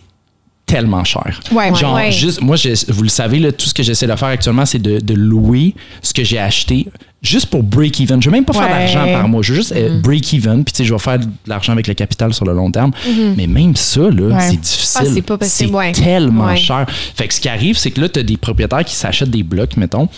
tellement 0.64 1.04
cher. 1.04 1.40
Ouais. 1.52 1.72
Genre, 1.76 1.94
Ouais. 1.94 2.10
juste, 2.10 2.40
moi, 2.42 2.56
je- 2.56 2.90
vous 2.90 3.04
le 3.04 3.08
savez, 3.08 3.38
là, 3.38 3.52
tout 3.52 3.66
ce 3.66 3.72
que 3.74 3.84
j'essaie 3.84 4.08
de 4.08 4.16
faire 4.16 4.28
actuellement, 4.28 4.66
c'est 4.66 4.80
de, 4.80 4.98
de 4.98 5.14
louer 5.14 5.74
ce 6.02 6.12
que 6.12 6.24
j'ai 6.24 6.40
acheté 6.40 6.88
juste 7.22 7.46
pour 7.46 7.62
break-even. 7.62 8.20
Je 8.20 8.28
veux 8.28 8.32
même 8.34 8.44
pas 8.44 8.52
faire 8.52 8.62
Ouais. 8.64 8.68
d'argent 8.70 9.04
par 9.12 9.28
mois. 9.28 9.42
Je 9.42 9.52
veux 9.52 9.58
juste 9.60 9.72
euh, 9.76 10.00
break-even. 10.00 10.64
Puis, 10.64 10.72
tu 10.72 10.78
sais, 10.78 10.84
je 10.84 10.92
vais 10.92 10.98
faire 10.98 11.20
de 11.20 11.26
l'argent 11.46 11.70
avec 11.72 11.86
le 11.86 11.94
capital 11.94 12.34
sur 12.34 12.44
le 12.44 12.52
long 12.52 12.72
terme. 12.72 12.90
Mais 13.36 13.46
même 13.46 13.76
ça, 13.76 14.00
là, 14.10 14.40
c'est 14.40 14.60
difficile. 14.60 15.02
Ah, 15.04 15.10
c'est 15.14 15.22
pas 15.22 15.38
possible, 15.38 15.70
C'est 15.70 15.74
ouais. 15.76 15.92
tellement 15.92 16.56
cher. 16.56 16.84
Fait 17.14 17.28
que 17.28 17.34
ce 17.34 17.40
qui 17.40 17.48
arrive, 17.48 17.76
c'est 17.78 17.92
que 17.92 18.00
là, 18.00 18.08
tu 18.08 18.18
as 18.18 18.22
des 18.24 18.36
propriétaires 18.36 18.84
qui 18.84 18.96
s'achètent 18.96 19.30
des 19.30 19.44
blocs, 19.44 19.76
mettons. 19.76 20.08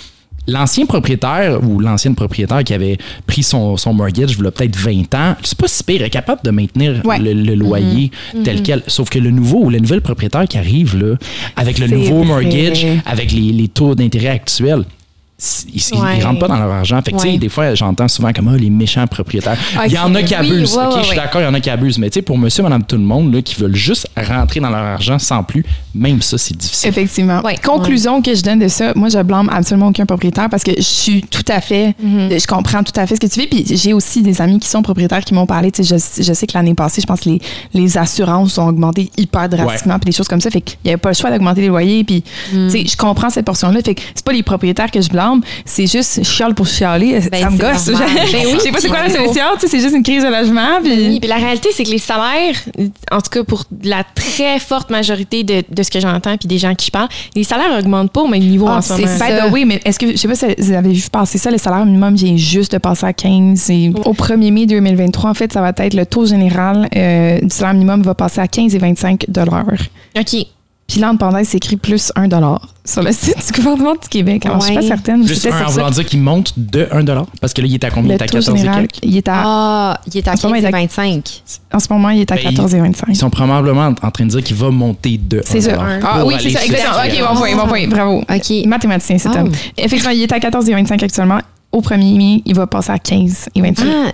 L'ancien 0.49 0.87
propriétaire 0.87 1.63
ou 1.63 1.79
l'ancienne 1.79 2.15
propriétaire 2.15 2.65
qui 2.65 2.73
avait 2.75 2.97
pris 3.27 3.43
son, 3.43 3.77
son 3.77 3.93
mortgage 3.93 4.33
il 4.39 4.43
y 4.43 4.47
a 4.47 4.51
peut-être 4.51 4.77
20 4.77 5.15
ans, 5.15 5.37
c'est 5.43 5.57
pas 5.59 5.69
si 5.69 5.85
pire, 5.85 6.03
est 6.03 6.11
capable 6.11 6.41
de 6.43 6.51
maintenir 6.51 7.01
Ouais. 7.05 7.19
le, 7.19 7.33
le 7.35 7.55
loyer 7.55 8.11
tel 8.45 8.63
quel. 8.63 8.83
Sauf 8.87 9.11
que 9.11 9.19
le 9.19 9.31
nouveau 9.31 9.65
ou 9.65 9.71
le 9.71 9.79
nouvel 9.79 10.01
propriétaire 10.01 10.47
qui 10.49 10.59
arrive 10.59 10.97
là, 10.99 11.15
avec 11.55 11.79
le 11.79 11.87
nouveau 11.87 12.19
vrai. 12.25 12.27
mortgage, 12.27 12.87
avec 13.07 13.31
les, 13.33 13.53
les 13.53 13.69
taux 13.69 13.95
d'intérêt 13.95 14.29
actuels, 14.29 14.85
ils, 15.73 15.81
Ouais. 15.99 16.19
ils 16.19 16.25
rentrent 16.25 16.41
pas 16.41 16.49
dans 16.49 16.57
leur 16.59 16.71
argent. 16.71 17.01
Fait 17.03 17.13
que, 17.13 17.17
Ouais. 17.23 17.39
des 17.39 17.49
fois, 17.49 17.73
j'entends 17.75 18.09
souvent 18.09 18.33
comme 18.33 18.49
ah, 18.49 18.57
les 18.57 18.71
méchants 18.71 19.07
propriétaires. 19.07 19.57
Il 19.87 19.93
y 19.93 19.99
en 19.99 20.13
a 20.17 20.23
qui 20.25 20.35
Oui, 20.35 20.51
abusent. 20.51 20.77
ouais, 20.77 20.85
ok, 20.85 20.91
ouais, 20.95 20.99
je 20.99 21.03
suis 21.05 21.11
ouais. 21.11 21.17
d'accord, 21.25 21.41
il 21.41 21.45
y 21.45 21.47
en 21.47 21.55
a 21.55 21.61
qui 21.61 21.71
abusent. 21.71 21.99
Mais 21.99 22.11
tu 22.11 22.15
sais, 22.15 22.23
pour 22.23 22.37
monsieur, 22.37 22.65
madame, 22.65 22.83
tout 22.83 22.97
le 22.97 23.03
monde 23.03 23.33
là, 23.33 23.41
qui 23.41 23.55
veulent 23.55 23.75
juste 23.75 24.09
rentrer 24.17 24.59
dans 24.59 24.69
leur 24.71 24.81
argent 24.83 25.19
sans 25.21 25.45
plus, 25.45 25.65
même 25.95 26.21
ça, 26.23 26.39
c'est 26.39 26.57
difficile. 26.57 26.89
Effectivement. 26.89 27.41
Ouais. 27.43 27.57
Conclusion 27.57 28.21
que 28.21 28.35
je 28.35 28.43
donne 28.43 28.59
de 28.59 28.67
ça, 28.69 28.93
moi, 28.97 29.09
je 29.11 29.23
blâme 29.23 29.49
absolument 29.53 29.89
aucun 29.89 30.07
propriétaire 30.07 30.49
parce 30.51 30.65
que 30.65 30.73
je 30.77 30.83
suis 30.83 31.23
tout 31.23 31.45
à 31.49 31.61
fait, 31.61 31.95
je 32.03 32.47
comprends 32.47 32.83
tout 32.83 32.99
à 32.99 33.07
fait 33.07 33.15
ce 33.15 33.21
que 33.21 33.27
tu 33.29 33.41
fais. 33.41 33.47
Puis 33.47 33.65
j'ai 33.77 33.93
aussi 33.93 34.23
des 34.23 34.43
amis 34.43 34.59
qui 34.59 34.69
sont 34.69 34.83
propriétaires 34.83 35.25
qui 35.25 35.35
m'ont 35.35 35.47
parlé. 35.47 35.71
Tu 35.71 35.85
sais, 35.85 35.97
je, 36.17 36.23
je 36.23 36.33
sais 36.33 36.47
que 36.49 36.53
l'année 36.55 36.75
passée, 36.75 37.01
je 37.01 37.07
pense 37.07 37.21
que 37.21 37.29
les, 37.31 37.41
les 37.75 37.97
assurances 37.97 38.59
ont 38.59 38.67
augmenté 38.67 39.11
hyper 39.17 39.49
drastiquement, 39.49 39.99
puis 40.01 40.11
des 40.11 40.17
choses 40.17 40.27
comme 40.29 40.41
ça. 40.41 40.51
Fait 40.51 40.61
qu'il 40.63 40.79
n'y 40.85 40.91
avait 40.91 40.99
pas 40.99 41.11
le 41.11 41.15
choix 41.15 41.31
d'augmenter 41.31 41.61
les 41.61 41.69
loyers. 41.69 42.03
Puis, 42.03 42.25
tu 42.51 42.71
sais, 42.71 42.85
je 42.87 42.97
comprends 42.97 43.31
cette 43.31 43.45
portion-là. 43.47 43.81
Fait 43.85 43.95
que 43.95 44.03
c'est 44.15 44.25
pas 44.25 44.33
les 44.33 44.43
propriétaires 44.43 44.91
que 44.91 45.01
je 45.01 45.09
blâme, 45.09 45.28
c'est 45.65 45.87
juste 45.87 46.25
chiale 46.25 46.55
pour 46.55 46.67
chialer. 46.67 47.21
Ben, 47.31 47.43
ça 47.43 47.51
me 47.51 47.59
gosse. 47.59 47.87
Ben 48.33 48.45
oui, 48.47 48.53
je 48.55 48.59
sais 48.61 48.71
pas 48.73 48.81
c'est 48.81 48.89
quoi 48.89 49.03
la 49.03 49.11
solution. 49.11 49.45
Tu 49.55 49.61
sais, 49.61 49.69
c'est 49.69 49.81
juste 49.81 49.95
une 49.95 50.03
crise 50.03 50.23
de 50.23 50.29
logement. 50.29 50.81
Puis... 50.83 51.09
Oui, 51.09 51.21
puis 51.21 51.29
la 51.29 51.37
réalité, 51.37 51.71
c'est 51.73 51.85
que 51.85 51.91
les 51.91 51.99
salaires, 51.99 52.55
en 53.11 53.21
tout 53.21 53.31
cas 53.31 53.45
pour 53.45 53.65
la 53.83 54.05
très 54.05 54.59
forte 54.59 54.91
majorité 54.91 55.45
de, 55.45 55.63
de 55.69 55.83
ce 55.83 55.91
que 55.91 56.01
j'entends 56.01 56.37
puis 56.37 56.49
des 56.49 56.59
gens 56.59 56.75
qui 56.75 56.87
je 56.87 56.91
parle, 56.91 57.09
les 57.35 57.45
salaires 57.45 57.79
augmentent 57.79 58.13
pas 58.13 58.23
au 58.23 58.29
même 58.29 58.43
niveau 58.43 58.67
Ah, 58.69 58.77
en 58.77 58.83
ce 58.83 58.95
c'est 58.95 59.03
moment. 59.03 59.19
ça. 59.19 59.29
ça. 59.29 59.49
oui, 59.49 59.65
mais 59.65 59.81
est-ce 59.85 59.99
que, 59.99 60.11
je 60.13 60.17
sais 60.17 60.29
pas 60.29 60.35
si 60.35 60.47
vous 60.59 60.73
avez 60.73 60.93
vu 60.93 61.03
passer 61.11 61.39
ça, 61.39 61.51
le 61.51 61.59
salaire 61.59 61.85
minimum 61.85 62.15
vient 62.15 62.37
juste 62.37 62.73
de 62.73 62.79
passer 62.79 63.07
à 63.07 63.13
15. 63.13 63.71
Et 63.71 63.93
Au 64.05 64.13
1er 64.13 64.53
mai 64.53 64.67
2023, 64.67 65.31
en 65.31 65.35
fait, 65.35 65.53
ça 65.53 65.61
va 65.61 65.73
être 65.77 65.95
le 65.95 66.07
taux 66.07 66.27
général 66.27 66.89
euh, 66.97 67.41
du 67.41 67.51
salaire 67.51 67.75
minimum 67.75 68.03
va 68.03 68.15
passer 68.15 68.41
à 68.41 68.49
15 68.49 68.75
et 68.75 68.79
25 68.79 69.27
OK. 70.19 70.47
Puis 70.89 71.01
là, 71.01 71.11
en 71.11 71.17
parenthèse, 71.17 71.49
c'est 71.51 71.59
écrit 71.59 71.77
plus 71.77 72.11
1 72.17 72.29
sur 72.85 73.03
le 73.03 73.13
site 73.13 73.37
du 73.47 73.61
gouvernement 73.61 73.93
du 73.93 74.09
Québec. 74.09 74.47
Alors, 74.47 74.61
je 74.61 74.67
suis 74.67 74.75
pas 74.75 74.81
certaine. 74.83 75.21
mais 75.21 75.27
Juste 75.27 75.47
un 75.47 75.67
en 75.67 75.71
voulant 75.71 75.91
dire 75.91 76.07
qu'il 76.07 76.21
monte 76.23 76.55
de 76.57 76.89
1 76.91 77.05
Parce 77.43 77.53
que 77.53 77.61
là, 77.61 77.67
il 77.69 77.75
est 77.75 77.85
à 77.85 77.91
combien? 77.91 78.15
Il 78.15 78.19
est 78.19 78.23
à 78.23 78.27
taux 78.27 78.39
14 78.39 78.55
et 78.55 78.59
général, 78.59 78.89
quelques? 78.89 79.05
il 79.05 79.17
est 79.19 79.29
à, 79.29 79.43
Ah, 79.45 80.01
il 80.07 80.17
est 80.17 80.27
à 80.27 80.33
En 80.33 80.37
ce 80.37 80.47
moment, 80.47 80.55
15 80.55 80.63
il 80.63 80.67
est 80.67 80.71
et 80.71 80.75
à- 80.75 80.81
25. 80.81 81.43
en 81.75 81.79
ce 81.79 81.87
moment, 81.93 82.09
il 82.09 82.21
est 82.23 82.33
à 82.33 82.37
Ben, 82.37 82.43
14 82.43 82.75
et 82.75 82.81
25. 82.81 83.07
Ils 83.11 83.17
sont 83.17 83.29
probablement 83.29 83.93
en 84.03 84.11
train 84.11 84.25
de 84.25 84.31
dire 84.31 84.43
qu'il 84.43 84.57
va 84.57 84.71
monter 84.71 85.19
de 85.23 85.41
1 85.41 85.43
C'est 85.45 85.61
ça. 85.61 85.77
Ah 86.03 86.25
oui, 86.25 86.37
c'est 86.41 86.51
ça, 86.51 86.65
exactement. 86.65 86.97
OK, 87.05 87.29
bon 87.35 87.37
point, 87.39 87.57
bon 87.57 87.67
point. 87.69 87.87
Bravo. 87.89 88.19
OK. 88.23 88.67
Mathématicien, 88.67 89.19
c'est 89.19 89.29
homme. 89.39 89.53
Effectivement, 89.77 90.13
il 90.13 90.23
est 90.23 90.33
à 90.33 90.41
14 90.41 90.67
et 90.71 90.73
25 90.75 91.03
actuellement. 91.03 91.39
Au 91.71 91.83
1er 91.83 92.17
mai, 92.17 92.43
il 92.47 92.55
va 92.55 92.67
passer 92.67 92.93
à 92.93 92.99
15 92.99 93.51
et 93.55 93.61
25. 93.61 93.87
Ah, 93.87 94.13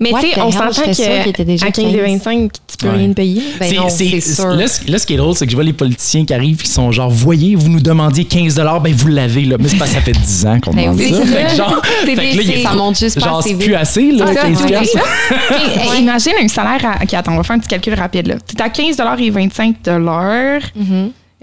Mais 0.00 0.10
tu 0.12 0.20
sais, 0.32 0.40
on 0.40 0.50
s'entend 0.50 0.70
qu'à 0.82 0.94
15 0.94 0.98
et 1.26 1.32
15. 1.32 1.94
25, 1.96 2.52
tu 2.52 2.76
peux 2.78 2.88
Ouais. 2.88 2.96
rien 2.96 3.12
payer. 3.12 3.42
ben 3.58 3.74
non, 3.74 3.88
c'est 3.88 4.20
sûr. 4.20 4.46
Là, 4.48 4.66
ce 4.68 4.90
là, 4.90 4.98
ce 4.98 5.06
qui 5.06 5.14
est 5.14 5.16
drôle, 5.16 5.34
c'est 5.34 5.44
que 5.46 5.50
je 5.50 5.56
vois 5.56 5.64
les 5.64 5.72
politiciens 5.72 6.24
qui 6.24 6.32
arrivent 6.34 6.62
qui 6.62 6.70
sont 6.70 6.90
genre, 6.92 7.10
voyez, 7.10 7.54
vous 7.56 7.68
nous 7.68 7.80
demandiez 7.80 8.24
15 8.24 8.60
ben 8.80 8.92
vous 8.94 9.08
l'avez, 9.08 9.42
là. 9.44 9.56
Mais 9.58 9.68
c'est 9.68 9.76
parce 9.76 9.90
que 9.90 9.96
ça 9.96 10.02
fait 10.02 10.12
10 10.12 10.46
ans 10.46 10.60
qu'on 10.60 10.72
Ben 10.72 10.92
demande 10.94 11.00
ça. 11.00 11.24
Fait 11.26 11.42
que 11.44 11.50
ça. 11.50 11.56
genre, 11.56 11.82
fait 12.04 12.14
que 12.14 12.20
là, 12.20 12.42
il 12.42 12.62
ça 12.62 12.74
monte 12.74 12.98
juste 12.98 13.18
pas 13.20 13.26
Genre, 13.26 13.38
assez 13.38 13.48
c'est 13.50 13.54
plus 13.56 13.74
assez, 13.74 14.12
là, 14.12 14.26
ça, 14.26 14.42
15 14.42 14.58
oui. 14.60 14.66
piastres. 14.66 14.98
OK, 15.50 15.98
Imagine 15.98 16.32
un 16.42 16.48
salaire 16.48 16.84
à. 16.84 17.02
OK, 17.02 17.14
attends, 17.14 17.32
on 17.32 17.36
va 17.36 17.42
faire 17.42 17.56
un 17.56 17.58
petit 17.58 17.68
calcul 17.68 17.94
rapide. 17.94 18.26
Là. 18.28 18.34
Tu 18.46 18.56
es 18.56 18.62
à 18.62 18.68
15 18.68 18.96
et 19.20 19.30
25 19.30 19.76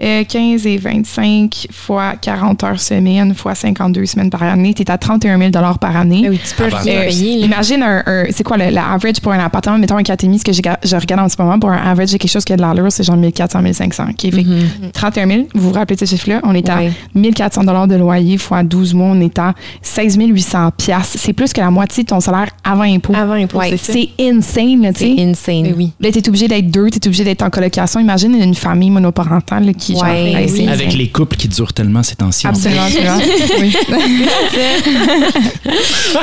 euh, 0.02 0.24
15 0.24 0.66
et 0.66 0.76
25 0.76 1.68
fois 1.72 2.14
40 2.20 2.64
heures 2.64 2.80
semaine 2.80 3.34
fois 3.34 3.54
52 3.54 4.04
semaines 4.06 4.28
par 4.30 4.42
année. 4.42 4.74
Tu 4.74 4.82
es 4.82 4.90
à 4.90 4.98
31 4.98 5.38
000 5.38 5.50
par 5.80 5.96
année. 5.96 6.24
Ah 6.26 6.30
oui, 6.30 6.38
tu 6.46 6.54
peux 6.54 6.68
Ah, 6.70 6.82
Euh, 6.86 7.08
imagine 7.10 7.82
un, 7.82 8.02
un- 8.06 8.24
c'est 8.30 8.42
quoi 8.44 8.56
le, 8.58 8.70
la 8.70 8.92
average 8.92 9.20
pour 9.20 9.32
un 9.32 9.38
appartement, 9.38 9.78
mettons 9.78 9.96
un 9.96 10.02
4,5, 10.02 10.38
ce 10.38 10.44
que 10.44 10.52
je, 10.52 10.60
ga- 10.60 10.78
je 10.84 10.96
regarde 10.96 11.22
en 11.22 11.28
ce 11.28 11.36
moment, 11.38 11.58
pour 11.58 11.70
un 11.70 11.76
average, 11.78 12.10
j'ai 12.10 12.18
quelque 12.18 12.30
chose 12.30 12.44
qui 12.44 12.52
a 12.52 12.56
de 12.56 12.60
l'allure, 12.62 12.90
c'est 12.92 13.04
genre 13.04 13.16
1400, 13.16 13.62
1500. 13.62 14.04
OK, 14.10 14.20
fait 14.20 14.30
que 14.30 14.90
31 14.92 15.26
000, 15.26 15.42
vous 15.54 15.68
vous 15.68 15.72
rappelez 15.72 15.96
de 15.96 16.00
ce 16.00 16.06
chiffre-là? 16.06 16.40
On 16.44 16.54
est 16.54 16.68
à 16.68 16.76
Ouais. 16.76 16.92
1400 17.14 17.64
dollars 17.64 17.88
de 17.88 17.94
loyer 17.94 18.36
fois 18.38 18.62
12 18.62 18.92
mois, 18.94 19.08
on 19.12 19.20
est 19.20 19.38
à 19.38 19.54
16 19.80 20.18
800 20.18 20.72
piastres. 20.76 21.16
C'est 21.18 21.32
plus 21.32 21.52
que 21.52 21.60
la 21.60 21.70
moitié 21.70 22.02
de 22.02 22.08
ton 22.08 22.20
salaire 22.20 22.48
avant 22.64 22.82
impôt. 22.82 23.14
Avant 23.14 23.32
impôt, 23.34 23.58
Ouais. 23.58 23.76
c'est 23.78 24.08
insane, 24.20 24.82
là, 24.82 24.92
tu 24.92 25.00
C'est 25.16 25.22
insane. 25.24 25.62
Ben 25.62 25.74
oui. 25.76 25.92
Là, 26.00 26.10
t'es 26.12 26.28
obligé 26.28 26.48
d'être 26.48 26.70
deux, 26.70 26.90
t'es 26.90 27.06
obligé 27.06 27.24
d'être 27.24 27.42
en 27.42 27.50
colocation. 27.50 27.98
Imagine 28.00 28.34
une 28.34 28.54
famille 28.54 28.90
monoparentale 28.90 29.64
là, 29.66 29.72
qui, 29.72 29.85
genre, 29.94 30.02
Ouais, 30.04 30.32
hey, 30.32 30.48
c'est 30.48 30.62
oui. 30.62 30.68
Avec 30.68 30.92
les 30.94 31.08
couples 31.08 31.36
qui 31.36 31.48
durent 31.48 31.72
tellement 31.72 32.02
ces 32.02 32.16
temps-ci. 32.16 32.46
Absolument, 32.46 32.82
absolument. 32.84 33.18
Oui. 33.60 33.76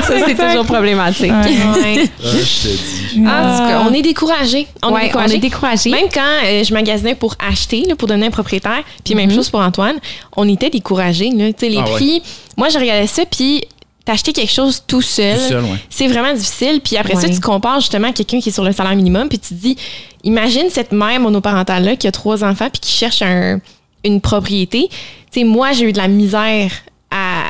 Ça, 0.02 0.14
c'est 0.26 0.34
toujours 0.34 0.64
problématique. 0.64 1.30
Ouais. 1.30 1.82
Ouais. 1.82 2.02
dit. 2.04 2.10
Ah, 2.24 2.28
je 2.32 2.62
te 2.62 2.68
dis. 2.68 3.18
En 3.20 3.56
tout 3.58 3.68
cas, 3.68 3.84
on 3.88 3.92
est 3.92 4.02
découragés. 4.02 4.66
On 4.82 4.92
Ouais, 4.92 5.02
est 5.02 5.06
découragés. 5.06 5.32
on 5.32 5.36
est 5.36 5.40
découragés. 5.40 5.90
Même 5.90 6.08
quand 6.12 6.20
euh, 6.46 6.64
je 6.64 6.72
magasinais 6.74 7.14
pour 7.14 7.34
acheter, 7.38 7.84
là, 7.88 7.96
pour 7.96 8.08
donner 8.08 8.26
un 8.26 8.30
propriétaire, 8.30 8.82
puis 9.04 9.14
même 9.14 9.30
chose 9.30 9.48
pour 9.50 9.60
Antoine, 9.60 9.96
on 10.36 10.48
était 10.48 10.70
découragés. 10.70 11.30
Là. 11.30 11.46
Les 11.60 11.76
Ah 11.78 11.84
ouais. 11.84 11.90
prix, 11.92 12.22
moi, 12.56 12.68
je 12.68 12.78
regardais 12.78 13.06
ça, 13.06 13.22
puis 13.26 13.62
t'acheter 14.04 14.32
quelque 14.32 14.52
chose 14.52 14.82
tout 14.86 15.00
seul, 15.02 15.38
Tout 15.38 15.48
seul, 15.48 15.64
ouais. 15.64 15.78
c'est 15.90 16.06
vraiment 16.08 16.32
difficile. 16.34 16.80
Puis 16.82 16.96
après 16.96 17.14
ça, 17.16 17.28
tu 17.28 17.40
compares 17.40 17.80
justement 17.80 18.08
à 18.08 18.12
quelqu'un 18.12 18.40
qui 18.40 18.50
est 18.50 18.52
sur 18.52 18.64
le 18.64 18.72
salaire 18.72 18.94
minimum, 18.96 19.28
puis 19.28 19.38
tu 19.38 19.48
te 19.48 19.54
dis, 19.54 19.76
imagine 20.24 20.64
cette 20.70 20.92
mère 20.92 21.18
monoparentale-là 21.20 21.96
qui 21.96 22.06
a 22.06 22.12
trois 22.12 22.44
enfants, 22.44 22.68
puis 22.70 22.80
qui 22.80 22.92
cherche 22.92 23.22
un- 23.22 23.60
une 24.04 24.20
propriété. 24.20 24.88
Tu 25.32 25.40
sais, 25.40 25.44
moi, 25.44 25.72
j'ai 25.72 25.86
eu 25.86 25.92
de 25.92 25.98
la 25.98 26.08
misère 26.08 26.70
à 27.10 27.44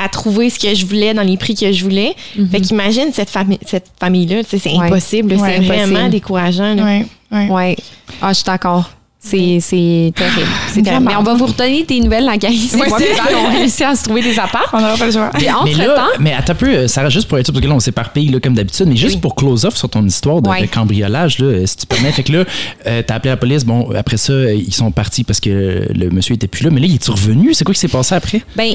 à 0.00 0.08
trouver 0.08 0.48
ce 0.48 0.60
que 0.60 0.72
je 0.76 0.86
voulais 0.86 1.12
dans 1.12 1.24
les 1.24 1.36
prix 1.36 1.56
que 1.56 1.72
je 1.72 1.82
voulais. 1.82 2.14
Fait 2.52 2.60
qu'imagine 2.60 3.12
cette, 3.12 3.30
famille 3.30 3.58
cette 3.66 3.86
famille-là, 3.98 4.44
tu 4.44 4.50
sais, 4.50 4.58
c'est 4.60 4.78
Ouais. 4.78 4.86
impossible. 4.86 5.34
Ouais, 5.34 5.56
c'est 5.56 5.64
vraiment 5.66 6.08
décourageant. 6.08 6.74
là. 6.76 6.84
Ouais, 6.84 7.06
ouais. 7.32 7.48
Ouais. 7.50 7.76
Ah, 8.22 8.28
je 8.28 8.34
suis 8.34 8.44
d'accord. 8.44 8.88
C'est 9.20 9.58
c'est 9.60 10.12
terrible. 10.14 10.46
C'est 10.72 10.80
terrible. 10.82 11.06
Mais 11.08 11.16
on 11.16 11.24
va 11.24 11.34
vous 11.34 11.46
redonner 11.46 11.82
des 11.84 11.98
nouvelles, 12.00 12.24
la 12.24 12.36
gang. 12.38 12.52
C'est 12.52 12.76
Ouais, 12.78 12.88
moi 12.88 12.98
c'est 13.00 13.08
qui 13.10 13.16
ça. 13.16 13.36
ont 13.36 13.50
réussi 13.50 13.82
à 13.84 13.94
se 13.96 14.04
trouver 14.04 14.22
des 14.22 14.38
apparts. 14.38 14.70
On 14.72 14.80
n'aura 14.80 14.96
pas 14.96 15.06
le 15.06 15.12
choix. 15.12 15.30
Puis 15.34 15.46
Mais 15.64 15.74
là, 15.74 15.90
entre-temps, 16.04 16.18
mais 16.20 16.32
attends 16.34 16.52
un 16.52 16.56
peu, 16.56 16.68
euh, 16.68 16.88
Sarah, 16.88 17.08
juste 17.08 17.26
pour 17.28 17.36
être 17.36 17.46
sûr, 17.46 17.52
parce 17.52 17.62
que 17.64 17.68
là, 17.68 17.74
on 17.74 17.80
s'éparpille 17.80 18.28
là, 18.28 18.38
comme 18.38 18.54
d'habitude, 18.54 18.86
mais 18.86 18.94
juste 18.96 19.16
Oui. 19.16 19.20
pour 19.20 19.34
close 19.34 19.64
off 19.64 19.76
sur 19.76 19.88
ton 19.90 20.04
histoire 20.06 20.40
de, 20.40 20.48
Ouais. 20.48 20.62
de 20.62 20.66
cambriolage, 20.66 21.40
là, 21.40 21.46
euh, 21.46 21.66
si 21.66 21.76
tu 21.78 21.86
permets. 21.86 22.12
fait 22.12 22.22
que 22.22 22.32
là, 22.32 22.44
euh, 22.86 23.02
t'as 23.04 23.16
appelé 23.16 23.30
la 23.30 23.36
police, 23.36 23.64
bon, 23.64 23.90
après 23.94 24.16
ça, 24.18 24.32
ils 24.52 24.72
sont 24.72 24.92
partis 24.92 25.24
parce 25.24 25.40
que 25.40 25.88
le 25.92 26.10
monsieur 26.10 26.36
était 26.36 26.46
plus 26.46 26.62
là, 26.64 26.70
mais 26.70 26.80
là, 26.80 26.86
il 26.86 26.94
est 26.94 27.08
revenu? 27.08 27.54
C'est 27.54 27.64
quoi 27.64 27.74
qui 27.74 27.80
s'est 27.80 27.88
passé 27.88 28.14
après? 28.14 28.42
ben, 28.56 28.74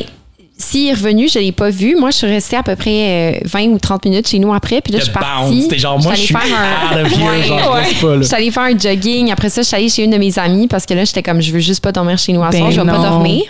s'il 0.57 0.87
est 0.87 0.93
revenu, 0.93 1.27
je 1.27 1.39
ne 1.39 1.43
l'ai 1.43 1.51
pas 1.51 1.69
vu. 1.69 1.95
Moi, 1.95 2.11
je 2.11 2.17
suis 2.17 2.27
restée 2.27 2.55
à 2.55 2.63
peu 2.63 2.75
près 2.75 3.35
euh, 3.35 3.39
20 3.45 3.63
ou 3.69 3.79
30 3.79 4.05
minutes 4.05 4.27
chez 4.27 4.39
nous 4.39 4.53
après. 4.53 4.81
Puis 4.81 4.93
là, 4.93 4.99
je 4.99 5.05
suis 5.05 5.13
partie. 5.13 5.63
C'était 5.63 5.79
genre, 5.79 5.99
moi, 6.01 6.13
je 6.13 6.21
suis 6.21 6.35
allée 6.35 6.49
faire 6.49 6.59
un- 6.91 7.33
here, 7.35 7.43
genre, 7.43 7.73
ouais. 7.73 7.81
pas. 8.01 8.17
Je 8.17 8.23
suis 8.23 8.35
allée 8.35 8.51
faire 8.51 8.63
un 8.63 8.77
jogging. 8.77 9.31
Après 9.31 9.49
ça, 9.49 9.61
je 9.61 9.67
suis 9.67 9.75
allée 9.75 9.89
chez 9.89 10.03
une 10.03 10.11
de 10.11 10.17
mes 10.17 10.37
amies 10.37 10.67
parce 10.67 10.85
que 10.85 10.93
là, 10.93 11.05
j'étais 11.05 11.23
comme, 11.23 11.41
je 11.41 11.51
veux 11.51 11.59
juste 11.59 11.83
pas 11.83 11.91
dormir 11.91 12.17
chez 12.17 12.33
nous 12.33 12.43
à 12.43 12.49
Ben 12.49 12.59
soir. 12.59 12.71
Je 12.71 12.79
vais 12.81 12.87
pas 12.87 12.97
dormir. 12.97 13.43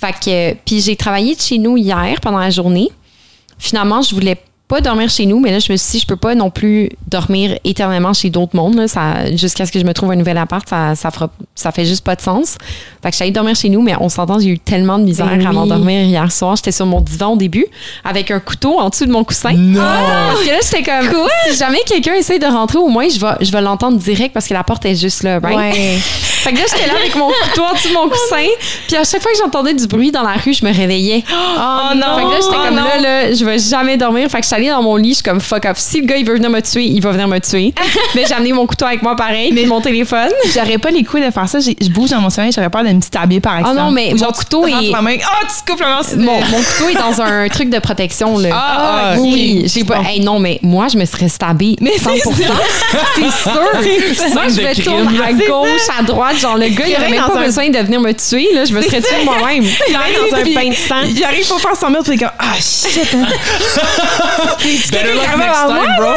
Fait 0.00 0.12
que, 0.12 0.54
puis 0.64 0.80
j'ai 0.80 0.94
travaillé 0.94 1.34
de 1.34 1.40
chez 1.40 1.58
nous 1.58 1.76
hier 1.76 2.20
pendant 2.22 2.38
la 2.38 2.50
journée. 2.50 2.90
Finalement, 3.58 4.02
je 4.02 4.14
voulais 4.14 4.36
pas 4.68 4.80
dormir 4.80 5.08
chez 5.08 5.26
nous, 5.26 5.38
mais 5.38 5.52
là, 5.52 5.60
je 5.60 5.70
me 5.70 5.76
suis 5.76 5.92
dit, 5.92 5.98
je 6.00 6.06
peux 6.06 6.16
pas 6.16 6.34
non 6.34 6.50
plus 6.50 6.90
dormir 7.06 7.56
éternellement 7.64 8.12
chez 8.12 8.30
d'autres 8.30 8.56
mondes. 8.56 8.74
là. 8.74 8.88
Ça, 8.88 9.30
jusqu'à 9.36 9.64
ce 9.64 9.70
que 9.70 9.78
je 9.78 9.84
me 9.84 9.92
trouve 9.94 10.10
un 10.10 10.16
nouvel 10.16 10.36
appart, 10.38 10.68
ça, 10.68 10.96
ça, 10.96 11.12
fera, 11.12 11.30
ça 11.54 11.70
fait 11.70 11.84
juste 11.84 12.04
pas 12.04 12.16
de 12.16 12.20
sens. 12.20 12.56
Fait 13.02 13.08
que 13.08 13.10
je 13.10 13.16
suis 13.16 13.22
allée 13.22 13.32
dormir 13.32 13.54
chez 13.54 13.68
nous, 13.68 13.80
mais 13.80 13.94
on 14.00 14.08
s'entend, 14.08 14.40
j'ai 14.40 14.48
eu 14.48 14.58
tellement 14.58 14.98
de 14.98 15.04
misère 15.04 15.26
Ben 15.26 15.38
oui. 15.38 15.46
à 15.46 15.52
m'endormir 15.52 16.02
hier 16.02 16.32
soir. 16.32 16.56
J'étais 16.56 16.72
sur 16.72 16.86
mon 16.86 17.00
divan 17.00 17.34
au 17.34 17.36
début, 17.36 17.66
avec 18.04 18.32
un 18.32 18.40
couteau 18.40 18.80
en 18.80 18.88
dessous 18.88 19.06
de 19.06 19.12
mon 19.12 19.22
coussin. 19.22 19.52
Non! 19.52 19.80
Parce 19.80 20.42
que 20.42 20.50
là, 20.50 20.58
j'étais 20.62 20.82
comme, 20.82 21.28
si 21.48 21.56
jamais 21.56 21.80
quelqu'un 21.86 22.14
essaie 22.14 22.40
de 22.40 22.46
rentrer, 22.46 22.78
au 22.78 22.88
moins, 22.88 23.08
je 23.08 23.20
vais, 23.20 23.44
je 23.44 23.52
vais 23.52 23.60
l'entendre 23.60 23.98
direct 23.98 24.34
parce 24.34 24.48
que 24.48 24.54
la 24.54 24.64
porte 24.64 24.84
est 24.84 24.96
juste 24.96 25.22
là, 25.22 25.38
right? 25.38 25.56
Ouais. 25.56 25.98
Fait 26.46 26.52
que 26.52 26.58
là, 26.58 26.64
j'étais 26.72 26.86
là 26.86 26.94
avec 27.00 27.16
mon 27.16 27.28
couteau 27.28 27.62
en 27.64 27.72
dessous 27.74 27.88
de 27.88 27.94
mon 27.94 28.08
coussin. 28.08 28.46
Puis 28.86 28.96
à 28.96 29.02
chaque 29.02 29.20
fois 29.20 29.32
que 29.32 29.38
j'entendais 29.38 29.74
du 29.74 29.86
bruit 29.88 30.12
dans 30.12 30.22
la 30.22 30.34
rue, 30.34 30.54
je 30.54 30.64
me 30.64 30.72
réveillais. 30.72 31.24
Oh 31.32 31.94
non! 31.96 32.16
Fait 32.16 32.22
que 32.22 32.30
là, 32.30 32.36
j'étais 32.40 32.56
oh 32.56 32.64
comme 32.66 32.76
là, 32.76 32.98
là, 33.00 33.32
je 33.32 33.44
vais 33.44 33.58
jamais 33.58 33.96
dormir. 33.96 34.28
Fait 34.28 34.40
que 34.40 34.46
je 34.56 34.62
suis 34.62 34.68
allée 34.70 34.76
dans 34.76 34.82
mon 34.82 34.96
lit, 34.96 35.10
je 35.10 35.14
suis 35.14 35.22
comme 35.22 35.40
fuck 35.40 35.64
off. 35.66 35.78
Si 35.78 36.00
le 36.00 36.06
gars, 36.06 36.16
il 36.16 36.24
veut 36.26 36.34
venir 36.34 36.50
me 36.50 36.60
tuer, 36.60 36.84
il 36.84 37.00
va 37.02 37.10
venir 37.12 37.28
me 37.28 37.38
tuer. 37.38 37.74
Mais 38.14 38.24
j'ai 38.26 38.34
amené 38.34 38.52
mon 38.52 38.66
couteau 38.66 38.86
avec 38.86 39.02
moi 39.02 39.14
pareil, 39.16 39.52
mais 39.52 39.64
mon 39.66 39.80
téléphone. 39.80 40.30
J'aurais 40.54 40.78
pas 40.78 40.90
les 40.90 41.04
couilles 41.04 41.24
de 41.24 41.30
faire 41.30 41.48
ça. 41.48 41.58
Je 41.60 41.88
bouge 41.90 42.10
dans 42.10 42.20
mon 42.20 42.30
sommeil, 42.30 42.52
j'aurais 42.52 42.70
peur 42.70 42.82
de 42.84 42.88
me 42.90 43.00
stabber 43.00 43.40
par. 43.40 43.60
Ah 43.64 43.74
non, 43.74 43.90
mais 43.90 44.12
Ou 44.14 44.18
genre, 44.18 44.28
mon 44.28 44.32
couteau 44.32 44.66
est- 44.66 44.90
main. 45.00 45.16
Oh, 45.18 45.46
tu 45.46 45.70
coupes 45.70 45.80
la 45.80 45.88
main. 45.88 46.02
c'est- 46.02 46.16
Mon, 46.16 46.32
mon 46.40 46.58
couteau 46.62 46.88
est 46.90 46.94
dans 46.94 47.20
un 47.20 47.48
truc 47.48 47.68
de 47.70 47.78
protection, 47.78 48.38
là. 48.38 48.48
Ah, 48.52 48.76
ah, 48.78 49.14
oui, 49.18 49.28
ok. 49.28 49.34
oui. 49.34 49.62
J'ai 49.72 49.84
pas. 49.84 50.00
Hey, 50.06 50.20
non, 50.20 50.38
mais 50.38 50.58
moi, 50.62 50.88
je 50.88 50.96
me 50.96 51.04
serais 51.04 51.28
stabée. 51.28 51.76
Mais 51.80 51.92
100%. 51.98 52.18
c'est 52.24 53.22
C'est 53.22 53.30
sûr. 53.42 54.34
Moi, 54.34 54.42
je 54.48 54.80
crime, 54.80 54.84
tourner 54.84 55.18
à 55.24 55.32
gauche, 55.32 55.80
à 55.98 56.02
droite. 56.02 56.38
Genre, 56.38 56.56
le 56.56 56.68
gars, 56.68 56.84
il 56.86 56.94
aurait 56.96 57.10
même 57.10 57.24
pas 57.26 57.44
besoin 57.44 57.68
de 57.68 57.78
venir 57.78 58.00
me 58.00 58.12
tuer, 58.12 58.48
là. 58.54 58.64
Je 58.64 58.72
me 58.72 58.80
serais 58.82 59.00
tuée 59.00 59.24
moi-même. 59.24 59.64
Il 59.88 59.94
arrive 59.94 60.16
dans 60.30 60.36
un 60.38 60.54
pain 60.54 60.68
de 60.70 60.74
sang. 60.74 61.02
Il 61.14 61.22
arrive 61.24 61.46
pour 61.46 61.60
faire 61.60 61.76
son 61.76 61.90
mètres, 61.90 62.04
puis 62.08 62.18
comme, 62.18 62.30
ah 62.38 62.54
shit. 62.58 63.16
Better 64.90 65.14
luck 65.14 65.36
next 65.36 65.66
time, 65.66 65.96
bro! 65.98 66.12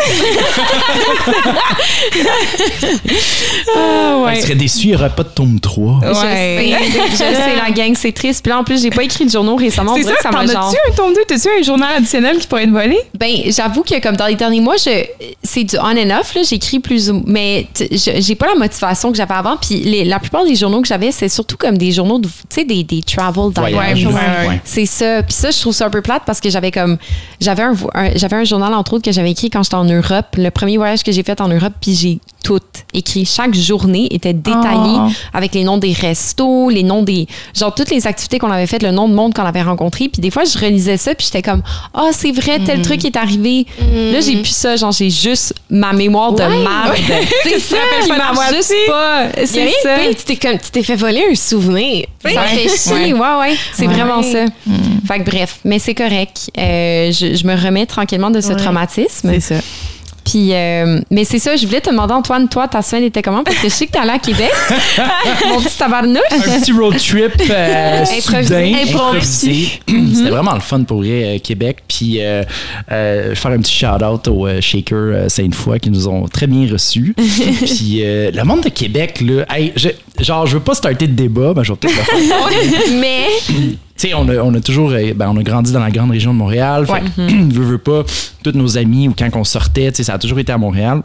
Ah, 3.75 4.31
Il 4.35 4.41
serait 4.41 4.55
déçu, 4.55 4.87
il 4.87 4.89
n'y 4.89 4.95
aurait 4.95 5.09
pas 5.09 5.23
de 5.23 5.29
tome 5.29 5.59
3. 5.59 5.99
Je 6.03 6.13
sais, 6.13 6.71
je 7.11 7.15
sais, 7.17 7.55
la 7.55 7.71
gang, 7.71 7.93
c'est 7.95 8.11
triste. 8.11 8.43
Puis 8.43 8.49
là, 8.51 8.59
en 8.59 8.63
plus, 8.63 8.81
j'ai 8.81 8.89
pas 8.89 9.03
écrit 9.03 9.25
de 9.25 9.31
journaux 9.31 9.55
récemment. 9.55 9.95
C'est 9.95 10.03
ça, 10.03 10.13
t'en 10.23 10.45
genre. 10.47 10.69
as-tu 10.69 10.77
un 10.91 10.95
tome 10.95 11.13
2? 11.13 11.21
T'as-tu 11.27 11.47
un 11.59 11.63
journal 11.63 11.89
additionnel 11.97 12.37
qui 12.39 12.47
pourrait 12.47 12.63
être 12.63 12.71
volé? 12.71 12.97
Ben, 13.17 13.29
j'avoue 13.47 13.83
que 13.83 13.99
comme 14.01 14.15
dans 14.15 14.27
les 14.27 14.35
derniers 14.35 14.61
mois, 14.61 14.75
je, 14.77 15.05
c'est 15.43 15.63
du 15.63 15.77
on 15.77 15.83
and 15.97 16.19
off. 16.19 16.33
Là, 16.35 16.41
j'écris 16.43 16.79
plus 16.79 17.09
ou 17.09 17.23
mais 17.25 17.67
j'ai 17.91 18.35
pas 18.35 18.47
la 18.47 18.55
motivation 18.55 19.11
que 19.11 19.17
j'avais 19.17 19.33
avant. 19.33 19.57
Puis 19.57 19.75
les- 19.79 20.05
la 20.05 20.19
plupart 20.19 20.45
des 20.45 20.55
journaux 20.55 20.81
que 20.81 20.87
j'avais, 20.87 21.11
c'est 21.11 21.29
surtout 21.29 21.57
comme 21.57 21.77
des 21.77 21.91
journaux, 21.91 22.19
de- 22.19 22.27
tu 22.27 22.33
sais, 22.49 22.65
des, 22.65 22.83
des 22.83 23.01
travel 23.01 23.51
diaries. 23.53 23.73
ouais, 24.13 24.47
ouais. 24.47 24.61
C'est 24.63 24.85
ça. 24.85 25.23
Puis 25.23 25.33
ça, 25.33 25.51
je 25.51 25.59
trouve 25.59 25.73
ça 25.73 25.85
un 25.85 25.89
peu 25.89 26.01
plate 26.01 26.23
parce 26.25 26.39
que 26.39 26.49
j'avais 26.49 26.71
comme 26.71 26.97
j'avais 27.39 27.63
un- 27.63 27.75
j'avais 28.19 28.35
un 28.35 28.43
journal 28.43 28.73
entre 28.73 28.93
autres 28.93 29.03
que 29.05 29.11
j'avais 29.11 29.31
écrit 29.31 29.49
quand 29.49 29.63
j'étais 29.63 29.75
en 29.75 29.85
Europe, 29.85 30.27
le 30.37 30.49
premier 30.51 30.77
voyage 30.77 31.03
que 31.03 31.11
j'ai 31.11 31.23
fait 31.23 31.41
en 31.41 31.47
Europe, 31.47 31.73
puis 31.81 31.95
j'ai 31.95 32.19
tout 32.43 32.59
écrit. 32.93 33.25
Chaque 33.25 33.53
journée 33.53 34.07
était 34.11 34.33
détaillée 34.33 34.97
Oh. 34.97 35.09
avec 35.33 35.53
les 35.53 35.63
noms 35.63 35.77
des 35.77 35.91
restos, 35.91 36.69
les 36.69 36.83
noms 36.83 37.03
des 37.03 37.27
genre 37.55 37.73
toutes 37.75 37.89
les 37.91 38.07
activités 38.07 38.39
qu'on 38.39 38.49
avait 38.51 38.65
faites, 38.67 38.81
le 38.83 38.91
nom 38.91 39.09
de 39.09 39.13
monde 39.13 39.33
qu'on 39.33 39.43
avait 39.43 39.61
rencontré. 39.61 40.07
Puis 40.09 40.21
des 40.21 40.31
fois, 40.31 40.43
je 40.45 40.57
relisais 40.57 40.97
ça, 40.97 41.13
puis 41.15 41.25
j'étais 41.25 41.41
comme 41.41 41.61
ah 41.93 42.09
c'est 42.11 42.31
vrai, 42.31 42.59
tel 42.65 42.81
truc 42.81 43.03
est 43.05 43.17
arrivé. 43.17 43.65
Là, 44.11 44.19
j'ai 44.21 44.37
plus 44.37 44.55
ça, 44.55 44.75
genre 44.77 44.91
j'ai 44.91 45.09
juste 45.09 45.53
ma 45.69 45.91
mémoire 45.93 46.31
de 46.33 46.43
Ouais. 46.43 46.63
marde. 46.63 46.95
C'est 47.43 47.59
ça, 47.59 47.75
qui 48.03 48.09
marche 48.09 48.53
juste 48.55 48.73
pas. 48.87 49.27
C'est 49.45 49.69
ça. 49.83 49.95
pire, 49.99 50.15
tu 50.17 50.23
t'es 50.25 50.35
comme 50.37 50.57
tu 50.57 50.71
t'es 50.71 50.83
fait 50.83 50.95
voler 50.95 51.23
un 51.31 51.35
souvenir. 51.35 52.05
Ça 52.23 52.41
fait 52.43 52.69
chier, 52.69 53.13
ouais, 53.13 53.19
ouais. 53.39 53.55
C'est 53.73 53.87
Ouais. 53.87 53.93
vraiment 53.93 54.23
ça. 54.23 54.45
Fait 55.07 55.19
que 55.19 55.23
bref, 55.29 55.59
mais 55.65 55.79
c'est 55.79 55.95
correct. 55.95 56.51
Euh, 56.57 57.11
je, 57.11 57.35
je 57.35 57.45
me 57.47 57.55
remets 57.55 57.85
tranquillement 57.85 58.29
de 58.31 58.41
ce 58.41 58.49
Ouais. 58.49 58.55
traumatisme. 58.55 59.31
C'est 59.33 59.39
ça. 59.39 59.55
Puis, 60.25 60.53
euh, 60.53 60.99
mais 61.09 61.23
c'est 61.23 61.39
ça, 61.39 61.55
je 61.55 61.65
voulais 61.65 61.81
te 61.81 61.89
demander, 61.89 62.13
Antoine, 62.13 62.47
toi, 62.47 62.67
ta 62.67 62.83
semaine 62.83 63.05
était 63.05 63.23
comment? 63.23 63.43
Parce 63.43 63.57
que 63.57 63.63
je 63.67 63.73
sais 63.73 63.87
que 63.87 63.93
t'es 63.93 63.97
allé 63.97 64.11
à 64.11 64.19
Québec. 64.19 64.51
Mon 65.49 65.59
petit 65.59 65.75
tabarnouche. 65.75 66.21
un 66.31 66.59
petit 66.59 66.71
road 66.71 66.97
trip 66.97 67.31
euh, 67.49 68.03
Improvisé. 68.03 68.21
soudain, 68.43 68.73
Improvisé. 68.75 68.91
improvisé. 68.93 70.15
C'était 70.15 70.29
vraiment 70.29 70.53
le 70.53 70.59
fun 70.59 70.83
pour 70.83 70.97
vrai, 70.99 71.23
euh, 71.23 71.39
Québec. 71.39 71.77
Puis 71.87 72.17
euh, 72.21 72.43
euh, 72.91 73.33
faire 73.33 73.51
un 73.51 73.57
petit 73.57 73.73
shout-out 73.73 74.27
aux 74.27 74.45
euh, 74.45 74.61
Shaker 74.61 74.97
euh, 74.97 75.29
Sainte-Foy 75.29 75.79
qui 75.79 75.89
nous 75.89 76.07
ont 76.07 76.27
très 76.27 76.45
bien 76.45 76.71
reçus. 76.71 77.15
Puis 77.17 78.01
euh, 78.03 78.29
le 78.31 78.43
monde 78.43 78.61
de 78.61 78.69
Québec, 78.69 79.21
là, 79.21 79.45
hey, 79.49 79.73
je, 79.75 79.89
genre, 80.19 80.45
je 80.45 80.57
veux 80.57 80.63
pas 80.63 80.75
starter 80.75 81.07
de 81.07 81.13
débat, 81.13 81.53
mais 81.55 81.63
je 81.63 81.71
vais 81.73 81.77
peut-être 81.77 81.95
le 81.95 82.03
faire. 82.03 82.49
Mais 82.99 83.25
Tu 83.99 84.07
sais, 84.07 84.13
on 84.13 84.29
a, 84.29 84.37
on 84.37 84.53
a 84.53 84.61
toujours, 84.61 84.91
euh, 84.91 85.13
ben, 85.13 85.29
on 85.29 85.35
a 85.35 85.43
grandi 85.43 85.73
dans 85.73 85.81
la 85.81 85.91
grande 85.91 86.11
région 86.11 86.31
de 86.33 86.37
Montréal. 86.37 86.87
Fait 86.87 87.01
que, 87.01 87.21
veux, 87.53 87.65
veux 87.65 87.77
pas, 87.77 88.03
tous 88.41 88.53
nos 88.53 88.77
amis 88.77 89.09
ou 89.09 89.13
quand 89.17 89.29
on 89.35 89.43
sortait, 89.43 89.91
tu 89.91 89.97
sais, 89.97 90.03
ça 90.03 90.13
a 90.13 90.17
toujours 90.17 90.39
été 90.39 90.53
à 90.53 90.57
Montréal. 90.57 91.01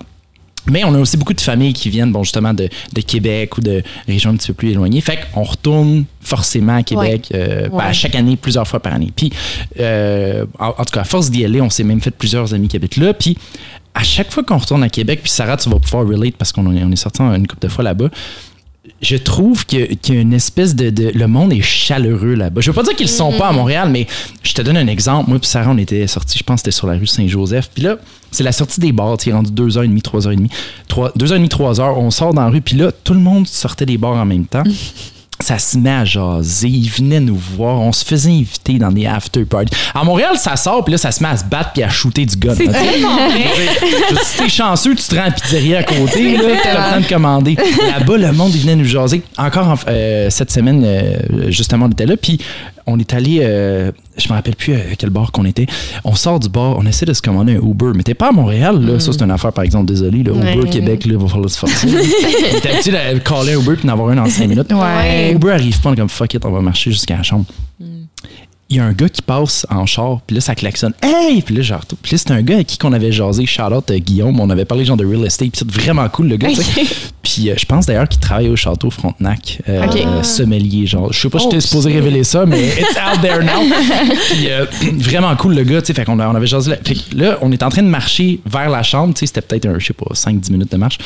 Mais 0.70 0.84
on 0.84 0.94
a 0.94 0.98
aussi 0.98 1.16
beaucoup 1.16 1.34
de 1.34 1.40
familles 1.40 1.72
qui 1.72 1.90
viennent, 1.90 2.12
bon, 2.12 2.22
justement, 2.22 2.54
de, 2.54 2.68
de 2.92 3.00
Québec 3.00 3.58
ou 3.58 3.60
de 3.60 3.82
régions 4.06 4.30
un 4.30 4.36
petit 4.36 4.46
peu 4.46 4.54
plus 4.54 4.70
éloignées. 4.70 5.00
Fait 5.00 5.18
qu'on 5.34 5.42
retourne 5.42 6.04
forcément 6.20 6.76
à 6.76 6.82
Québec 6.84 7.30
euh, 7.34 7.68
ben, 7.68 7.80
à 7.80 7.92
chaque 7.92 8.14
année, 8.14 8.36
plusieurs 8.36 8.66
fois 8.66 8.78
par 8.78 8.94
année. 8.94 9.12
Puis, 9.14 9.32
euh, 9.80 10.46
en, 10.60 10.68
en 10.68 10.84
tout 10.84 10.94
cas, 10.94 11.00
à 11.00 11.04
force 11.04 11.30
d'y 11.30 11.44
aller, 11.44 11.60
on 11.60 11.70
s'est 11.70 11.84
même 11.84 12.00
fait 12.00 12.12
plusieurs 12.12 12.54
amis 12.54 12.68
qui 12.68 12.76
habitent 12.76 12.96
là. 12.96 13.12
Puis, 13.12 13.36
à 13.94 14.04
chaque 14.04 14.30
fois 14.30 14.42
qu'on 14.42 14.58
retourne 14.58 14.84
à 14.84 14.88
Québec, 14.88 15.20
puis 15.22 15.30
Sarah, 15.30 15.56
tu 15.56 15.68
vas 15.68 15.80
pouvoir 15.80 16.06
relate 16.06 16.36
parce 16.36 16.52
qu'on 16.52 16.74
est, 16.74 16.82
on 16.84 16.92
est 16.92 16.96
sorti 16.96 17.20
une 17.22 17.46
couple 17.46 17.66
de 17.66 17.68
fois 17.68 17.84
là-bas, 17.84 18.08
je 19.04 19.16
trouve 19.16 19.64
que- 19.66 19.94
qu'il 19.94 20.14
y 20.14 20.18
a 20.18 20.20
une 20.20 20.32
espèce 20.32 20.74
de, 20.74 20.90
de- 20.90 21.12
Le 21.14 21.26
monde 21.28 21.52
est 21.52 21.60
chaleureux 21.62 22.34
là-bas. 22.34 22.60
Je 22.60 22.70
veux 22.70 22.74
pas 22.74 22.82
dire 22.82 22.96
qu'ils 22.96 23.06
le 23.06 23.12
sont 23.12 23.32
pas 23.32 23.48
à 23.48 23.52
Montréal, 23.52 23.88
mais 23.90 24.06
je 24.42 24.52
te 24.52 24.62
donne 24.62 24.76
un 24.76 24.86
exemple. 24.88 25.30
Moi 25.30 25.38
puis 25.38 25.48
Sarah, 25.48 25.70
on 25.70 25.78
était 25.78 26.06
sortis, 26.06 26.38
je 26.38 26.42
pense 26.42 26.56
que 26.62 26.64
c'était 26.70 26.76
sur 26.76 26.86
la 26.86 26.94
rue 26.94 27.06
Saint-Joseph. 27.06 27.70
Puis 27.74 27.84
là, 27.84 27.96
c'est 28.30 28.42
la 28.44 28.52
sortie 28.52 28.80
des 28.80 28.90
bars. 28.92 29.16
Tu 29.16 29.32
rendu 29.32 29.50
2h30, 29.52 30.00
3h30. 30.02 30.48
3, 30.88 31.12
2h30, 31.16 31.48
3h, 31.48 31.94
on 31.98 32.10
sort 32.10 32.34
dans 32.34 32.42
la 32.42 32.48
rue. 32.48 32.60
Puis 32.60 32.76
là, 32.76 32.90
tout 33.04 33.14
le 33.14 33.20
monde 33.20 33.46
sortait 33.46 33.86
des 33.86 33.98
bars 33.98 34.16
en 34.16 34.24
même 34.24 34.46
temps. 34.46 34.64
Ça 35.40 35.58
se 35.58 35.76
met 35.76 35.90
à 35.90 36.04
jaser. 36.04 36.68
Ils 36.68 36.88
venaient 36.90 37.20
nous 37.20 37.36
voir. 37.36 37.80
On 37.80 37.92
se 37.92 38.04
faisait 38.04 38.30
inviter 38.30 38.78
dans 38.78 38.90
des 38.92 39.04
after 39.06 39.44
parties. 39.44 39.74
À 39.94 40.04
Montréal, 40.04 40.36
ça 40.38 40.56
sort, 40.56 40.84
puis 40.84 40.92
là, 40.92 40.98
ça 40.98 41.10
se 41.10 41.22
met 41.22 41.28
à 41.28 41.36
se 41.36 41.44
battre 41.44 41.72
puis 41.72 41.82
à 41.82 41.88
shooter 41.90 42.24
du 42.24 42.36
gun. 42.36 42.54
C'est 42.56 42.68
tellement 42.70 43.18
si 44.22 44.36
t'es 44.38 44.48
chanceux, 44.48 44.94
tu 44.94 45.02
te 45.02 45.14
rends 45.14 45.24
la 45.24 45.30
pizzeria 45.32 45.78
à 45.80 45.82
côté, 45.82 46.36
là, 46.36 46.42
t'as 46.62 46.72
le 46.88 46.94
temps 46.94 47.00
de 47.00 47.08
commander. 47.08 47.56
Là-bas, 47.88 48.16
le 48.16 48.32
monde, 48.32 48.52
il 48.54 48.60
venait 48.62 48.76
nous 48.76 48.84
jaser. 48.84 49.22
Encore 49.36 49.68
en- 49.68 49.74
euh, 49.88 50.30
cette 50.30 50.50
semaine, 50.52 50.82
euh, 50.84 51.50
justement, 51.50 51.86
on 51.86 51.90
était 51.90 52.06
là, 52.06 52.16
puis 52.16 52.38
on 52.86 52.98
est 52.98 53.14
allé, 53.14 53.38
euh, 53.42 53.90
je 54.16 54.28
me 54.28 54.34
rappelle 54.34 54.56
plus 54.56 54.74
à 54.74 54.78
quel 54.98 55.10
bar 55.10 55.32
qu'on 55.32 55.44
était. 55.44 55.66
On 56.04 56.14
sort 56.14 56.38
du 56.38 56.48
bar, 56.48 56.76
on 56.78 56.84
essaie 56.86 57.06
de 57.06 57.12
se 57.12 57.22
commander 57.22 57.54
un 57.54 57.60
Uber, 57.66 57.92
mais 57.94 58.02
t'es 58.02 58.14
pas 58.14 58.28
à 58.28 58.32
Montréal, 58.32 58.84
là. 58.84 59.00
Ça, 59.00 59.12
c'est 59.12 59.22
une 59.22 59.30
affaire, 59.30 59.52
par 59.52 59.64
exemple, 59.64 59.86
désolé, 59.86 60.22
là, 60.22 60.32
Uber 60.32 60.60
Ouais. 60.62 60.70
Québec, 60.70 61.06
là, 61.06 61.16
va 61.18 61.28
falloir 61.28 61.50
se 61.50 61.58
forcer. 61.58 61.88
était 62.56 62.70
habitué 62.70 62.92
de 62.92 63.18
caller 63.20 63.54
Uber 63.54 63.76
puis 63.76 63.86
d'en 63.86 63.94
avoir 63.94 64.10
un 64.10 64.18
en 64.18 64.26
5 64.26 64.46
minutes. 64.48 64.72
Ouais. 64.72 65.32
Uber 65.32 65.52
arrive 65.52 65.80
pas, 65.80 65.90
on 65.90 65.92
est 65.94 65.96
comme 65.96 66.08
fuck 66.08 66.34
it, 66.34 66.44
on 66.44 66.50
va 66.50 66.60
marcher 66.60 66.90
jusqu'à 66.90 67.16
la 67.16 67.22
chambre. 67.22 67.46
Il 68.74 68.78
y 68.78 68.80
a 68.80 68.86
un 68.86 68.92
gars 68.92 69.08
qui 69.08 69.22
passe 69.22 69.64
en 69.70 69.86
char, 69.86 70.20
puis 70.26 70.34
là, 70.34 70.40
ça 70.40 70.56
klaxonne. 70.56 70.94
Hey! 71.00 71.42
Puis 71.42 71.54
là, 71.54 71.62
genre, 71.62 71.82
puis 72.02 72.10
là, 72.10 72.18
c'est 72.18 72.32
un 72.32 72.42
gars 72.42 72.56
avec 72.56 72.66
qui 72.66 72.76
qu'on 72.76 72.92
avait 72.92 73.12
jasé, 73.12 73.46
Charlotte 73.46 73.92
Guillaume. 73.92 74.40
On 74.40 74.50
avait 74.50 74.64
parlé 74.64 74.84
genre 74.84 74.96
de 74.96 75.06
real 75.06 75.24
estate, 75.24 75.50
puis 75.52 75.60
c'est 75.60 75.70
vraiment 75.70 76.08
cool, 76.08 76.26
le 76.26 76.36
gars. 76.36 76.48
Puis 77.22 77.50
euh, 77.50 77.54
je 77.56 77.64
pense 77.66 77.86
d'ailleurs 77.86 78.08
qu'il 78.08 78.20
travaille 78.20 78.48
au 78.48 78.56
château 78.56 78.90
Frontenac, 78.90 79.60
euh, 79.68 79.86
Ok. 79.86 79.96
euh, 79.96 80.22
sommelier, 80.24 80.86
genre. 80.88 81.12
Je 81.12 81.20
sais 81.20 81.28
pas 81.30 81.38
si 81.38 81.46
Oh, 81.46 81.50
j'étais 81.52 81.60
supposé 81.60 81.92
révéler 81.92 82.24
ça, 82.24 82.44
mais 82.46 82.66
it's 82.78 82.96
out 82.98 83.20
there 83.22 83.44
now. 83.44 83.62
puis 84.32 84.48
euh, 84.50 84.66
vraiment 84.98 85.34
cool, 85.36 85.54
le 85.54 85.62
gars, 85.62 85.80
tu 85.80 85.86
sais. 85.86 85.94
Fait 85.94 86.04
qu'on 86.04 86.18
on 86.18 86.34
avait 86.34 86.46
jasé 86.48 86.72
là. 86.72 86.76
Fait 86.84 86.94
que 86.94 87.16
là, 87.16 87.38
on 87.42 87.52
est 87.52 87.62
en 87.62 87.68
train 87.68 87.82
de 87.82 87.88
marcher 87.88 88.40
vers 88.44 88.68
la 88.70 88.82
chambre, 88.82 89.14
tu 89.14 89.20
sais. 89.20 89.26
C'était 89.26 89.40
peut-être, 89.40 89.66
un, 89.66 89.78
je 89.78 89.86
sais 89.86 89.92
pas, 89.94 90.06
5-10 90.14 90.50
minutes 90.50 90.72
de 90.72 90.76
marche. 90.76 90.98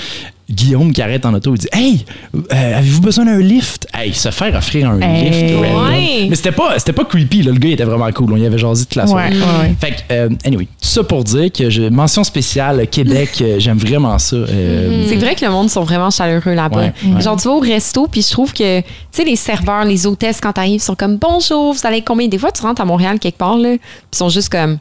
Guillaume 0.50 0.92
qui 0.92 1.02
arrête 1.02 1.26
en 1.26 1.34
auto, 1.34 1.54
il 1.54 1.58
dit 1.58 1.68
Hey, 1.72 2.04
euh, 2.34 2.78
avez-vous 2.78 3.02
besoin 3.02 3.26
d'un 3.26 3.38
lift? 3.38 3.86
Hey, 3.92 4.14
se 4.14 4.30
faire 4.30 4.54
offrir 4.54 4.88
un 4.88 4.98
Hey. 5.00 5.28
lift. 5.28 5.54
random. 5.56 5.86
Ouais. 5.88 6.26
Mais 6.30 6.36
c'était 6.36 6.52
pas, 6.52 6.78
c'était 6.78 6.94
pas 6.94 7.04
creepy, 7.04 7.42
là. 7.42 7.52
Le 7.52 7.58
gars 7.58 7.68
il 7.68 7.72
était 7.74 7.84
vraiment 7.84 8.10
cool. 8.12 8.32
On 8.32 8.36
y 8.36 8.46
avait 8.46 8.56
jasé 8.56 8.84
toute 8.86 8.94
la 8.94 9.06
soirée. 9.06 9.30
Ouais, 9.30 9.36
ouais, 9.36 9.60
ouais. 9.68 9.74
Fait 9.78 9.90
que, 9.90 9.96
euh, 10.12 10.28
anyway, 10.46 10.64
tout 10.64 10.88
ça 10.88 11.04
pour 11.04 11.22
dire 11.24 11.52
que 11.52 11.68
je, 11.68 11.82
mention 11.82 12.24
spéciale, 12.24 12.86
Québec, 12.88 13.30
euh, 13.42 13.56
j'aime 13.58 13.76
vraiment 13.78 14.18
ça. 14.18 14.36
Euh, 14.36 15.04
C'est 15.08 15.16
vrai 15.16 15.34
que 15.34 15.44
le 15.44 15.50
monde 15.50 15.68
sont 15.68 15.82
vraiment 15.84 16.10
chaleureux 16.10 16.54
là-bas. 16.54 16.78
Ouais, 16.78 16.92
ouais. 17.14 17.20
Genre, 17.20 17.36
tu 17.36 17.46
vas 17.48 17.54
au 17.54 17.60
resto, 17.60 18.06
puis 18.10 18.22
je 18.22 18.30
trouve 18.30 18.54
que, 18.54 18.80
tu 18.80 18.86
sais, 19.10 19.24
les 19.24 19.36
serveurs, 19.36 19.84
les 19.84 20.06
hôtesses, 20.06 20.40
quand 20.40 20.52
t'arrives, 20.54 20.80
sont 20.80 20.94
comme 20.94 21.16
bonjour, 21.18 21.74
vous 21.74 21.80
allez 21.86 22.00
combien? 22.00 22.26
Des 22.26 22.38
fois, 22.38 22.52
tu 22.52 22.62
rentres 22.62 22.80
à 22.80 22.84
Montréal 22.86 23.18
quelque 23.18 23.36
part, 23.38 23.58
là, 23.58 23.72
puis 23.76 23.80
ils 24.14 24.16
sont 24.16 24.30
juste 24.30 24.48
comme, 24.48 24.78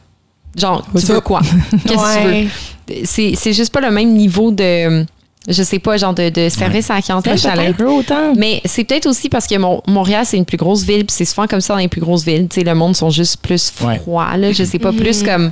genre, 0.58 0.86
tu 0.97 1.06
veux 1.08 1.19
quoi? 1.19 1.41
Qu'est-ce 1.86 1.93
que 1.93 2.32
tu 2.32 2.45
veux? 2.45 2.49
C'est 3.03 3.34
c'est 3.36 3.51
juste 3.51 3.73
pas 3.73 3.82
le 3.82 3.91
même 3.91 4.13
niveau 4.13 4.49
de, 4.49 5.06
je 5.47 5.63
sais 5.63 5.79
pas, 5.79 5.97
genre 5.97 6.13
de, 6.13 6.29
de 6.29 6.49
service 6.49 6.89
à 6.91 6.95
la 6.95 7.01
clientèle. 7.01 7.38
Autant. 7.88 8.33
Mais 8.36 8.62
c'est 8.65 8.83
peut-être 8.83 9.05
aussi 9.07 9.29
parce 9.29 9.47
que 9.47 9.57
Mon- 9.57 9.81
Montréal, 9.88 10.23
c'est 10.25 10.38
une 10.38 10.45
plus 10.45 10.57
grosse 10.57 10.83
ville, 10.83 11.05
puis 11.05 11.15
c'est 11.15 11.25
souvent 11.25 11.47
comme 11.47 11.62
ça 11.62 11.73
dans 11.73 11.79
les 11.79 11.88
plus 11.88 12.01
grosses 12.01 12.25
villes. 12.25 12.47
Tu 12.49 12.60
sais, 12.62 12.65
le 12.65 12.75
monde 12.75 12.95
sont 12.95 13.10
juste 13.10 13.38
plus 13.41 13.71
Ouais. 13.81 13.97
froids, 13.99 14.36
là. 14.38 14.51
Je 14.51 14.63
sais 14.63 14.79
pas, 14.79 14.91
plus 14.91 15.23
comme. 15.23 15.51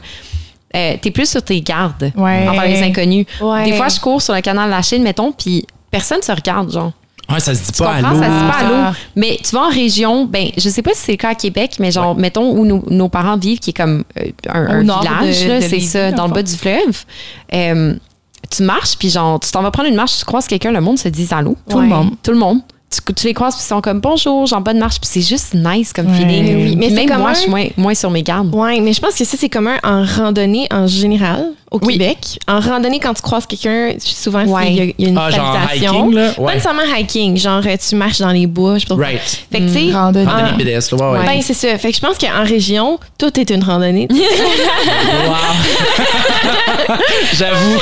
euh, 0.75 0.95
T'es 1.01 1.11
plus 1.11 1.29
sur 1.29 1.41
tes 1.41 1.61
gardes 1.61 2.11
Ouais. 2.15 2.47
envers 2.47 2.65
les 2.67 2.81
inconnus. 2.83 3.25
Ouais. 3.41 3.63
Des 3.65 3.73
fois, 3.73 3.87
je 3.87 3.99
cours 3.99 4.21
sur 4.21 4.33
le 4.33 4.41
canal 4.41 4.65
de 4.69 4.75
la 4.75 4.81
Chine, 4.81 5.01
mettons, 5.03 5.31
puis 5.31 5.65
personne 5.91 6.21
se 6.21 6.31
regarde, 6.33 6.71
genre. 6.73 6.91
ouais, 7.31 7.39
ça 7.39 7.55
se 7.55 7.63
dit 7.63 7.71
Tu 7.71 7.81
pas 7.81 7.93
à 7.93 8.01
l'eau. 8.01 8.07
Ça 8.09 8.13
se 8.15 8.17
dit 8.19 8.23
pas 8.51 8.57
à 8.57 8.59
Ah. 8.59 8.89
l'eau. 8.91 8.95
Mais 9.15 9.39
tu 9.41 9.55
vas 9.55 9.61
en 9.63 9.69
région, 9.69 10.25
ben, 10.25 10.49
je 10.57 10.67
sais 10.69 10.81
pas 10.81 10.91
si 10.93 11.01
c'est 11.01 11.11
le 11.13 11.17
cas 11.17 11.29
à 11.29 11.35
Québec, 11.35 11.77
mais 11.79 11.91
genre, 11.91 12.15
mettons, 12.15 12.51
où 12.51 12.65
nos, 12.65 12.83
nos 12.89 13.07
parents 13.07 13.37
vivent, 13.37 13.59
qui 13.59 13.69
est 13.69 13.73
comme 13.73 14.03
euh, 14.19 14.25
un, 14.49 14.81
village, 14.81 15.61
c'est 15.61 15.79
ça, 15.79 16.11
dans 16.11 16.27
le 16.27 16.33
bas 16.33 16.43
du 16.43 16.53
fleuve. 16.53 17.05
Euh, 17.53 17.95
tu 18.49 18.63
marches, 18.63 18.97
puis 18.97 19.09
genre, 19.09 19.39
tu 19.39 19.51
t'en 19.51 19.61
vas 19.61 19.71
prendre 19.71 19.89
une 19.89 19.95
marche, 19.95 20.17
tu 20.19 20.25
croises 20.25 20.47
quelqu'un, 20.47 20.71
le 20.71 20.81
monde 20.81 20.97
se 20.99 21.07
dit 21.09 21.27
allô. 21.31 21.55
Tout 21.69 21.79
le 21.79 21.87
monde. 21.87 22.11
Tout 22.23 22.31
le 22.31 22.37
monde. 22.37 22.59
Tu, 22.89 23.13
tu 23.13 23.27
les 23.27 23.33
croises, 23.33 23.55
puis 23.55 23.63
ils 23.65 23.67
sont 23.67 23.81
comme 23.81 23.99
bonjour, 23.99 24.45
j'ai 24.45 24.55
en 24.55 24.61
bonne 24.61 24.77
marche, 24.77 24.99
puis 25.01 25.09
c'est 25.11 25.21
juste 25.21 25.53
nice 25.53 25.91
comme 25.91 26.07
Ouais. 26.07 26.13
feeling. 26.17 26.55
Oui, 26.55 26.75
mais 26.77 26.89
même 26.91 27.07
moi, 27.19 27.31
un- 27.31 27.33
je 27.33 27.39
suis 27.39 27.49
moins, 27.49 27.65
moins 27.77 27.95
sur 27.95 28.09
mes 28.11 28.21
gardes. 28.23 28.53
Ouais, 28.55 28.79
mais 28.79 28.93
je 28.93 29.01
pense 29.01 29.15
que 29.15 29.25
ça, 29.25 29.35
c'est 29.37 29.49
commun 29.49 29.77
en 29.83 30.05
randonnée 30.05 30.67
en 30.71 30.85
général 30.87 31.47
au 31.75 31.85
Oui. 31.85 31.93
Québec. 31.97 32.39
En 32.47 32.59
randonnée, 32.59 32.99
quand 32.99 33.13
tu 33.13 33.21
croises 33.21 33.45
quelqu'un, 33.45 33.93
souvent, 33.99 34.43
Ouais. 34.45 34.67
il 34.71 34.75
y, 34.75 34.81
a- 34.81 34.93
il 34.97 35.03
y 35.03 35.05
a 35.05 35.09
une 35.09 35.17
Ah, 35.17 35.29
genre 35.31 35.57
hiking, 35.73 36.13
là? 36.13 36.31
Pas 36.33 36.41
Ouais. 36.41 36.53
nécessairement 36.53 36.83
hiking, 36.97 37.37
genre 37.37 37.61
euh, 37.65 37.75
tu 37.89 37.95
marches 37.95 38.19
dans 38.19 38.31
les 38.31 38.47
bois. 38.47 38.75
Je 38.75 38.81
sais 38.81 38.87
pas 38.87 38.95
Right. 38.95 39.21
Fait 39.51 39.59
que, 39.59 39.67
tu 39.67 39.73
sais, 39.89 39.93
Randonnée. 39.93 40.29
Ah. 40.31 40.53
pédestre, 40.57 40.95
là, 40.95 41.11
ouais, 41.11 41.19
ouais. 41.19 41.25
Ben, 41.25 41.41
c'est 41.41 41.53
ça. 41.53 41.77
Fait 41.77 41.89
que 41.91 41.95
je 41.95 42.01
pense 42.01 42.17
qu'en 42.17 42.43
région, 42.43 42.99
tout 43.17 43.39
est 43.39 43.49
une 43.49 43.63
randonnée. 43.63 44.07
Wow. 45.27 45.35
J'avoue. 47.33 47.79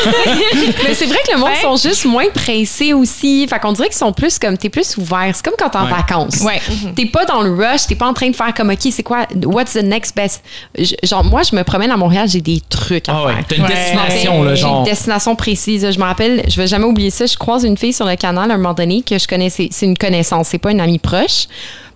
Mais 0.88 0.94
c'est 0.94 1.06
vrai 1.06 1.18
que 1.28 1.32
le 1.34 1.38
monde 1.40 1.50
Ouais. 1.50 1.62
sont 1.62 1.76
juste 1.76 2.06
moins 2.06 2.30
pressés 2.34 2.94
aussi. 2.94 3.46
Fait 3.48 3.60
qu'on 3.60 3.74
dirait 3.74 3.90
qu'ils 3.90 3.98
sont 3.98 4.14
plus 4.14 4.40
comme, 4.40 4.58
t'es 4.58 4.70
plus 4.70 4.98
ouvert. 4.98 5.32
C'est 5.34 5.44
comme 5.44 5.56
quand 5.58 5.70
t'es 5.70 5.78
en 5.78 5.86
Ouais. 5.86 5.92
vacances. 5.92 6.40
Ouais. 6.42 6.62
T'es 6.96 7.06
pas 7.08 7.26
dans 7.26 7.42
le 7.42 7.54
rush, 7.54 7.88
t'es 7.88 7.96
pas 7.96 8.08
en 8.08 8.14
train 8.14 8.30
de 8.30 8.36
faire 8.36 8.54
comme, 8.54 8.70
OK, 8.70 8.80
c'est 8.92 9.04
quoi, 9.04 9.26
what's 9.46 9.74
the 9.74 9.84
next 9.84 10.16
best? 10.16 10.42
Je- 10.78 10.96
genre, 11.04 11.24
moi, 11.24 11.42
je 11.50 11.56
me 11.56 11.64
promène 11.64 11.92
à 11.92 11.98
Montréal, 11.98 12.28
j'ai 12.30 12.42
des 12.42 12.62
trucs 12.70 13.10
à 13.10 13.14
Ah 13.16 13.26
ouais, 13.26 13.34
faire. 13.36 13.44
t'as 13.48 13.56
une 13.58 13.64
Ouais. 13.84 14.06
destination, 14.08 14.44
là, 14.44 14.56
J'ai 14.56 14.62
genre. 14.62 14.80
une 14.80 14.84
destination 14.86 15.36
précise. 15.36 15.90
Je 15.92 16.00
me 16.00 16.04
rappelle, 16.04 16.44
je 16.48 16.56
vais 16.60 16.68
jamais 16.68 16.86
oublier 16.86 17.10
ça. 17.10 17.26
Je 17.26 17.38
croise 17.38 17.64
une 17.64 17.78
fille 17.78 17.94
sur 17.94 18.06
le 18.06 18.16
canal 18.16 18.50
à 18.52 18.54
un 18.54 18.58
moment 18.58 18.74
donné 18.74 19.02
que 19.02 19.18
je 19.18 19.28
connaissais. 19.28 19.68
C'est 19.72 19.86
une 19.86 19.98
connaissance, 19.98 20.48
c'est 20.50 20.58
pas 20.58 20.72
une 20.72 20.82
amie 20.82 21.00
proche. 21.00 21.48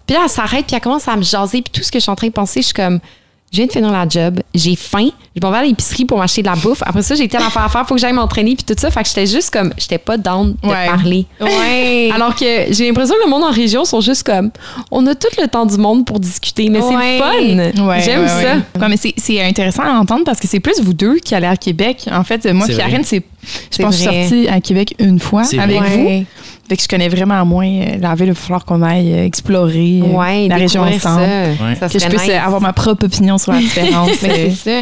Puis 0.06 0.16
là, 0.16 0.22
elle 0.24 0.30
s'arrête, 0.30 0.66
puis 0.66 0.76
elle 0.76 0.82
commence 0.82 1.08
à 1.08 1.16
me 1.16 1.24
jaser. 1.24 1.62
Puis 1.62 1.72
tout 1.74 1.84
ce 1.84 1.92
que 1.92 2.00
je 2.00 2.04
suis 2.04 2.12
en 2.12 2.16
train 2.16 2.28
de 2.28 2.34
penser, 2.34 2.62
je 2.62 2.68
suis 2.68 2.74
comme, 2.74 3.00
je 3.52 3.58
viens 3.58 3.66
de 3.66 3.72
finir 3.72 3.92
la 3.92 4.08
job, 4.08 4.40
j'ai 4.54 4.76
faim, 4.76 5.10
je 5.40 5.46
m'en 5.46 5.52
vais 5.52 5.60
à 5.60 5.64
l'épicerie 5.64 6.06
pour 6.06 6.18
m'acheter 6.18 6.42
de 6.42 6.48
la 6.48 6.56
bouffe. 6.56 6.82
Après 6.86 7.02
ça, 7.02 7.16
j'ai 7.16 7.24
été 7.26 7.38
à 7.38 7.42
l'affaire 7.42 7.64
à 7.64 7.70
faire, 7.70 7.88
faut 7.88 7.96
que 7.96 8.02
j'aille 8.02 8.14
m'entraîner, 8.14 8.56
puis 8.56 8.66
tout 8.66 8.76
ça. 8.80 8.90
Fait 8.92 9.02
que 9.04 9.08
j'étais 9.08 9.28
juste 9.28 9.52
comme, 9.52 9.72
j'étais 9.78 9.98
pas 9.98 10.18
down 10.18 10.56
de 10.62 10.68
Ouais. 10.68 10.86
parler. 10.88 11.26
Ouais. 11.40 12.10
Alors 12.14 12.36
que 12.36 12.46
j'ai 12.72 12.88
l'impression 12.88 13.16
que 13.16 13.24
le 13.26 13.30
monde 13.30 13.44
en 13.44 13.52
région 13.52 13.86
sont 13.86 14.02
juste 14.02 14.24
comme, 14.24 14.52
on 14.92 15.06
a 15.08 15.16
tout 15.16 15.28
le 15.40 15.48
temps 15.48 15.66
du 15.66 15.78
monde 15.78 16.06
pour 16.06 16.20
discuter, 16.20 16.70
mais 16.70 16.80
Ouais. 16.82 17.20
c'est 17.20 17.20
fun. 17.76 17.86
Ouais, 17.86 18.02
J'aime 18.02 18.22
ouais, 18.22 18.28
ça. 18.28 18.36
ouais. 18.36 18.82
Ouais, 18.82 18.88
mais 18.90 18.98
c'est- 18.98 19.14
c'est 19.18 19.42
intéressant 19.44 19.84
à 19.84 19.92
entendre 20.00 20.24
parce 20.26 20.40
que 20.40 20.48
c'est 20.48 20.60
plus 20.60 20.82
vous 20.82 20.94
deux 20.94 21.16
qui 21.18 21.36
allez 21.36 21.48
à 21.48 21.56
Québec. 21.58 22.06
En 22.12 22.24
fait, 22.24 22.46
moi 22.54 22.66
vrai. 22.66 22.76
Karine, 22.76 23.04
c'est 23.04 23.24
je 23.72 23.82
pense 23.82 23.96
que 23.98 24.04
je 24.04 24.10
suis 24.10 24.10
vrai. 24.10 24.22
sortie 24.24 24.48
à 24.50 24.60
Québec 24.62 24.96
une 25.00 25.20
fois 25.20 25.44
C'est 25.44 25.60
avec 25.60 25.78
vrai. 25.78 25.90
vous. 25.98 26.26
Fait 26.70 26.76
que 26.76 26.84
je 26.84 26.88
connais 26.90 27.08
vraiment 27.08 27.46
moins 27.46 27.66
euh, 27.66 27.96
la 28.02 28.14
ville. 28.14 28.26
Il 28.28 28.34
va 28.34 28.36
falloir 28.36 28.66
qu'on 28.66 28.82
aille 28.82 29.14
euh, 29.14 29.26
explorer 29.26 30.02
euh, 30.04 30.08
Ouais, 30.08 30.50
la 30.50 30.58
région 30.58 30.82
ensemble. 30.82 31.00
ça. 31.00 31.16
Ouais. 31.64 31.76
Ça 31.80 31.88
Que 31.88 31.98
je 31.98 32.06
puisse 32.08 32.24
nice. 32.24 32.32
avoir 32.46 32.60
ma 32.60 32.74
propre 32.74 33.06
opinion 33.06 33.38
sur 33.38 33.54
la 33.54 33.60
différence. 33.62 34.10
Mais 34.22 34.50
ça. 34.52 34.82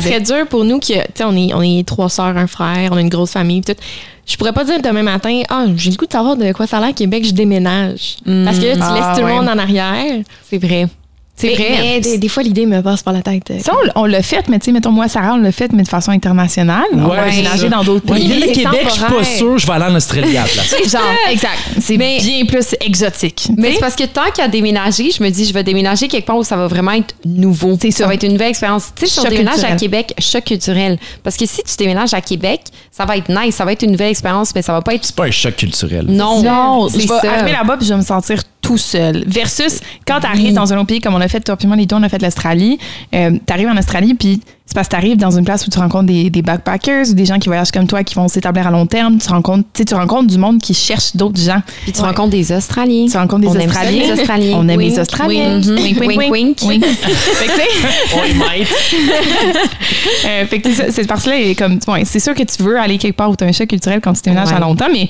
Ça, 0.00 0.08
serait 0.08 0.20
dur 0.20 0.46
pour 0.48 0.64
nous 0.64 0.78
que, 0.78 0.86
tu 0.86 1.00
sais, 1.14 1.24
on 1.24 1.36
est, 1.36 1.52
on 1.54 1.62
est 1.62 1.86
trois 1.86 2.08
sœurs, 2.08 2.36
un 2.36 2.46
frère, 2.46 2.90
on 2.92 2.96
a 2.96 3.00
une 3.00 3.08
grosse 3.08 3.32
famille, 3.32 3.60
pis 3.62 3.74
tout. 3.74 3.80
Je 4.26 4.36
pourrais 4.36 4.52
pas 4.52 4.64
dire 4.64 4.82
demain 4.82 5.02
matin, 5.04 5.42
ah, 5.48 5.66
j'ai 5.76 5.90
le 5.90 5.96
goût 5.96 6.06
de 6.06 6.12
savoir 6.12 6.36
de 6.36 6.50
quoi 6.52 6.66
ça 6.66 6.78
a 6.78 6.80
l'air 6.80 6.94
Québec, 6.94 7.24
je 7.24 7.30
déménage. 7.32 8.16
Parce 8.24 8.58
que 8.58 8.66
là, 8.66 8.74
tu 8.74 8.80
Ah, 8.82 8.94
laisses 8.94 9.18
tout 9.18 9.24
ouais. 9.24 9.30
le 9.30 9.36
monde 9.36 9.48
en 9.48 9.56
arrière. 9.58 10.22
C'est 10.48 10.58
vrai. 10.58 10.88
C'est 11.38 11.48
Mais- 11.48 11.54
vrai. 11.54 11.78
mais 11.82 12.00
des, 12.00 12.16
des 12.18 12.28
fois, 12.28 12.42
l'idée 12.42 12.64
me 12.64 12.80
passe 12.80 13.02
par 13.02 13.12
la 13.12 13.20
tête. 13.20 13.52
Ça, 13.62 13.72
on 13.94 14.02
on 14.02 14.04
l'a 14.06 14.22
fait, 14.22 14.48
mais 14.48 14.58
tu 14.58 14.66
sais, 14.66 14.72
mettons, 14.72 14.90
moi, 14.90 15.06
Sarah, 15.06 15.34
on 15.34 15.36
l'a 15.36 15.52
fait, 15.52 15.70
mais 15.72 15.82
de 15.82 15.88
façon 15.88 16.10
internationale. 16.10 16.84
on 16.94 17.10
Ouais, 17.10 17.18
a 17.18 17.28
déménagé 17.30 17.58
ça. 17.58 17.68
dans 17.68 17.84
d'autres 17.84 18.10
Ouais, 18.10 18.18
pays. 18.18 18.28
De 18.28 18.46
c'est 18.46 18.52
Québec, 18.52 18.80
je 18.86 18.90
suis 18.90 19.00
pas 19.02 19.06
temporaire. 19.08 19.26
sûr, 19.36 19.58
je 19.58 19.66
vais 19.66 19.72
aller 19.74 19.84
en 19.84 19.94
Australie 19.94 20.36
à 20.36 20.42
la 20.42 20.48
place. 20.48 20.74
Genre, 20.90 21.02
exact. 21.30 21.58
C'est 21.80 21.98
bien 21.98 22.16
plus 22.48 22.74
exotique. 22.80 23.48
Mais 23.56 23.74
c'est 23.74 23.80
parce 23.80 23.94
que 23.96 24.04
tant 24.04 24.30
qu'à 24.34 24.48
déménager, 24.48 25.10
je 25.10 25.22
me 25.22 25.28
dis, 25.28 25.44
je 25.44 25.52
vais 25.52 25.62
déménager 25.62 26.08
quelque 26.08 26.24
part 26.26 26.38
où 26.38 26.44
ça 26.44 26.56
va 26.56 26.68
vraiment 26.68 26.92
être 26.92 27.14
nouveau. 27.24 27.76
C'est 27.82 27.90
ça. 27.90 27.98
ça. 27.98 28.06
va 28.06 28.14
être 28.14 28.24
une 28.24 28.32
nouvelle 28.32 28.48
expérience. 28.50 28.92
Tu 28.98 29.06
sais, 29.06 29.20
Choc 29.20 29.30
déménage 29.30 29.62
à. 29.62 29.76
Québec, 29.76 30.14
choc 30.18 30.42
culturel. 30.44 30.98
Parce 31.22 31.36
que 31.36 31.44
si 31.44 31.62
tu 31.62 31.76
déménages 31.78 32.14
à 32.14 32.20
Québec, 32.22 32.60
ça 32.96 33.04
va 33.04 33.16
être 33.18 33.28
nice, 33.28 33.54
ça 33.56 33.64
va 33.66 33.72
être 33.72 33.82
une 33.82 33.90
nouvelle 33.90 34.08
expérience, 34.10 34.54
mais 34.54 34.62
ça 34.62 34.72
va 34.72 34.80
pas 34.80 34.94
être. 34.94 35.04
C'est 35.04 35.14
pas 35.14 35.24
un 35.26 35.30
choc 35.30 35.54
culturel. 35.56 36.06
Non, 36.08 36.42
Non, 36.42 36.88
c'est 36.88 37.00
je 37.00 37.08
vais 37.08 37.18
ça. 37.20 37.30
arriver 37.32 37.52
là-bas 37.52 37.76
puis 37.76 37.86
je 37.86 37.92
vais 37.92 37.98
me 37.98 38.04
sentir 38.04 38.42
tout 38.62 38.78
seul. 38.78 39.22
Versus 39.26 39.80
quand 40.06 40.20
tu 40.20 40.26
arrives 40.26 40.54
dans 40.54 40.72
un 40.72 40.78
autre 40.78 40.86
pays 40.86 41.00
comme 41.00 41.14
on 41.14 41.20
a 41.20 41.28
fait, 41.28 41.40
toi 41.40 41.56
puis 41.56 41.66
moi, 41.66 41.76
les 41.76 41.84
deux, 41.84 41.96
on 41.96 42.02
a 42.02 42.08
fait 42.08 42.22
l'Australie. 42.22 42.78
Euh, 43.14 43.32
tu 43.46 43.52
arrives 43.52 43.68
en 43.68 43.76
Australie 43.76 44.14
puis 44.14 44.40
c'est 44.66 44.74
parce 44.74 44.88
que 44.88 44.90
tu 44.94 44.96
arrives 44.96 45.16
dans 45.16 45.30
une 45.30 45.44
place 45.44 45.64
où 45.66 45.70
tu 45.70 45.78
rencontres 45.78 46.06
des, 46.06 46.28
des 46.28 46.42
backpackers 46.42 47.08
ou 47.10 47.14
des 47.14 47.24
gens 47.24 47.38
qui 47.38 47.48
voyagent 47.48 47.70
comme 47.70 47.86
toi 47.86 48.02
qui 48.02 48.14
vont 48.16 48.26
s'établir 48.26 48.66
à 48.66 48.70
long 48.72 48.84
terme. 48.86 49.18
Tu 49.18 49.28
rencontres, 49.28 49.68
tu 49.86 49.94
rencontres 49.94 50.26
du 50.26 50.38
monde 50.38 50.60
qui 50.60 50.74
cherche 50.74 51.14
d'autres 51.14 51.40
gens. 51.40 51.62
Puis 51.84 51.92
tu 51.92 52.00
rencontres 52.00 52.30
des 52.30 52.50
Australiens. 52.52 53.06
Tu 53.10 53.16
rencontres 53.16 53.42
des 53.42 53.48
On 53.48 53.54
aime 53.54 53.70
les 53.90 54.10
Australiens. 54.12 54.56
On 54.56 54.68
aime 54.68 54.76
Wink, 54.78 54.90
les 54.92 54.98
Australiens. 55.00 55.60
wink. 55.60 55.66
Wink, 55.66 56.00
wink, 56.00 56.32
Wink, 56.32 56.32
wink. 56.32 56.62
wink. 56.62 56.84
Fait 56.96 57.46
que, 57.46 57.52
tu 57.52 57.56
sais. 57.56 58.66
Euh, 60.26 60.46
fait 60.46 60.60
que 60.60 60.72
c'est- 60.72 60.90
cette 60.92 61.06
partie-là 61.08 61.38
est 61.40 61.54
comme. 61.54 61.78
ouais, 61.88 62.04
c'est 62.04 62.20
sûr 62.20 62.34
que 62.34 62.42
tu 62.42 62.62
veux 62.62 62.78
aller 62.78 62.98
quelque 62.98 63.16
part 63.16 63.30
où 63.30 63.36
tu 63.36 63.44
as 63.44 63.46
un 63.46 63.52
choc 63.52 63.68
culturel 63.68 64.00
quand 64.00 64.12
tu 64.12 64.22
déménages 64.22 64.48
Ouais. 64.48 64.54
à 64.56 64.60
longtemps, 64.60 64.86
mais 64.92 65.08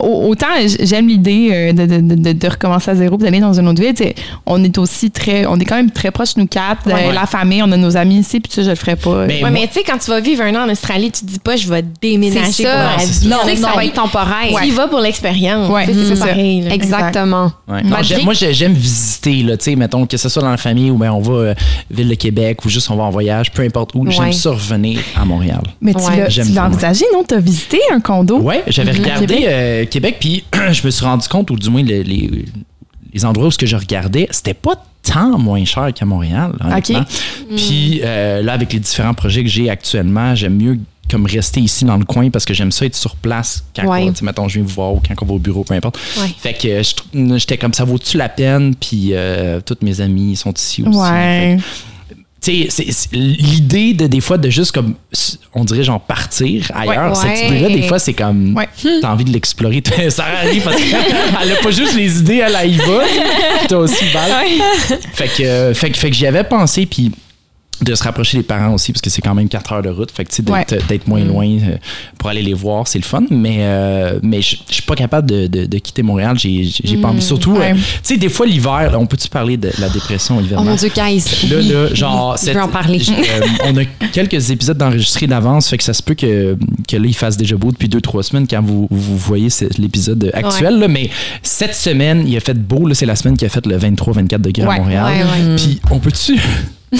au- 0.00 0.28
autant 0.28 0.46
j'aime 0.80 1.08
l'idée 1.08 1.50
euh, 1.52 1.72
de, 1.72 1.86
de, 1.86 2.14
de, 2.14 2.32
de 2.32 2.48
recommencer 2.48 2.90
à 2.90 2.94
zéro 2.94 3.16
et 3.16 3.22
d'aller 3.22 3.40
dans 3.40 3.58
une 3.58 3.68
autre 3.68 3.80
ville. 3.82 3.94
On 4.46 4.62
est 4.64 4.76
aussi 4.78 5.10
très. 5.10 5.46
On 5.46 5.58
est 5.58 5.64
quand 5.64 5.76
même 5.76 5.90
très 5.90 6.10
proches, 6.10 6.36
nous 6.36 6.46
quatre, 6.46 6.88
euh, 6.88 6.92
Ouais. 6.94 7.12
la 7.12 7.26
famille, 7.26 7.62
on 7.62 7.70
a 7.72 7.76
nos 7.76 7.96
amis 7.96 8.18
ici, 8.18 8.40
puis 8.40 8.50
ça, 8.52 8.62
je 8.62 8.70
le 8.70 8.74
ferais 8.76 8.96
pas. 8.98 9.26
Mais 9.26 9.34
Ouais, 9.34 9.40
moi- 9.40 9.50
mais 9.50 9.66
tu 9.68 9.74
sais, 9.74 9.82
quand 9.84 9.98
tu 9.98 10.10
vas 10.10 10.20
vivre 10.20 10.42
un 10.42 10.54
an 10.54 10.66
en 10.66 10.70
Australie, 10.70 11.10
tu 11.10 11.20
te 11.22 11.26
dis 11.26 11.38
pas, 11.38 11.56
je 11.56 11.68
vais 11.68 11.82
déménager 12.00 12.40
pour 12.64 12.72
ça. 12.72 12.74
la 12.74 12.90
Non, 12.92 12.96
vie. 12.98 13.04
c'est 13.06 13.12
ça. 13.24 13.28
Non, 13.28 13.36
Tu 13.42 13.48
sais 13.48 13.54
que 13.54 13.60
ça 13.60 13.72
va 13.74 13.84
être 13.84 13.94
temporaire. 13.94 14.60
Tu 14.62 14.68
y 14.68 14.70
vas 14.70 14.88
pour 14.88 15.00
l'expérience. 15.00 15.70
Ouais, 15.70 15.86
c'est 15.86 16.16
ça. 16.16 16.26
pareil. 16.26 16.60
là. 16.62 16.74
Exactement. 16.74 17.52
Ouais. 17.66 17.82
Non, 17.82 17.90
Malgré 17.90 18.16
j'ai- 18.16 18.22
moi, 18.24 18.34
j'ai- 18.34 18.52
j'aime 18.54 18.72
visiter, 18.74 19.42
là, 19.42 19.56
tu 19.56 19.64
sais, 19.64 19.76
mettons, 19.76 20.06
que 20.06 20.16
ce 20.16 20.28
soit 20.28 20.42
dans 20.42 20.50
la 20.50 20.56
famille 20.56 20.90
ou 20.90 20.96
bien 20.98 21.12
on 21.12 21.20
va 21.20 21.32
euh, 21.32 21.54
Ville 21.90 22.08
de 22.08 22.14
Québec 22.14 22.64
ou 22.64 22.68
juste 22.68 22.90
on 22.90 22.96
va 22.96 23.04
en 23.04 23.10
voyage, 23.10 23.52
peu 23.52 23.62
importe 23.62 23.94
où, 23.94 24.04
Ouais. 24.04 24.10
j'aime 24.10 24.32
ça 24.32 24.50
revenir 24.50 25.00
à 25.16 25.24
Montréal. 25.24 25.62
mais 25.80 25.94
tu 25.94 26.00
Ouais. 26.02 26.28
l'as 26.54 26.64
envisagé, 26.66 27.04
non? 27.12 27.24
Tu 27.26 27.34
as 27.34 27.40
visité 27.40 27.78
un 27.92 28.00
condo? 28.00 28.38
Ouais, 28.38 28.62
j'avais 28.68 28.92
regardé 28.92 29.26
Québec? 29.26 29.44
euh, 29.48 29.84
Québec, 29.86 30.16
puis 30.20 30.44
je 30.72 30.84
me 30.84 30.90
suis 30.90 31.04
rendu 31.04 31.26
compte, 31.28 31.50
ou 31.50 31.56
du 31.56 31.70
moins 31.70 31.82
les, 31.82 32.04
les, 33.18 33.24
endroits 33.24 33.48
où 33.48 33.50
ce 33.50 33.58
que 33.58 33.66
je 33.66 33.76
regardais, 33.76 34.28
c'était 34.30 34.54
pas 34.54 34.74
tant 35.02 35.38
moins 35.38 35.64
cher 35.64 35.92
qu'à 35.94 36.04
Montréal, 36.04 36.52
honnêtement. 36.60 37.04
Puis 37.56 38.00
euh, 38.02 38.42
là, 38.42 38.52
avec 38.52 38.72
les 38.72 38.80
différents 38.80 39.14
projets 39.14 39.42
que 39.42 39.50
j'ai 39.50 39.70
actuellement, 39.70 40.34
j'aime 40.34 40.56
mieux 40.56 40.78
comme 41.10 41.26
rester 41.26 41.60
ici 41.60 41.84
dans 41.84 41.96
le 41.96 42.04
coin 42.04 42.30
parce 42.30 42.44
que 42.44 42.52
j'aime 42.52 42.70
ça 42.70 42.84
être 42.84 42.94
sur 42.94 43.16
place 43.16 43.64
quand 43.74 43.86
Ouais. 43.86 44.10
on, 44.10 44.24
mettons, 44.24 44.46
je 44.48 44.54
viens 44.58 44.62
vous 44.62 44.74
voir 44.74 44.92
ou 44.92 45.00
quand 45.06 45.14
on 45.22 45.26
va 45.26 45.34
au 45.34 45.38
bureau, 45.38 45.64
peu 45.64 45.74
importe. 45.74 45.98
Ouais. 46.18 46.28
Fait 46.38 46.54
que 46.54 46.82
j'étais 47.38 47.56
comme 47.56 47.72
ça 47.72 47.84
vaut-tu 47.84 48.18
la 48.18 48.28
peine? 48.28 48.74
Puis 48.74 49.10
euh, 49.12 49.60
tous 49.64 49.78
mes 49.82 50.00
amis 50.00 50.36
sont 50.36 50.52
ici 50.52 50.82
aussi. 50.82 50.98
Ouais. 50.98 51.58
L'idée 53.12 53.94
de 53.94 54.06
des 54.06 54.20
fois 54.20 54.38
de 54.38 54.48
juste 54.48 54.72
comme 54.72 54.94
on 55.54 55.64
dirait 55.64 55.82
genre 55.84 56.00
partir 56.00 56.70
ailleurs, 56.74 57.10
Ouais. 57.10 57.14
cette 57.14 57.24
Ouais. 57.50 57.56
idée-là, 57.58 57.68
des 57.68 57.82
fois 57.82 57.98
c'est 57.98 58.12
comme 58.14 58.56
Ouais. 58.56 58.68
t'as 59.00 59.12
envie 59.12 59.24
de 59.24 59.32
l'explorer. 59.32 59.82
ça 60.08 60.24
arrive 60.42 60.62
parce 60.62 60.76
qu'elle 60.76 61.52
a 61.52 61.56
pas 61.62 61.70
juste 61.70 61.94
les 61.94 62.18
idées, 62.20 62.42
elle, 62.46 62.70
y 62.70 62.76
va. 62.76 63.00
T'as 63.68 63.76
aussi 63.76 64.04
balle. 64.14 64.32
Fait 65.14 65.28
que, 65.28 65.72
fait, 65.74 65.96
fait 65.96 66.10
que 66.10 66.16
j'y 66.16 66.26
avais 66.26 66.44
pensé, 66.44 66.86
puis 66.86 67.10
de 67.80 67.94
se 67.94 68.02
rapprocher 68.02 68.38
des 68.38 68.42
parents 68.42 68.74
aussi, 68.74 68.92
parce 68.92 69.02
que 69.02 69.10
c'est 69.10 69.22
quand 69.22 69.34
même 69.34 69.48
4 69.48 69.72
heures 69.72 69.82
de 69.82 69.88
route. 69.88 70.10
Fait 70.10 70.24
que, 70.24 70.30
tu 70.30 70.36
sais, 70.36 70.42
d'être, 70.42 70.72
Ouais. 70.72 70.80
d'être 70.88 71.06
moins 71.06 71.22
loin 71.24 71.46
euh, 71.46 71.76
pour 72.18 72.28
aller 72.28 72.42
les 72.42 72.54
voir, 72.54 72.88
c'est 72.88 72.98
le 72.98 73.04
fun. 73.04 73.22
Mais, 73.30 73.58
euh, 73.60 74.18
mais 74.22 74.42
je 74.42 74.56
suis 74.70 74.82
pas 74.82 74.94
capable 74.94 75.28
de, 75.28 75.46
de- 75.46 75.66
de 75.66 75.78
quitter 75.78 76.02
Montréal. 76.02 76.36
J'ai, 76.38 76.68
pas 77.00 77.08
envie. 77.08 77.22
Surtout, 77.22 77.52
Ouais. 77.52 77.72
euh, 77.72 77.74
tu 77.74 77.80
sais, 78.02 78.16
des 78.16 78.28
fois, 78.28 78.46
l'hiver, 78.46 78.96
on 78.98 79.06
peut-tu 79.06 79.28
parler 79.28 79.56
de 79.56 79.70
la 79.78 79.88
dépression 79.88 80.36
Oh 80.38 80.42
hivernale? 80.42 80.66
mon 80.68 80.74
Dieu, 80.74 80.90
guys. 80.94 81.24
Là, 81.50 81.56
oui. 81.58 81.68
là, 81.68 81.94
genre, 81.94 82.38
cette- 82.38 82.56
en 82.56 82.68
parler. 82.68 83.00
euh, 83.08 83.40
on 83.66 83.76
a 83.76 83.84
quelques 84.12 84.50
épisodes 84.50 84.76
d'enregistrés 84.78 85.26
d'avance, 85.26 85.68
fait 85.68 85.78
que 85.78 85.84
ça 85.84 85.92
se 85.94 86.02
peut 86.02 86.14
que, 86.14 86.56
que 86.88 86.96
là, 86.96 87.06
il 87.06 87.14
fasse 87.14 87.36
déjà 87.36 87.56
beau 87.56 87.70
depuis 87.70 87.88
deux, 87.88 88.00
trois 88.00 88.22
semaines 88.22 88.46
quand 88.48 88.62
vous, 88.62 88.88
vous 88.90 89.16
voyez 89.18 89.48
l'épisode 89.78 90.30
actuel. 90.34 90.78
là. 90.78 90.88
mais 90.88 91.10
cette 91.42 91.74
semaine, 91.74 92.24
il 92.26 92.36
a 92.36 92.40
fait 92.40 92.58
beau. 92.58 92.86
là, 92.86 92.94
C'est 92.94 93.06
la 93.06 93.16
semaine 93.16 93.36
qui 93.36 93.44
a 93.44 93.48
fait 93.48 93.64
le 93.66 93.76
23-24 93.78 94.38
degrés 94.40 94.62
à 94.68 94.76
Montréal. 94.78 95.54
Puis, 95.56 95.80
on 95.90 95.98
peut-tu. 95.98 96.38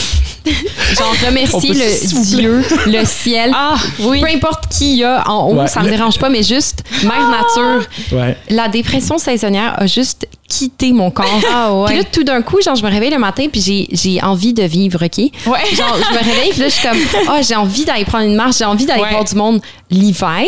Genre, 0.98 1.14
peut 1.20 1.68
le? 1.68 2.24
Dieu, 2.24 2.64
le 2.86 3.04
ciel. 3.04 3.52
Ah, 3.54 3.76
oui. 4.00 4.20
Peu 4.20 4.28
importe 4.28 4.68
qui 4.68 4.96
y 4.96 5.04
a 5.04 5.28
en 5.28 5.48
haut, 5.50 5.54
Ouais. 5.56 5.66
ça 5.68 5.80
me 5.80 5.86
Le- 5.86 5.96
dérange 5.96 6.18
pas, 6.18 6.28
mais 6.28 6.42
juste 6.42 6.82
Mère 7.02 7.28
Nature. 7.28 7.86
Ouais. 8.12 8.36
La 8.50 8.68
dépression 8.68 9.18
saisonnière 9.18 9.74
a 9.78 9.86
juste 9.86 10.26
quitté 10.48 10.92
mon 10.92 11.10
corps. 11.10 11.26
Ah 11.52 11.72
ouais. 11.74 11.86
Puis 11.88 11.96
là, 11.98 12.04
tout 12.04 12.24
d'un 12.24 12.40
coup, 12.42 12.60
genre, 12.62 12.76
je 12.76 12.82
me 12.84 12.90
réveille 12.90 13.10
le 13.10 13.18
matin, 13.18 13.46
puis 13.50 13.60
j'ai, 13.60 13.88
j'ai 13.92 14.22
envie 14.22 14.54
de 14.54 14.62
vivre, 14.62 15.04
OK? 15.04 15.18
Ouais. 15.18 15.74
Genre, 15.74 15.96
je 15.96 16.14
me 16.14 16.18
réveille, 16.18 16.50
puis 16.50 16.60
là, 16.60 16.68
je 16.68 16.74
suis 16.74 16.88
comme, 16.88 16.98
oh, 17.28 17.40
j'ai 17.46 17.56
envie 17.56 17.84
d'aller 17.84 18.04
prendre 18.04 18.24
une 18.24 18.34
marche, 18.36 18.58
j'ai 18.58 18.64
envie 18.64 18.86
d'aller 18.86 19.04
voir 19.10 19.24
du 19.24 19.34
monde. 19.34 19.60
L'hiver 19.90 20.44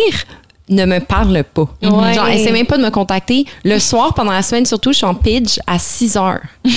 ne 0.70 0.84
me 0.86 1.00
parle 1.00 1.42
pas. 1.44 1.68
Ouais. 1.82 2.14
Genre, 2.14 2.28
essaie 2.28 2.52
même 2.52 2.66
pas 2.66 2.78
de 2.78 2.82
me 2.82 2.90
contacter. 2.90 3.44
Le 3.64 3.78
soir, 3.78 4.14
pendant 4.14 4.32
la 4.32 4.42
semaine, 4.42 4.64
surtout, 4.64 4.92
je 4.92 4.98
suis 4.98 5.06
en 5.06 5.14
pidge 5.14 5.58
à 5.66 5.78
6 5.78 6.16
heures. 6.16 6.40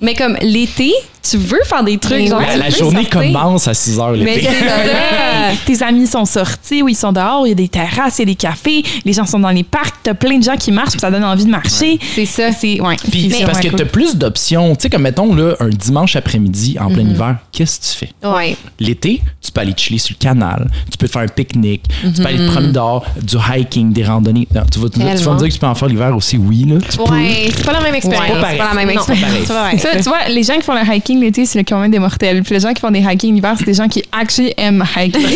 Mais 0.00 0.14
comme 0.14 0.36
l'été, 0.42 0.92
tu 1.28 1.36
veux 1.36 1.60
faire 1.64 1.84
des 1.84 1.98
trucs. 1.98 2.26
Genre. 2.26 2.40
La, 2.40 2.56
la 2.56 2.70
journée 2.70 3.02
sortir. 3.02 3.32
commence 3.32 3.68
à 3.68 3.74
6 3.74 3.98
heures 3.98 4.12
Mais 4.12 4.36
l'été. 4.36 4.48
Tes 5.66 5.82
amis 5.82 6.06
sont 6.06 6.24
sortis 6.24 6.82
ou 6.82 6.88
ils 6.88 6.96
sont 6.96 7.12
dehors, 7.12 7.46
il 7.46 7.50
y 7.50 7.52
a 7.52 7.54
des 7.54 7.68
terrasses, 7.68 8.18
il 8.18 8.22
y 8.22 8.22
a 8.22 8.26
des 8.26 8.34
cafés, 8.34 8.82
les 9.04 9.12
gens 9.12 9.26
sont 9.26 9.38
dans 9.38 9.50
les 9.50 9.62
parcs, 9.62 9.96
t'as 10.02 10.14
plein 10.14 10.38
de 10.38 10.42
gens 10.42 10.56
qui 10.56 10.72
marchent, 10.72 10.92
puis 10.92 11.00
ça 11.00 11.10
donne 11.10 11.24
envie 11.24 11.44
de 11.44 11.50
marcher. 11.50 11.98
C'est 12.14 12.26
ça. 12.26 12.52
C'est 12.52 12.80
ouais. 12.80 12.96
Puis 13.10 13.30
c'est 13.30 13.44
parce 13.44 13.60
que 13.60 13.68
t'as 13.68 13.84
plus 13.84 14.16
d'options. 14.16 14.74
Tu 14.74 14.82
sais, 14.82 14.90
comme 14.90 15.02
mettons, 15.02 15.34
là, 15.34 15.54
un 15.60 15.68
dimanche 15.68 16.16
après-midi 16.16 16.76
en 16.80 16.88
plein 16.88 17.02
hiver, 17.08 17.36
qu'est-ce 17.52 17.78
que 17.80 17.84
tu 17.84 18.06
fais? 18.06 18.28
Ouais. 18.28 18.56
L'été, 18.78 19.22
tu 19.40 19.52
peux 19.52 19.60
aller 19.60 19.74
chiller 19.76 19.98
sur 19.98 20.16
le 20.18 20.22
canal, 20.22 20.70
tu 20.90 20.98
peux 20.98 21.06
te 21.06 21.12
faire 21.12 21.22
un 21.22 21.28
pique-nique, 21.28 21.84
tu 22.02 22.22
peux 22.22 22.26
aller 22.26 22.38
te 22.38 22.50
promener 22.50 22.72
dehors, 22.72 23.04
du 23.20 23.36
hiking, 23.36 23.92
des 23.92 24.04
randonnées. 24.04 24.48
Non, 24.54 24.62
tu, 24.70 24.78
vas, 24.78 24.88
tu 24.88 25.00
me 25.00 25.38
dire 25.38 25.48
que 25.48 25.52
tu 25.52 25.58
peux 25.58 25.66
en 25.66 25.74
faire 25.74 25.88
l'hiver 25.88 26.16
aussi, 26.16 26.36
oui, 26.36 26.64
là. 26.68 26.76
Tu. 26.78 26.98
Ouais, 27.00 27.50
c'est 27.54 27.64
pas 27.64 27.72
la 27.72 27.80
même 27.80 27.94
expérience. 27.94 28.36
Ouais, 28.36 28.48
c'est 28.50 28.58
pas 28.58 28.68
la 28.68 28.74
même 28.74 28.90
expérience. 28.90 29.30
c'est 29.40 29.48
pas 29.48 29.54
pareil. 29.54 29.78
Ça, 29.78 29.88
tu 29.96 30.02
vois, 30.02 30.28
les 30.28 30.42
gens 30.42 30.54
qui 30.54 30.62
font 30.62 30.74
le 30.74 30.94
hiking 30.94 31.17
l'été, 31.20 31.46
c'est 31.46 31.58
le 31.58 31.64
commun 31.64 31.88
des 31.88 31.98
mortels. 31.98 32.42
Puis 32.42 32.54
les 32.54 32.60
gens 32.60 32.72
qui 32.72 32.80
font 32.80 32.90
des 32.90 33.00
hiking 33.00 33.34
l'hiver, 33.34 33.54
c'est 33.58 33.64
des 33.66 33.74
gens 33.74 33.88
qui 33.88 34.02
actually 34.12 34.52
aiment 34.56 34.84
hiking. 34.96 35.22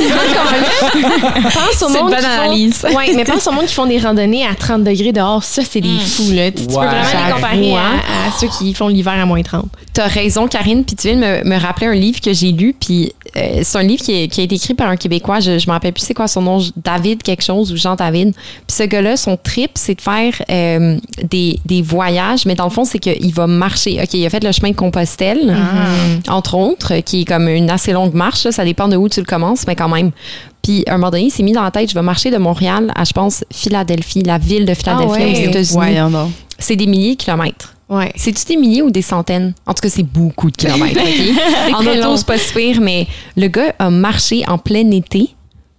pense 0.91 1.83
au 1.83 1.89
une 1.89 1.95
monde 1.95 2.11
bonne 2.11 2.19
qui 2.19 2.23
font- 2.25 2.29
analyse. 2.43 2.87
Ouais, 2.97 3.13
mais 3.15 3.25
pense 3.25 3.47
au 3.47 3.53
monde 3.53 3.67
qui 3.67 3.75
font 3.75 3.87
des 3.87 3.99
randonnées 3.99 4.47
à 4.47 4.55
30 4.55 4.85
degrés 4.85 5.13
dehors. 5.13 5.43
Ça, 5.43 5.63
c'est 5.69 5.81
des 5.81 5.99
fous, 5.99 6.33
là. 6.33 6.51
Tu, 6.51 6.63
tu 6.63 6.67
peux 6.67 6.73
vraiment 6.75 6.93
les 7.27 7.33
comparer 7.33 7.75
hein. 7.75 8.01
à, 8.25 8.29
à 8.29 8.33
ceux 8.39 8.49
qui 8.49 8.75
font 8.75 8.89
l'hiver 8.89 9.13
à 9.15 9.27
moins 9.27 9.43
30. 9.43 9.67
T'as 9.93 10.07
raison, 10.07 10.47
Karine. 10.49 10.85
Puis 10.85 10.97
tu 10.97 11.09
viens 11.09 11.17
de 11.17 11.45
me, 11.45 11.49
me 11.57 11.61
rappeler 11.61 11.87
un 11.89 11.95
livre 11.95 12.21
que 12.21 12.33
j'ai 12.33 12.53
lu. 12.53 12.75
Puis 12.79 13.13
euh, 13.37 13.61
c'est 13.63 13.79
un 13.79 13.83
livre 13.83 14.03
qui, 14.03 14.13
est- 14.25 14.29
qui 14.29 14.41
a 14.41 14.45
été 14.45 14.55
écrit 14.55 14.75
par 14.75 14.89
un 14.89 14.97
Québécois. 14.97 15.41
Je, 15.41 15.59
je 15.59 15.67
me 15.67 15.73
rappelle 15.73 15.93
plus 15.93 16.03
c'est 16.05 16.15
quoi 16.15 16.29
son 16.29 16.43
nom. 16.43 16.59
David 16.77 17.23
quelque 17.23 17.43
chose 17.43 17.73
ou 17.73 17.77
Jean 17.77 17.95
David. 17.97 18.33
Puis 18.35 18.77
ce 18.77 18.83
gars-là, 18.85 19.17
son 19.17 19.37
trip, 19.37 19.73
c'est 19.75 19.95
de 19.95 20.01
faire 20.01 20.33
euh, 20.51 20.97
des, 21.23 21.59
des 21.65 21.83
voyages. 21.83 22.47
Mais 22.47 22.55
dans 22.55 22.65
le 22.65 22.71
fond, 22.71 22.85
c'est 22.85 22.99
qu'il 22.99 23.33
va 23.35 23.47
marcher. 23.47 23.99
OK, 24.03 24.15
il 24.15 24.25
a 24.27 24.31
fait 24.31 24.43
le 24.45 24.53
chemin 24.53 24.71
de 24.71 24.77
Compostelle, 24.77 25.55
entre 26.29 26.55
autres, 26.57 26.97
qui 27.01 27.23
est 27.23 27.25
comme 27.25 27.49
une 27.49 27.71
assez 27.71 27.93
longue 27.93 28.15
marche. 28.15 28.45
là. 28.45 28.53
Ça 28.53 28.65
dépend 28.65 28.89
de 28.89 28.97
où 28.97 29.09
tu 29.09 29.21
le 29.21 29.27
commences, 29.27 29.67
mais 29.67 29.77
quand 29.77 29.89
même. 29.89 30.11
Puis, 30.63 30.85
à 30.87 30.93
un 30.95 30.99
moment 30.99 31.11
donné, 31.11 31.25
il 31.25 31.31
s'est 31.31 31.43
mis 31.43 31.53
dans 31.53 31.63
la 31.63 31.71
tête, 31.73 31.89
je 31.91 31.95
vais 31.95 32.03
marcher 32.03 32.31
de 32.31 32.39
Montréal 32.39 32.93
à, 32.95 33.05
je 33.05 33.13
pense, 33.13 33.45
Philadelphie, 33.53 34.23
la 34.23 34.39
ville 34.39 34.65
de 34.65 34.75
Philadelphie 34.75 35.15
Ah 35.17 35.25
ouais? 35.25 35.33
aux 35.33 35.51
États-Unis. 35.51 35.79
C'est 36.59 36.77
des 36.77 36.87
milliers 36.87 37.17
de 37.17 37.23
kilomètres. 37.23 37.75
Ouais. 37.89 38.13
C'est-tu 38.15 38.45
des 38.47 38.57
milliers 38.57 38.83
ou 38.83 38.91
des 38.91 39.03
centaines? 39.03 39.53
En 39.67 39.75
tout 39.75 39.83
cas, 39.83 39.89
c'est 39.89 40.03
beaucoup 40.05 40.51
de 40.51 40.57
kilomètres. 40.57 40.99
en 41.75 41.81
auto, 41.85 42.17
c'est 42.17 42.27
pas 42.27 42.39
si 42.39 42.55
pire, 42.55 42.81
mais 42.81 43.07
le 43.37 43.49
gars 43.49 43.75
a 43.79 43.91
marché 43.91 44.45
en 44.49 44.57
plein 44.59 44.89
été. 44.93 45.31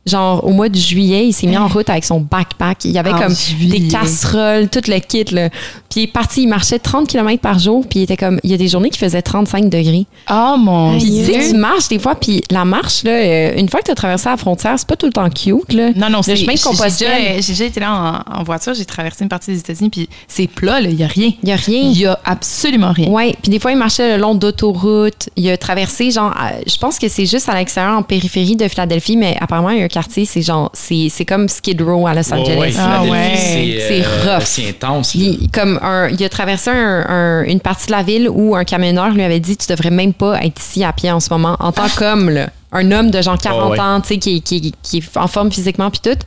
Genre, 0.05 0.43
au 0.45 0.51
mois 0.51 0.67
de 0.67 0.75
juillet, 0.77 1.27
il 1.27 1.33
s'est 1.33 1.47
mis 1.47 1.55
en 1.57 1.67
route 1.67 1.89
avec 1.89 2.03
son 2.03 2.19
backpack. 2.19 2.83
Il 2.85 2.91
y 2.91 2.97
avait 2.99 3.13
En 3.13 3.19
comme 3.19 3.35
juillet. 3.35 3.79
des 3.79 3.87
casseroles, 3.87 4.69
tout 4.69 4.81
le 4.87 4.99
kit. 4.99 5.23
Là. 5.31 5.49
Puis 5.89 6.01
il 6.01 6.03
est 6.03 6.07
parti, 6.07 6.43
il 6.43 6.47
marchait 6.47 6.77
30 6.79 7.07
km 7.07 7.41
par 7.41 7.57
jour. 7.57 7.85
Puis 7.89 7.99
il 7.99 8.03
était 8.03 8.17
comme, 8.17 8.39
il 8.43 8.51
y 8.51 8.53
a 8.53 8.57
des 8.57 8.67
journées 8.67 8.89
qui 8.89 8.99
faisaient 8.99 9.21
35 9.21 9.69
degrés. 9.69 10.05
Oh 10.29 10.55
mon 10.57 10.97
Puis 10.97 11.05
tu 11.05 11.31
Dieu. 11.31 11.39
tu 11.51 11.55
marches 11.55 11.87
des 11.87 11.99
fois, 11.99 12.15
puis 12.15 12.43
la 12.51 12.65
marche, 12.65 13.03
là, 13.03 13.11
euh, 13.11 13.53
une 13.57 13.69
fois 13.69 13.79
que 13.79 13.85
tu 13.85 13.91
as 13.91 13.95
traversé 13.95 14.27
la 14.27 14.35
frontière, 14.37 14.73
c'est 14.77 14.87
pas 14.87 14.95
tout 14.97 15.05
le 15.05 15.13
temps 15.13 15.29
cute. 15.29 15.71
Là. 15.71 15.91
Non, 15.95 16.09
non, 16.09 16.21
c'est 16.21 16.35
chemin 16.35 16.53
j'ai 16.55 17.53
déjà, 17.53 17.65
été 17.65 17.79
là 17.79 18.23
en, 18.27 18.39
en 18.39 18.43
voiture, 18.43 18.73
j'ai 18.73 18.85
traversé 18.85 19.23
une 19.23 19.29
partie 19.29 19.51
des 19.51 19.59
États-Unis, 19.59 19.89
puis 19.89 20.09
c'est 20.27 20.47
plat, 20.47 20.81
là, 20.81 20.89
il 20.89 20.95
n'y 20.95 21.03
a 21.03 21.07
rien. 21.07 21.31
Il 21.43 21.49
y 21.49 21.51
a 21.51 21.55
rien. 21.55 21.81
Il 21.81 21.97
y 21.97 22.05
a 22.05 22.19
absolument 22.25 22.91
rien. 22.91 23.07
Ouais, 23.09 23.35
puis 23.41 23.49
des 23.51 23.59
fois 23.59 23.71
il 23.71 23.77
marchait 23.77 24.17
le 24.17 24.21
long 24.21 24.35
d'autoroutes, 24.35 25.29
il 25.35 25.49
a 25.49 25.57
traversé 25.57 26.11
genre 26.11 26.31
euh, 26.31 26.61
je 26.67 26.77
pense 26.77 26.99
que 26.99 27.07
c'est 27.07 27.25
juste 27.25 27.47
à 27.49 27.55
l'extérieur 27.55 27.97
en 27.97 28.03
périphérie 28.03 28.55
de 28.55 28.67
Philadelphie 28.67 29.17
mais 29.17 29.37
apparemment 29.39 29.69
il 29.69 29.79
y 29.79 29.83
a 29.83 29.87
quartier, 29.93 30.25
c'est 30.25 30.41
genre, 30.41 30.69
c'est 30.73 31.25
comme 31.25 31.47
Skid 31.47 31.81
Row 31.81 32.05
à 32.07 32.13
Los 32.13 32.33
Angeles. 32.33 32.71
Philadelphie, 32.71 33.09
ouais. 33.11 33.31
c'est 33.35 33.87
C'est 33.87 34.05
euh, 34.05 34.35
rough. 34.35 34.43
C'est 34.45 34.69
intense. 34.69 35.15
Il, 35.15 35.49
comme 35.51 35.79
un, 35.81 36.09
il 36.09 36.23
a 36.23 36.29
traversé 36.29 36.69
un- 36.71 37.05
un- 37.07 37.43
une 37.43 37.59
partie 37.59 37.87
de 37.87 37.91
la 37.91 38.03
ville 38.03 38.27
où 38.29 38.55
un 38.55 38.63
camionneur 38.63 39.09
lui 39.11 39.23
avait 39.23 39.39
dit 39.39 39.55
Tu 39.57 39.67
devrais 39.67 39.91
même 39.91 40.13
pas 40.13 40.41
être 40.43 40.59
ici 40.61 40.83
à 40.83 40.91
pied 40.93 41.11
en 41.11 41.19
ce 41.19 41.29
moment, 41.31 41.55
en 41.59 41.71
tant 41.71 41.87
qu'homme, 41.97 42.29
là. 42.29 42.49
un 42.71 42.91
homme 42.91 43.11
de 43.11 43.21
genre 43.21 43.37
40 43.37 43.61
Ah 43.65 43.69
ouais. 43.69 43.79
ans, 43.79 44.01
tu 44.01 44.07
sais, 44.09 44.17
qui, 44.17 44.41
qui, 44.41 44.73
qui 44.81 44.97
est 44.97 45.17
en 45.17 45.27
forme 45.27 45.51
physiquement, 45.51 45.89
puis 45.91 46.01
tout. 46.03 46.17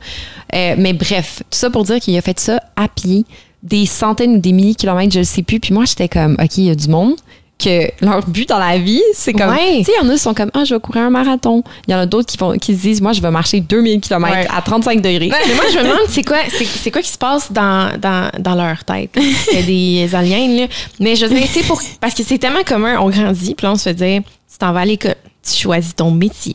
Euh, 0.55 0.75
mais 0.77 0.93
bref, 0.93 1.39
tout 1.49 1.57
ça 1.57 1.69
pour 1.69 1.83
dire 1.83 1.99
qu'il 1.99 2.17
a 2.17 2.21
fait 2.21 2.39
ça 2.39 2.59
à 2.77 2.87
pied, 2.87 3.25
des 3.63 3.85
centaines 3.85 4.35
ou 4.35 4.39
des 4.39 4.53
milliers 4.53 4.73
de 4.73 4.77
kilomètres, 4.77 5.13
je 5.13 5.19
ne 5.19 5.23
sais 5.23 5.43
plus. 5.43 5.59
Puis 5.59 5.73
moi, 5.73 5.83
j'étais 5.85 6.07
comme 6.07 6.37
OK, 6.41 6.57
il 6.57 6.63
y 6.65 6.69
a 6.69 6.75
du 6.75 6.87
monde 6.87 7.15
que 7.59 7.89
leur 8.05 8.23
but 8.27 8.47
dans 8.49 8.59
la 8.59 8.77
vie, 8.77 9.01
c'est 9.13 9.33
comme, 9.33 9.49
Ouais. 9.49 9.77
tu 9.79 9.85
sais, 9.85 9.91
il 9.99 10.03
y 10.03 10.07
en 10.07 10.09
a 10.09 10.13
qui 10.13 10.19
sont 10.19 10.33
comme, 10.35 10.51
ah, 10.53 10.63
je 10.63 10.75
vais 10.75 10.79
courir 10.79 11.03
un 11.03 11.09
marathon. 11.09 11.63
Il 11.87 11.91
y 11.91 11.95
en 11.95 11.99
a 11.99 12.05
d'autres 12.05 12.27
qui, 12.27 12.37
vont, 12.37 12.57
qui 12.57 12.75
se 12.75 12.81
disent, 12.81 13.01
moi, 13.01 13.13
je 13.13 13.21
vais 13.21 13.31
marcher 13.31 13.59
2000 13.61 13.99
km 13.99 14.31
Ouais. 14.31 14.47
à 14.55 14.61
35 14.61 15.01
degrés. 15.01 15.29
Mais 15.31 15.53
moi, 15.55 15.63
je 15.73 15.77
me 15.79 15.83
demande, 15.83 15.97
c'est 16.09 16.23
quoi, 16.23 16.37
c'est, 16.55 16.65
c'est 16.65 16.91
quoi 16.91 17.01
qui 17.01 17.09
se 17.09 17.17
passe 17.17 17.51
dans, 17.51 17.99
dans, 17.99 18.29
dans 18.39 18.53
leur 18.55 18.83
tête? 18.83 19.17
C'est 19.51 19.63
des 19.63 20.07
aliens, 20.13 20.47
là? 20.61 20.67
Mais 20.99 21.15
je 21.15 21.25
veux 21.25 21.33
dire, 21.35 21.47
tu 21.47 21.53
sais, 21.59 21.63
pour, 21.65 21.81
parce 21.99 22.13
que 22.13 22.23
c'est 22.23 22.37
tellement 22.37 22.63
commun, 22.63 22.97
on 22.99 23.09
grandit, 23.09 23.55
puis 23.55 23.65
là, 23.65 23.71
on 23.71 23.75
se 23.75 23.83
fait 23.83 23.93
dire, 23.95 24.21
tu 24.51 24.57
t'en 24.59 24.71
vas 24.71 24.81
à 24.81 24.85
l'école, 24.85 25.15
tu 25.43 25.53
choisis 25.59 25.95
ton 25.95 26.11
métier. 26.11 26.53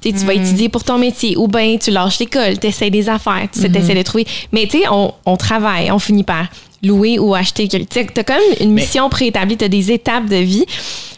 Tu 0.00 0.10
sais, 0.10 0.18
tu 0.18 0.24
vas 0.24 0.34
étudier 0.34 0.68
pour 0.68 0.82
ton 0.82 0.98
métier, 0.98 1.36
ou 1.36 1.46
bien 1.46 1.76
tu 1.78 1.90
lâches 1.90 2.18
l'école, 2.18 2.58
tu 2.58 2.66
essaies 2.66 2.90
des 2.90 3.08
affaires, 3.08 3.46
tu 3.52 3.60
essaies 3.60 3.94
de 3.94 4.02
trouver. 4.02 4.26
Mais 4.52 4.66
tu 4.66 4.78
sais, 4.78 4.84
on, 4.90 5.12
on 5.26 5.36
travaille, 5.36 5.90
on 5.92 5.98
finit 5.98 6.24
par 6.24 6.46
louer 6.84 7.18
ou 7.18 7.34
acheter. 7.34 7.68
Tu 7.68 7.84
t'as 7.86 8.24
comme 8.24 8.36
une 8.60 8.72
mission 8.72 9.08
préétablie, 9.08 9.56
t'as 9.56 9.68
des 9.68 9.92
étapes 9.92 10.26
de 10.26 10.36
vie. 10.36 10.66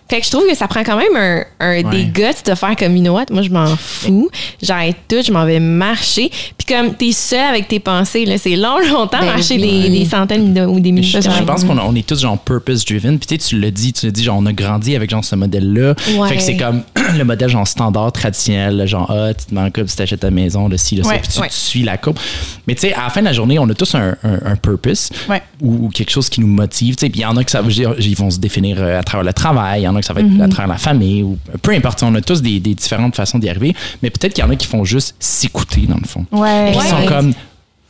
Fait 0.08 0.20
que 0.20 0.24
je 0.26 0.30
trouve 0.30 0.46
que 0.48 0.54
ça 0.54 0.68
prend 0.68 0.84
quand 0.84 0.96
même 0.96 1.16
un, 1.16 1.42
un- 1.58 1.82
des 1.82 2.02
Ouais. 2.04 2.04
guts 2.04 2.42
de 2.50 2.54
faire 2.54 2.76
comme, 2.76 2.96
you 2.96 3.02
know 3.02 3.12
what, 3.14 3.24
moi 3.32 3.42
je 3.42 3.50
m'en 3.50 3.66
fous, 3.76 4.30
j'arrête 4.62 4.96
tout, 5.08 5.16
je 5.26 5.32
m'en 5.32 5.44
vais 5.44 5.58
marcher. 5.58 6.30
Puis 6.56 6.66
comme 6.74 6.94
t'es 6.94 7.10
seul 7.12 7.40
avec 7.40 7.66
tes 7.66 7.80
pensées, 7.80 8.24
là, 8.24 8.38
c'est 8.38 8.54
long, 8.54 8.78
longtemps, 8.92 9.18
Ben 9.20 9.26
marcher 9.26 9.54
oui. 9.56 9.82
des, 9.82 9.88
des 9.98 10.04
centaines 10.04 10.54
de- 10.54 10.64
ou 10.64 10.78
des 10.78 10.92
milliers 10.92 11.08
Je, 11.08 11.16
de 11.18 11.22
je 11.22 11.28
kilomètres. 11.28 11.46
pense 11.52 11.64
qu'on 11.64 11.76
a- 11.78 11.82
on 11.82 11.94
est 11.96 12.06
tous 12.06 12.20
genre 12.20 12.38
purpose 12.38 12.84
driven. 12.84 13.18
Puis 13.18 13.26
tu 13.26 13.34
sais, 13.44 13.48
tu 13.50 13.60
l'as 13.60 13.70
dit, 13.72 13.92
tu 13.92 14.06
l'as 14.06 14.12
dit, 14.12 14.22
genre 14.22 14.36
on 14.38 14.46
a 14.46 14.52
grandi 14.52 14.94
avec 14.94 15.10
genre 15.10 15.24
ce 15.24 15.34
modèle-là. 15.34 15.94
Ouais. 16.16 16.28
Fait 16.28 16.36
que 16.36 16.42
c'est 16.42 16.56
comme 16.56 16.82
le 17.16 17.24
modèle 17.24 17.48
genre 17.48 17.66
standard 17.66 18.12
traditionnel, 18.12 18.86
genre 18.86 19.10
ah, 19.10 19.34
tu 19.34 19.46
te 19.46 19.54
mets 19.54 19.60
en 19.62 19.70
couple, 19.70 19.86
tu 19.86 19.96
t'achètes 19.96 20.20
ta 20.20 20.30
maison, 20.30 20.68
le 20.68 20.76
ci, 20.76 20.94
le 20.96 21.02
ça, 21.02 21.08
Ouais, 21.08 21.18
puis 21.18 21.28
tu, 21.32 21.40
ouais. 21.40 21.48
tu 21.48 21.54
suis 21.56 21.82
la 21.82 21.96
coupe. 21.98 22.20
Mais 22.68 22.74
tu 22.74 22.82
sais, 22.82 22.94
à 22.94 23.02
la 23.04 23.10
fin 23.10 23.20
de 23.20 23.26
la 23.26 23.32
journée, 23.32 23.58
on 23.58 23.68
a 23.68 23.74
tous 23.74 23.94
un, 23.96 24.14
un- 24.22 24.52
un 24.52 24.56
purpose 24.56 25.10
Ouais. 25.28 25.42
ou, 25.60 25.86
ou 25.86 25.88
quelque 25.88 26.10
chose 26.10 26.28
qui 26.28 26.40
nous 26.40 26.46
motive. 26.46 26.94
Tu 26.96 27.06
sais, 27.06 27.10
puis 27.10 27.20
il 27.20 27.22
y 27.22 27.26
en 27.26 27.36
a 27.36 27.42
que 27.42 27.50
ça 27.50 27.60
veut 27.60 27.72
dire, 27.72 27.94
ils 27.98 28.14
vont 28.16 28.30
se 28.30 28.38
définir 28.38 28.76
euh, 28.80 29.00
à 29.00 29.02
travers 29.02 29.24
le 29.24 29.32
travail, 29.32 29.80
il 29.80 29.84
y 29.84 29.88
en 29.88 29.95
a 29.96 30.00
que 30.00 30.06
ça 30.06 30.12
va 30.12 30.20
être 30.20 30.40
à 30.40 30.48
travers 30.48 30.68
la 30.68 30.78
famille 30.78 31.22
ou 31.22 31.38
peu 31.62 31.72
importe. 31.72 32.02
On 32.02 32.14
a 32.14 32.20
tous 32.20 32.42
des, 32.42 32.60
des 32.60 32.74
différentes 32.74 33.16
façons 33.16 33.38
d'y 33.38 33.48
arriver. 33.48 33.74
Mais 34.02 34.10
peut-être 34.10 34.34
qu'il 34.34 34.44
y 34.44 34.46
en 34.46 34.50
a 34.50 34.56
qui 34.56 34.66
font 34.66 34.84
juste 34.84 35.14
s'écouter 35.18 35.82
dans 35.88 35.96
le 36.00 36.06
fond. 36.06 36.24
Ouais. 36.32 36.72
Puis 36.72 36.80
ils 36.84 36.88
sont 36.88 36.96
Ouais. 36.96 37.06
comme 37.06 37.32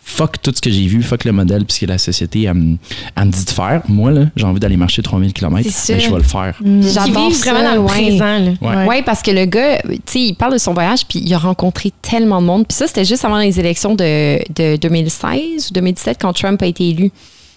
fuck 0.08 0.40
tout 0.40 0.52
ce 0.54 0.60
que 0.60 0.70
j'ai 0.70 0.86
vu, 0.86 1.02
fuck 1.02 1.24
le 1.24 1.32
modèle, 1.32 1.64
puisque 1.64 1.82
la 1.82 1.98
société 1.98 2.44
elle, 2.44 2.54
me- 2.54 2.76
elle 3.16 3.24
me 3.24 3.32
dit 3.32 3.44
de 3.44 3.50
faire. 3.50 3.82
Moi, 3.88 4.12
là, 4.12 4.26
j'ai 4.36 4.44
envie 4.44 4.60
d'aller 4.60 4.76
marcher 4.76 5.02
3000 5.02 5.32
km, 5.32 5.68
ça. 5.68 5.98
je 5.98 6.08
vais 6.08 6.16
le 6.16 6.22
faire. 6.22 6.56
Qui 6.62 6.92
J'adore 6.92 7.30
vraiment 7.30 7.62
dans 7.64 7.74
le 7.74 7.80
ouais. 7.80 7.86
présent. 7.88 8.38
Là. 8.38 8.50
Ouais. 8.60 8.86
Ouais. 8.86 9.02
parce 9.02 9.20
que 9.20 9.32
le 9.32 9.46
gars, 9.46 9.78
tu 9.82 9.96
sais, 10.06 10.20
il 10.20 10.34
parle 10.34 10.52
de 10.52 10.58
son 10.58 10.74
voyage, 10.74 11.04
puis 11.08 11.20
il 11.24 11.34
a 11.34 11.38
rencontré 11.38 11.92
tellement 12.02 12.40
de 12.40 12.46
monde. 12.46 12.66
Puis 12.68 12.76
ça, 12.76 12.86
c'était 12.86 13.04
juste 13.04 13.24
avant 13.24 13.38
les 13.38 13.58
élections 13.58 13.96
de, 13.96 14.38
de 14.54 14.76
2016 14.76 15.70
ou 15.70 15.74
2017, 15.74 16.18
quand 16.20 16.32
Trump 16.32 16.62
a 16.62 16.66
été 16.66 16.88
élu. 16.90 17.10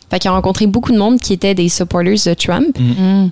Fait 0.10 0.20
qu'il 0.20 0.30
a 0.30 0.34
rencontré 0.34 0.68
beaucoup 0.68 0.92
de 0.92 0.98
monde 0.98 1.20
qui 1.20 1.34
étaient 1.34 1.54
des 1.54 1.70
supporters 1.70 2.14
de 2.26 2.34
Trump. 2.34 2.78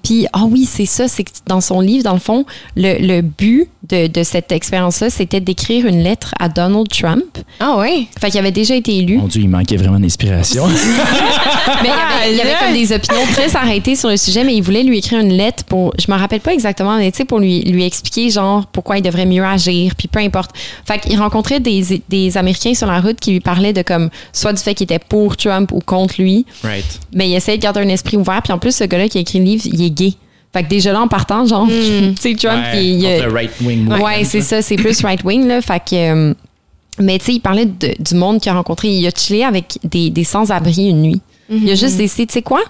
Puis, 0.04 0.28
ah 0.34 0.44
oui, 0.50 0.66
c'est 0.66 0.86
ça, 0.86 1.08
c'est 1.08 1.24
que 1.24 1.32
dans 1.48 1.62
son 1.62 1.80
livre, 1.82 2.04
dans 2.04 2.14
le 2.14 2.20
fond, 2.20 2.46
le, 2.76 2.98
le 3.00 3.22
but 3.22 3.68
de, 3.90 4.08
de 4.08 4.24
cette 4.24 4.52
expérience-là, 4.52 5.10
c'était 5.10 5.40
d'écrire 5.40 5.86
une 5.86 6.04
lettre 6.04 6.34
à 6.40 6.50
Donald 6.50 6.88
Trump. 6.90 7.38
Ah 7.60 7.78
oui? 7.80 8.08
Fait 8.20 8.30
qu'il 8.30 8.40
avait 8.40 8.52
déjà 8.52 8.76
été 8.76 8.98
élu. 8.98 9.18
Mon 9.18 9.28
Dieu, 9.28 9.42
il 9.42 9.50
manquait 9.50 9.78
vraiment 9.78 10.00
d'inspiration. 10.00 10.68
Mais 11.84 11.90
il 11.90 11.90
y 11.90 11.92
avait, 11.92 12.34
il 12.34 12.42
avait 12.42 12.56
comme 12.60 12.74
des 12.74 12.94
opinions 12.94 13.26
très 13.34 13.56
arrêtées 13.56 13.96
sur 13.96 14.10
le 14.10 14.18
sujet, 14.18 14.44
mais 14.44 14.56
il 14.56 14.62
voulait 14.62 14.84
lui 14.84 14.98
écrire 14.98 15.20
une 15.20 15.34
lettre 15.34 15.64
pour, 15.66 15.94
je 16.00 16.12
me 16.12 16.18
rappelle 16.18 16.40
pas 16.40 16.54
exactement, 16.54 16.98
mais 16.98 17.12
tu 17.12 17.18
sais, 17.18 17.26
pour 17.26 17.40
lui, 17.40 17.62
lui 17.64 17.84
expliquer, 17.86 18.30
genre, 18.30 18.66
pourquoi 18.68 18.98
il 18.98 19.02
devrait 19.02 19.26
mieux 19.26 19.44
agir, 19.44 19.94
puis 19.96 20.08
peu 20.08 20.20
importe. 20.20 20.52
Fait 20.86 21.00
qu'il 21.00 21.18
rencontrait 21.20 21.60
des, 21.60 22.02
des 22.10 22.38
Américains 22.38 22.74
sur 22.74 22.88
la 22.88 23.02
route 23.02 23.20
qui 23.20 23.32
lui 23.32 23.40
parlaient 23.40 23.74
de 23.74 23.82
comme, 23.82 24.10
soit 24.34 24.54
du 24.54 24.62
fait 24.62 24.74
qu'il 24.74 24.86
était 24.86 25.00
pour 25.00 25.36
Trump 25.38 25.72
ou 25.72 25.80
contre 25.80 26.16
lui, 26.20 26.46
right. 26.64 26.67
Mais 27.14 27.30
il 27.30 27.36
essayait 27.36 27.58
de 27.58 27.64
garder 27.64 27.80
un 27.82 27.90
esprit 27.90 28.18
ouvert, 28.18 28.42
puis 28.42 28.54
en 28.54 28.60
plus, 28.60 28.76
ce 28.76 28.84
gars-là 28.84 29.08
qui 29.08 29.18
a 29.18 29.22
écrit 29.22 29.40
le 29.40 29.46
livre, 29.46 29.64
il 29.66 29.82
est 29.82 29.90
gay. 29.90 30.14
Fait 30.54 30.64
que 30.64 30.70
déjà 30.70 30.94
là, 30.94 31.02
en 31.02 31.08
partant, 31.08 31.46
genre, 31.46 31.68
tu 31.68 32.16
sais, 32.20 32.36
Trump, 32.36 32.64
Ouais, 32.74 32.86
il, 32.86 33.02
le 33.02 33.32
right 33.32 33.52
wing. 33.62 33.88
Ouais, 34.02 34.24
c'est 34.24 34.42
ça, 34.42 34.62
c'est 34.62 34.76
plus 34.78 35.02
right-wing, 35.02 35.46
là. 35.48 35.62
Fait 35.62 35.80
que. 35.80 35.96
euh, 36.30 36.34
mais 37.00 37.20
tu 37.20 37.26
sais, 37.26 37.34
il 37.34 37.40
parlait 37.42 37.66
de- 37.68 37.94
du 38.00 38.16
monde 38.16 38.40
qu'il 38.40 38.52
a 38.52 38.56
rencontré. 38.56 38.88
Il 38.90 39.06
a 39.06 39.12
chillé 39.12 39.44
avec 39.44 39.78
des, 39.84 40.10
des 40.10 40.24
sans-abri 40.24 40.90
une 40.90 41.02
nuit. 41.02 41.22
Il 41.50 41.70
a 41.70 41.76
juste 41.76 41.96
décidé, 41.98 42.26
tu 42.26 42.34
sais 42.34 42.42
quoi? 42.42 42.62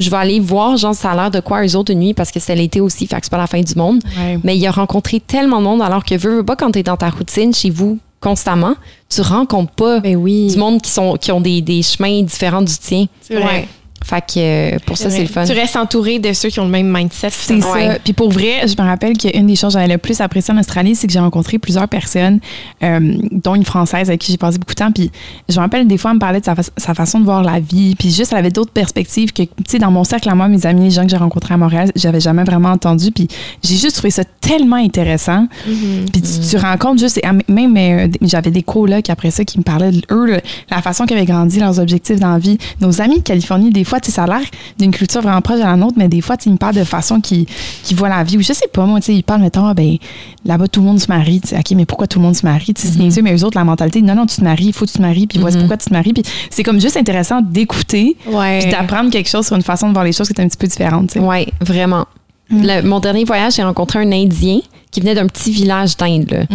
Je 0.00 0.10
vais 0.10 0.16
aller 0.16 0.38
voir, 0.40 0.76
genre, 0.76 0.94
ça 0.94 1.10
a 1.12 1.14
l'air 1.16 1.30
de 1.30 1.40
quoi 1.40 1.64
eux 1.64 1.76
autres 1.76 1.92
une 1.92 2.00
nuit 2.00 2.14
parce 2.14 2.30
que 2.30 2.38
c'était 2.40 2.54
l'été 2.56 2.80
aussi, 2.80 3.06
fait 3.06 3.16
que 3.16 3.22
c'est 3.24 3.30
pas 3.30 3.36
la 3.38 3.46
fin 3.46 3.60
du 3.60 3.74
monde. 3.74 4.00
Ouais. 4.18 4.38
Mais 4.44 4.56
il 4.56 4.66
a 4.66 4.70
rencontré 4.70 5.18
tellement 5.20 5.58
de 5.58 5.64
monde 5.64 5.82
alors 5.82 6.04
que 6.04 6.14
veux, 6.16 6.36
veux 6.36 6.44
pas 6.44 6.54
quand 6.56 6.70
t'es 6.70 6.82
dans 6.82 6.96
ta 6.96 7.08
routine 7.10 7.52
chez 7.54 7.70
vous 7.70 7.98
constamment, 8.20 8.74
tu 9.08 9.20
rencontres 9.20 9.72
pas 9.72 10.00
Ben 10.00 10.16
oui. 10.16 10.48
du 10.48 10.56
monde 10.58 10.82
qui, 10.82 10.90
sont, 10.90 11.16
qui 11.16 11.32
ont 11.32 11.40
des, 11.40 11.60
des 11.62 11.82
chemins 11.82 12.22
différents 12.22 12.62
du 12.62 12.76
tien. 12.76 13.06
C'est 13.20 13.34
vrai. 13.40 13.68
Fait 14.04 14.20
que 14.20 14.74
euh, 14.74 14.78
pour 14.86 14.96
ça, 14.96 15.10
c'est 15.10 15.20
le 15.20 15.26
fun. 15.26 15.44
Tu 15.44 15.52
restes 15.52 15.76
entouré 15.76 16.18
de 16.18 16.32
ceux 16.32 16.48
qui 16.48 16.60
ont 16.60 16.64
le 16.64 16.70
même 16.70 16.90
mindset. 16.90 17.28
C'est 17.30 17.54
Ouais. 17.56 17.60
ça. 17.88 17.98
Puis 18.02 18.12
pour 18.12 18.30
vrai, 18.30 18.66
je 18.66 18.80
me 18.80 18.86
rappelle 18.86 19.16
qu'une 19.18 19.46
des 19.46 19.56
choses 19.56 19.74
que 19.74 19.80
j'avais 19.80 19.92
le 19.92 19.98
plus 19.98 20.20
apprécié 20.20 20.54
en 20.54 20.58
Australie, 20.58 20.94
c'est 20.94 21.06
que 21.06 21.12
j'ai 21.12 21.18
rencontré 21.18 21.58
plusieurs 21.58 21.88
personnes, 21.88 22.40
euh, 22.82 23.14
dont 23.32 23.54
une 23.54 23.64
Française 23.64 24.08
avec 24.08 24.20
qui 24.20 24.32
j'ai 24.32 24.38
passé 24.38 24.58
beaucoup 24.58 24.72
de 24.74 24.78
temps. 24.78 24.92
Puis 24.92 25.10
je 25.48 25.56
me 25.56 25.60
rappelle 25.60 25.86
des 25.86 25.98
fois, 25.98 26.10
elle 26.12 26.16
me 26.16 26.20
parlait 26.20 26.40
de 26.40 26.44
sa, 26.44 26.54
fa- 26.54 26.62
sa 26.76 26.94
façon 26.94 27.20
de 27.20 27.24
voir 27.24 27.42
la 27.42 27.60
vie. 27.60 27.94
Puis 27.96 28.10
juste, 28.10 28.32
elle 28.32 28.38
avait 28.38 28.50
d'autres 28.50 28.72
perspectives 28.72 29.32
que, 29.32 29.42
tu 29.42 29.50
sais, 29.68 29.78
dans 29.78 29.90
mon 29.90 30.04
cercle 30.04 30.28
à 30.30 30.34
moi, 30.34 30.48
mes 30.48 30.64
amis, 30.64 30.84
les 30.84 30.90
gens 30.90 31.02
que 31.04 31.10
j'ai 31.10 31.16
rencontrés 31.16 31.54
à 31.54 31.56
Montréal, 31.58 31.90
j'avais 31.96 32.20
jamais 32.20 32.44
vraiment 32.44 32.70
entendu. 32.70 33.10
Puis 33.12 33.28
j'ai 33.62 33.76
juste 33.76 33.96
trouvé 33.96 34.10
ça 34.10 34.22
tellement 34.40 34.76
intéressant. 34.76 35.46
Puis 35.66 36.22
tu, 36.22 36.48
tu 36.50 36.56
rencontres 36.56 37.00
juste, 37.00 37.20
même 37.48 37.76
euh, 37.76 38.08
j'avais 38.22 38.50
des 38.50 38.62
colocs 38.62 39.10
après 39.10 39.30
ça 39.30 39.44
qui 39.44 39.58
me 39.58 39.64
parlaient 39.64 39.90
de 39.90 40.00
eux, 40.10 40.40
la 40.70 40.80
façon 40.82 41.04
qu'ils 41.04 41.16
avaient 41.16 41.26
grandi, 41.26 41.58
leurs 41.60 41.78
objectifs 41.78 42.20
dans 42.20 42.32
la 42.32 42.38
vie. 42.38 42.58
Nos 42.80 43.00
amis 43.00 43.16
de 43.18 43.22
Californie, 43.22 43.70
des 43.70 43.84
fois, 43.88 43.98
ça 44.02 44.24
a 44.24 44.26
l'air 44.26 44.40
d'une 44.78 44.90
culture 44.92 45.20
vraiment 45.22 45.40
proche 45.40 45.58
de 45.58 45.64
la 45.64 45.76
nôtre, 45.76 45.94
mais 45.96 46.08
des 46.08 46.20
fois, 46.20 46.36
ils 46.46 46.52
me 46.52 46.56
parlent 46.56 46.74
de 46.76 46.84
façon 46.84 47.20
qu'ils 47.20 47.46
qu'ils 47.82 47.96
voient 47.96 48.08
la 48.08 48.22
vie. 48.24 48.36
Ou 48.38 48.42
je 48.42 48.52
sais 48.52 48.68
pas, 48.72 48.84
moi, 48.86 49.00
tu 49.00 49.06
sais, 49.06 49.14
ils 49.14 49.22
parlent, 49.22 49.40
mettons, 49.42 49.66
ah, 49.66 49.74
ben, 49.74 49.96
là-bas, 50.44 50.68
tout 50.68 50.80
le 50.80 50.86
monde 50.86 51.00
se 51.00 51.08
marie. 51.08 51.40
OK, 51.52 51.70
mais 51.72 51.84
pourquoi 51.86 52.06
tout 52.06 52.18
le 52.18 52.24
monde 52.24 52.36
se 52.36 52.44
marie? 52.46 52.72
Tu 52.74 52.82
sais, 52.82 52.88
c'est 52.88 52.98
niaiseux, 52.98 53.22
mais 53.22 53.34
eux 53.36 53.44
autres, 53.44 53.58
la 53.58 53.64
mentalité, 53.64 54.00
non, 54.02 54.14
non, 54.14 54.26
tu 54.26 54.36
te 54.36 54.44
maries, 54.44 54.66
il 54.66 54.72
faut 54.72 54.84
que 54.86 54.90
tu 54.90 54.98
te 54.98 55.02
maries, 55.02 55.26
puis 55.26 55.38
voici 55.38 55.58
pourquoi 55.58 55.76
tu 55.76 55.88
te 55.88 55.92
maries. 55.94 56.12
Puis 56.12 56.22
c'est 56.50 56.62
comme 56.62 56.80
juste 56.80 56.96
intéressant 56.96 57.40
d'écouter, 57.42 58.16
Ouais. 58.26 58.60
puis 58.62 58.70
d'apprendre 58.70 59.10
quelque 59.10 59.28
chose 59.28 59.46
sur 59.46 59.56
une 59.56 59.62
façon 59.62 59.88
de 59.88 59.92
voir 59.92 60.04
les 60.04 60.12
choses 60.12 60.28
qui 60.28 60.34
est 60.34 60.44
un 60.44 60.48
petit 60.48 60.56
peu 60.58 60.66
différente. 60.66 61.16
Oui, 61.20 61.46
vraiment. 61.60 62.06
Le- 62.50 62.80
mon 62.82 63.00
dernier 63.00 63.24
voyage, 63.24 63.54
j'ai 63.56 63.62
rencontré 63.62 63.98
un 63.98 64.10
Indien 64.12 64.60
qui 64.90 65.00
venait 65.00 65.14
d'un 65.14 65.26
petit 65.26 65.50
village 65.52 65.96
d'Inde. 65.96 66.46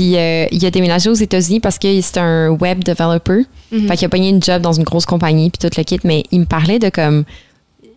Puis 0.00 0.16
euh, 0.16 0.46
il 0.50 0.64
a 0.64 0.70
déménagé 0.70 1.10
aux 1.10 1.14
États-Unis 1.14 1.60
parce 1.60 1.78
que 1.78 2.00
c'est 2.00 2.16
un 2.16 2.48
web 2.48 2.82
developer. 2.82 3.42
Fait 3.86 3.96
qu'il 3.98 4.06
a 4.06 4.08
pogné 4.08 4.30
une 4.30 4.42
job 4.42 4.62
dans 4.62 4.72
une 4.72 4.82
grosse 4.82 5.04
compagnie, 5.04 5.50
puis 5.50 5.58
tout 5.58 5.76
le 5.76 5.82
kit. 5.84 6.00
Mais 6.04 6.24
il 6.30 6.40
me 6.40 6.44
parlait 6.46 6.78
de 6.78 6.88
comme. 6.88 7.24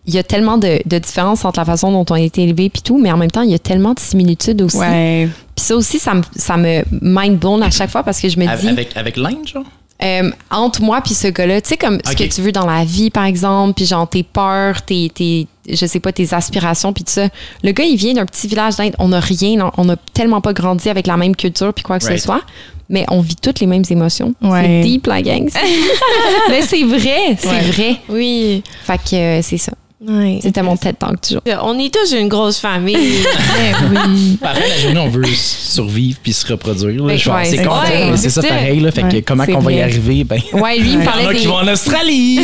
Il 0.05 0.13
y 0.13 0.17
a 0.17 0.23
tellement 0.23 0.57
de, 0.57 0.79
de 0.85 0.97
différences 0.99 1.45
entre 1.45 1.61
la 1.61 1.65
façon 1.65 1.93
dont 1.93 2.05
on 2.09 2.15
a 2.15 2.19
été 2.19 2.43
élevé 2.43 2.69
puis 2.69 2.81
tout, 2.81 2.99
mais 2.99 3.09
en 3.09 3.15
même 3.15 3.31
temps, 3.31 3.43
il 3.43 3.51
y 3.51 3.53
a 3.53 3.59
tellement 3.59 3.93
de 3.93 4.01
similitudes 4.01 4.61
aussi. 4.61 4.75
Ouais. 4.79 5.29
Puis 5.55 5.63
ça 5.63 5.77
aussi, 5.77 5.97
ça 5.97 6.13
me, 6.13 6.23
ça 6.35 6.57
me 6.57 6.83
mind 6.99 7.39
blown 7.39 7.63
à 7.63 7.71
chaque 7.71 7.89
fois 7.89 8.03
parce 8.03 8.19
que 8.19 8.27
je 8.27 8.37
me 8.37 8.45
dis. 8.57 8.67
Avec, 8.67 8.97
avec 8.97 9.15
l'Inde, 9.15 9.47
genre? 9.47 9.63
Euh, 10.03 10.31
entre 10.51 10.81
moi 10.81 10.99
puis 11.01 11.13
ce 11.13 11.27
gars-là, 11.27 11.61
tu 11.61 11.69
sais 11.69 11.77
comme 11.77 11.97
ce 12.05 12.13
que 12.15 12.23
tu 12.23 12.41
veux 12.41 12.51
dans 12.51 12.65
la 12.65 12.83
vie 12.83 13.09
par 13.09 13.25
exemple, 13.25 13.73
puis 13.75 13.85
genre 13.85 14.07
tes 14.09 14.23
peurs, 14.23 14.81
tes, 14.81 15.09
tes 15.13 15.47
je 15.69 15.85
sais 15.85 15.99
pas 16.01 16.11
tes 16.11 16.33
aspirations 16.33 16.91
puis 16.91 17.03
tout 17.05 17.11
ça. 17.11 17.29
Le 17.63 17.71
gars 17.71 17.85
il 17.85 17.95
vient 17.95 18.13
d'un 18.13 18.25
petit 18.25 18.47
village 18.47 18.75
d'Inde, 18.75 18.95
on 18.99 19.07
n'a 19.09 19.19
rien, 19.21 19.71
on 19.77 19.85
n'a 19.85 19.95
tellement 20.13 20.41
pas 20.41 20.51
grandi 20.53 20.89
avec 20.89 21.07
la 21.07 21.15
même 21.15 21.35
culture 21.35 21.73
puis 21.73 21.83
quoi 21.83 21.99
que 21.99 22.05
Right. 22.05 22.17
ce 22.19 22.25
soit, 22.25 22.41
mais 22.89 23.05
on 23.09 23.21
vit 23.21 23.37
toutes 23.37 23.61
les 23.61 23.67
mêmes 23.67 23.85
émotions. 23.89 24.33
Ouais. 24.41 24.63
C'est 24.83 24.89
deep 24.89 25.07
la 25.07 25.21
gang. 25.21 25.49
mais 26.49 26.61
c'est 26.63 26.83
vrai, 26.83 27.37
c'est 27.37 27.47
Ouais. 27.49 27.61
vrai. 27.61 27.95
Oui. 28.09 28.63
Fait 28.83 28.97
que 28.97 29.15
euh, 29.15 29.41
c'est 29.41 29.57
ça. 29.57 29.71
Ouais. 30.05 30.39
C'était 30.41 30.61
mon 30.61 30.75
TED 30.75 30.97
Talk 30.99 31.21
toujours. 31.21 31.41
On 31.63 31.79
est 31.79 31.93
tous 31.93 32.13
une 32.13 32.27
grosse 32.27 32.59
famille. 32.59 32.97
oui. 33.91 34.37
À 34.41 34.53
la 34.59 34.77
journée, 34.79 34.99
on 34.99 35.07
veut 35.09 35.23
survivre 35.33 36.17
puis 36.21 36.33
se 36.33 36.45
reproduire. 36.51 37.01
là. 37.03 37.07
Ben, 37.13 37.17
Je 37.17 37.29
pense, 37.29 37.37
ouais, 37.37 37.45
c'est 37.45 37.57
c'est 37.57 37.63
ça. 37.63 38.15
c'est 38.17 38.29
C'est 38.41 38.47
pareil. 38.47 38.79
Là, 38.81 38.91
fait 38.91 39.03
que 39.03 39.19
comment 39.21 39.45
c'est 39.45 39.53
qu'on 39.53 39.59
va 39.59 39.71
y 39.71 39.81
arriver? 39.81 40.23
Ben, 40.25 40.39
Ouais, 40.53 40.77
lui 40.77 40.91
il 40.93 40.97
me 40.99 41.03
il 41.03 41.23
y 41.23 41.25
en 41.25 41.29
a 41.29 41.33
qui 41.33 41.47
vont 41.47 41.55
en 41.55 41.67
Australie. 41.67 42.39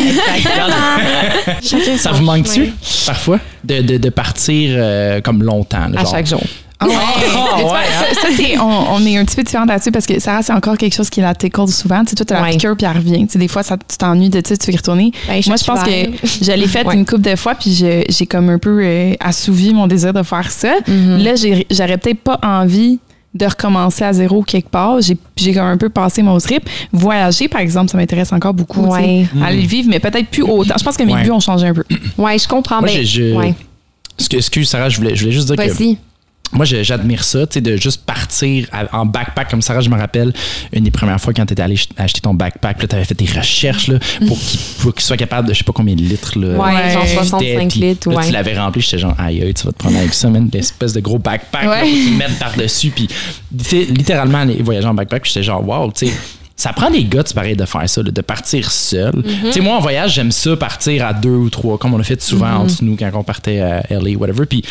Ça 1.98 2.12
vous 2.12 2.24
manque-tu, 2.24 2.72
parfois, 3.06 3.39
de, 3.63 3.82
de, 3.82 3.98
de 3.98 4.10
partir 4.10 4.72
euh, 4.78 5.22
comme 5.22 5.43
longtemps? 5.43 5.88
là, 5.89 6.00
à 6.00 6.04
genre? 6.04 6.12
chaque 6.12 6.28
jour. 6.28 6.41
Ah 6.81 6.87
ouais. 6.87 6.93
Ah, 6.95 7.13
Mais 7.19 7.25
tu 7.25 7.31
vois, 7.31 7.71
ouais, 7.73 7.79
hein? 7.79 8.05
ça, 8.13 8.21
ça, 8.21 8.27
c'est- 8.35 8.57
on, 8.57 8.93
on 8.93 9.05
est 9.05 9.17
un 9.17 9.25
petit 9.25 9.35
peu 9.35 9.43
différent 9.43 9.65
là-dessus 9.65 9.91
parce 9.91 10.05
que 10.05 10.17
Sarah, 10.19 10.41
c'est 10.41 10.53
encore 10.53 10.77
quelque 10.77 10.95
chose 10.95 11.09
qui 11.09 11.19
la 11.19 11.35
tickle 11.35 11.67
souvent. 11.67 12.03
Tu 12.05 12.11
sais, 12.11 12.15
toi, 12.15 12.25
t'as 12.25 12.35
la 12.35 12.43
Ouais. 12.43 12.51
piqûre 12.51 12.75
puis 12.77 12.85
elle 12.89 12.95
revient. 12.97 13.25
Tu 13.27 13.33
sais, 13.33 13.39
des 13.39 13.47
fois, 13.49 13.63
ça, 13.63 13.75
tu 13.77 13.97
t'ennuies 13.97 14.29
de 14.29 14.41
ça, 14.45 14.55
tu 14.55 14.67
veux 14.67 14.73
y 14.73 14.77
retourner. 14.77 15.11
Ben, 15.27 15.41
Moi, 15.47 15.55
je 15.57 15.63
pense 15.65 15.83
que 15.83 16.45
je 16.45 16.51
l'ai 16.53 16.67
fait 16.67 16.85
Ouais. 16.85 16.95
une 16.95 17.05
couple 17.05 17.21
de 17.29 17.35
fois 17.35 17.55
puis 17.55 17.73
je- 17.73 18.03
j'ai 18.07 18.25
comme 18.25 18.49
un 18.49 18.59
peu 18.59 18.79
euh, 18.81 19.13
assouvi 19.19 19.73
mon 19.73 19.87
désir 19.87 20.13
de 20.13 20.23
faire 20.23 20.49
ça. 20.51 20.73
Mm-hmm. 20.87 21.23
Là, 21.23 21.35
j'ai- 21.35 21.67
j'aurais 21.69 21.97
peut-être 21.97 22.21
pas 22.21 22.39
envie 22.43 22.99
de 23.35 23.45
recommencer 23.45 24.03
à 24.05 24.13
zéro 24.13 24.41
quelque 24.41 24.69
part. 24.69 25.01
J'ai 25.01 25.17
j'ai 25.35 25.53
comme 25.53 25.65
un 25.65 25.77
peu 25.77 25.89
passé 25.89 26.21
mon 26.23 26.37
trip. 26.39 26.67
Voyager, 26.93 27.47
par 27.47 27.61
exemple, 27.61 27.91
ça 27.91 27.97
m'intéresse 27.97 28.31
encore 28.33 28.53
beaucoup. 28.53 28.87
tu 28.87 28.93
sais. 28.95 29.01
Ouais. 29.01 29.25
Aller 29.45 29.61
le 29.61 29.67
vivre, 29.67 29.87
mais 29.89 29.99
peut-être 29.99 30.27
plus 30.29 30.43
autant. 30.43 30.75
Je 30.79 30.83
pense 30.83 30.95
que 30.97 31.03
mes 31.03 31.13
Ouais. 31.13 31.23
vues 31.23 31.31
ont 31.31 31.39
changé 31.41 31.67
un 31.67 31.73
peu. 31.73 31.83
Ouais, 32.17 32.39
je 32.39 32.47
comprends. 32.47 32.79
Moi, 32.79 32.89
mais, 32.93 33.33
ouais. 33.35 33.53
Excuse, 34.31 34.67
Sarah, 34.69 34.89
je 34.89 34.97
voulais, 34.97 35.15
je 35.15 35.21
voulais 35.21 35.31
juste 35.33 35.47
dire 35.47 35.55
que 35.55 35.61
Vas-y. 35.69 35.97
Moi, 36.51 36.65
j'admire 36.65 37.23
ça, 37.23 37.45
tu 37.45 37.55
sais, 37.55 37.62
de 37.62 37.77
juste 37.77 38.05
partir 38.05 38.67
à- 38.71 38.97
en 38.99 39.05
backpack. 39.05 39.49
Comme 39.51 39.62
Sarah, 39.62 39.81
je 39.81 39.89
me 39.89 39.97
rappelle, 39.97 40.33
une 40.73 40.83
des 40.83 40.91
premières 40.91 41.19
fois 41.21 41.33
quand 41.33 41.45
tu 41.45 41.53
étais 41.53 41.62
allé 41.62 41.75
ch- 41.75 41.89
acheter 41.97 42.21
ton 42.21 42.33
backpack, 42.33 42.88
tu 42.88 42.95
avais 42.95 43.05
fait 43.05 43.13
des 43.17 43.25
recherches 43.25 43.88
là, 43.88 43.99
pour 44.27 44.38
qu'il 44.39 44.59
qu'il 44.93 45.01
soit 45.01 45.17
capable 45.17 45.47
de 45.47 45.53
je 45.53 45.59
sais 45.59 45.63
pas 45.63 45.73
combien 45.73 45.95
de 45.95 46.01
litres. 46.01 46.38
Là, 46.39 46.47
Ouais, 46.57 46.93
genre 46.93 47.03
Ouais. 47.03 47.07
65 47.13 47.69
Puis 47.71 47.79
litres, 47.81 48.09
là, 48.09 48.15
ouais. 48.17 48.25
Tu 48.25 48.31
l'avais 48.31 48.57
rempli, 48.57 48.81
j'étais 48.81 48.97
genre, 48.97 49.15
aïe, 49.19 49.41
aïe, 49.43 49.53
tu 49.53 49.63
vas 49.65 49.71
te 49.71 49.78
prendre 49.78 49.97
avec 49.97 50.13
ça, 50.13 50.30
man, 50.30 50.49
l'espèce 50.51 50.93
de 50.93 50.99
gros 50.99 51.19
backpack, 51.19 51.63
là, 51.65 51.82
Ouais. 51.84 51.91
le 51.91 52.17
mettes 52.17 52.39
par-dessus. 52.39 52.89
Puis, 52.89 53.07
tu 53.07 53.63
sais, 53.63 53.84
littéralement, 53.86 54.39
aller 54.39 54.61
voyager 54.61 54.88
en 54.88 54.93
backpack, 54.93 55.21
puis 55.24 55.32
j'étais 55.34 55.43
genre, 55.45 55.65
wow, 55.67 55.91
tu 55.91 56.07
sais. 56.07 56.13
Ça 56.55 56.74
prend 56.74 56.91
des 56.91 57.05
gars, 57.05 57.24
pareil, 57.34 57.55
de 57.55 57.63
faire 57.63 57.89
ça, 57.89 58.03
là, 58.03 58.11
de 58.11 58.21
partir 58.21 58.69
seul. 58.69 59.13
Mm-hmm. 59.13 59.45
Tu 59.45 59.51
sais, 59.53 59.59
moi, 59.61 59.78
en 59.78 59.80
voyage, 59.80 60.15
j'aime 60.15 60.32
ça, 60.34 60.57
partir 60.57 61.05
à 61.05 61.13
deux 61.13 61.30
ou 61.30 61.49
trois, 61.49 61.78
comme 61.78 61.93
on 61.93 61.99
a 62.01 62.03
fait 62.03 62.21
souvent 62.21 62.47
Mm-hmm. 62.47 62.57
entre 62.74 62.84
nous 62.84 62.95
quand 62.97 63.09
on 63.13 63.24
partait 63.24 63.61
à 63.61 63.82
LA, 63.89 64.17
whatever. 64.17 64.45
Puis 64.45 64.63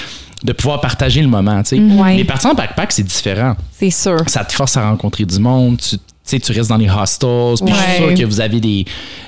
de 0.42 0.52
pouvoir 0.52 0.80
partager 0.80 1.20
le 1.20 1.28
moment, 1.28 1.62
tu 1.62 1.76
sais. 1.76 1.78
Ouais. 1.78 2.16
Mais 2.16 2.24
partir 2.24 2.50
en 2.50 2.54
backpack, 2.54 2.92
c'est 2.92 3.02
différent. 3.02 3.56
C'est 3.72 3.90
sûr. 3.90 4.18
Ça 4.26 4.44
te 4.44 4.52
force 4.52 4.76
à 4.76 4.88
rencontrer 4.88 5.24
du 5.24 5.38
monde. 5.38 5.78
Tu 5.78 5.96
sais, 6.30 6.40
tu 6.40 6.52
restes 6.52 6.68
dans 6.70 6.76
les 6.76 6.88
hostels. 6.88 7.54
Puis 7.64 7.74
je 7.74 7.80
suis 7.80 7.96
sûr 7.96 8.14
que 8.14 8.24
vous 8.24 8.40
avez 8.40 8.60
des, 8.60 8.84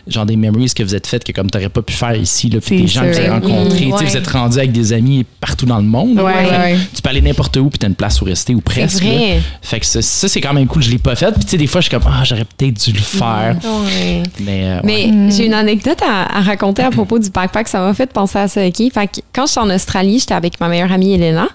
genre 0.07 0.27
des 0.27 0.37
memories 0.37 0.71
que 0.75 0.83
vous 0.83 0.95
êtes 0.95 1.07
faites 1.07 1.25
que 1.25 1.33
comme 1.33 1.51
tu 1.51 1.57
n'aurais 1.59 1.69
pas 1.71 1.83
pu 1.83 1.93
faire 1.93 2.15
ici. 2.17 2.49
Là, 2.51 2.61
puis 2.61 2.83
des 2.83 2.87
gens 2.87 3.03
que 3.03 3.13
vous 3.13 3.19
avez 3.19 3.29
rencontrés. 3.29 3.79
Tu 3.79 3.91
sais, 3.91 3.91
Ouais. 3.91 4.05
Vous 4.07 4.17
êtes 4.17 4.27
rendus 4.29 4.59
avec 4.59 4.73
des 4.73 4.93
amis 4.93 5.25
partout 5.41 5.67
dans 5.67 5.77
le 5.79 5.85
monde. 5.85 6.19
Ouais, 6.19 6.25
ouais. 6.25 6.77
Tu 6.95 7.03
peux 7.03 7.11
aller 7.11 7.21
n'importe 7.23 7.57
où 7.57 7.69
puis 7.71 7.79
tu 7.79 7.87
as 7.87 7.89
une 7.89 7.95
place 7.95 8.21
où 8.21 8.25
rester 8.25 8.55
ou 8.55 8.61
presque. 8.61 9.03
vrai. 9.03 9.41
Fait 9.63 9.79
que 9.81 9.87
ça, 9.87 10.01
ça, 10.03 10.29
c'est 10.29 10.41
quand 10.41 10.53
même 10.55 10.67
cool. 10.67 10.83
Je 10.83 10.91
l'ai 10.91 10.99
pas 10.99 11.15
fait. 11.17 11.33
Puis 11.33 11.45
tu 11.45 11.51
sais, 11.51 11.57
des 11.59 11.67
fois, 11.67 11.81
je 11.81 11.89
suis 11.89 11.97
comme, 11.99 12.09
ah, 12.11 12.23
j'aurais 12.25 12.45
peut-être 12.45 12.85
dû 12.85 12.93
le 12.93 12.99
faire. 13.01 13.57
Ouais. 13.63 14.23
Mais, 14.41 14.81
euh, 14.85 15.31
j'ai 15.31 15.47
une 15.47 15.55
anecdote 15.55 15.99
à, 16.03 16.39
à 16.39 16.41
raconter 16.43 16.83
à 16.83 16.91
propos 16.91 17.19
du 17.19 17.31
backpack. 17.31 17.69
Ça 17.69 17.81
m'a 17.81 17.95
fait 17.95 18.13
penser 18.13 18.39
à 18.39 18.49
ça, 18.49 18.65
OK? 18.67 18.77
Fait 18.93 19.07
que 19.07 19.21
quand 19.33 19.47
j'étais 19.47 19.61
en 19.61 19.71
Australie, 19.71 20.19
j'étais 20.21 20.35
avec 20.35 20.61
ma 20.61 20.69
meilleure 20.69 20.93
amie 20.93 21.13
Elena. 21.15 21.49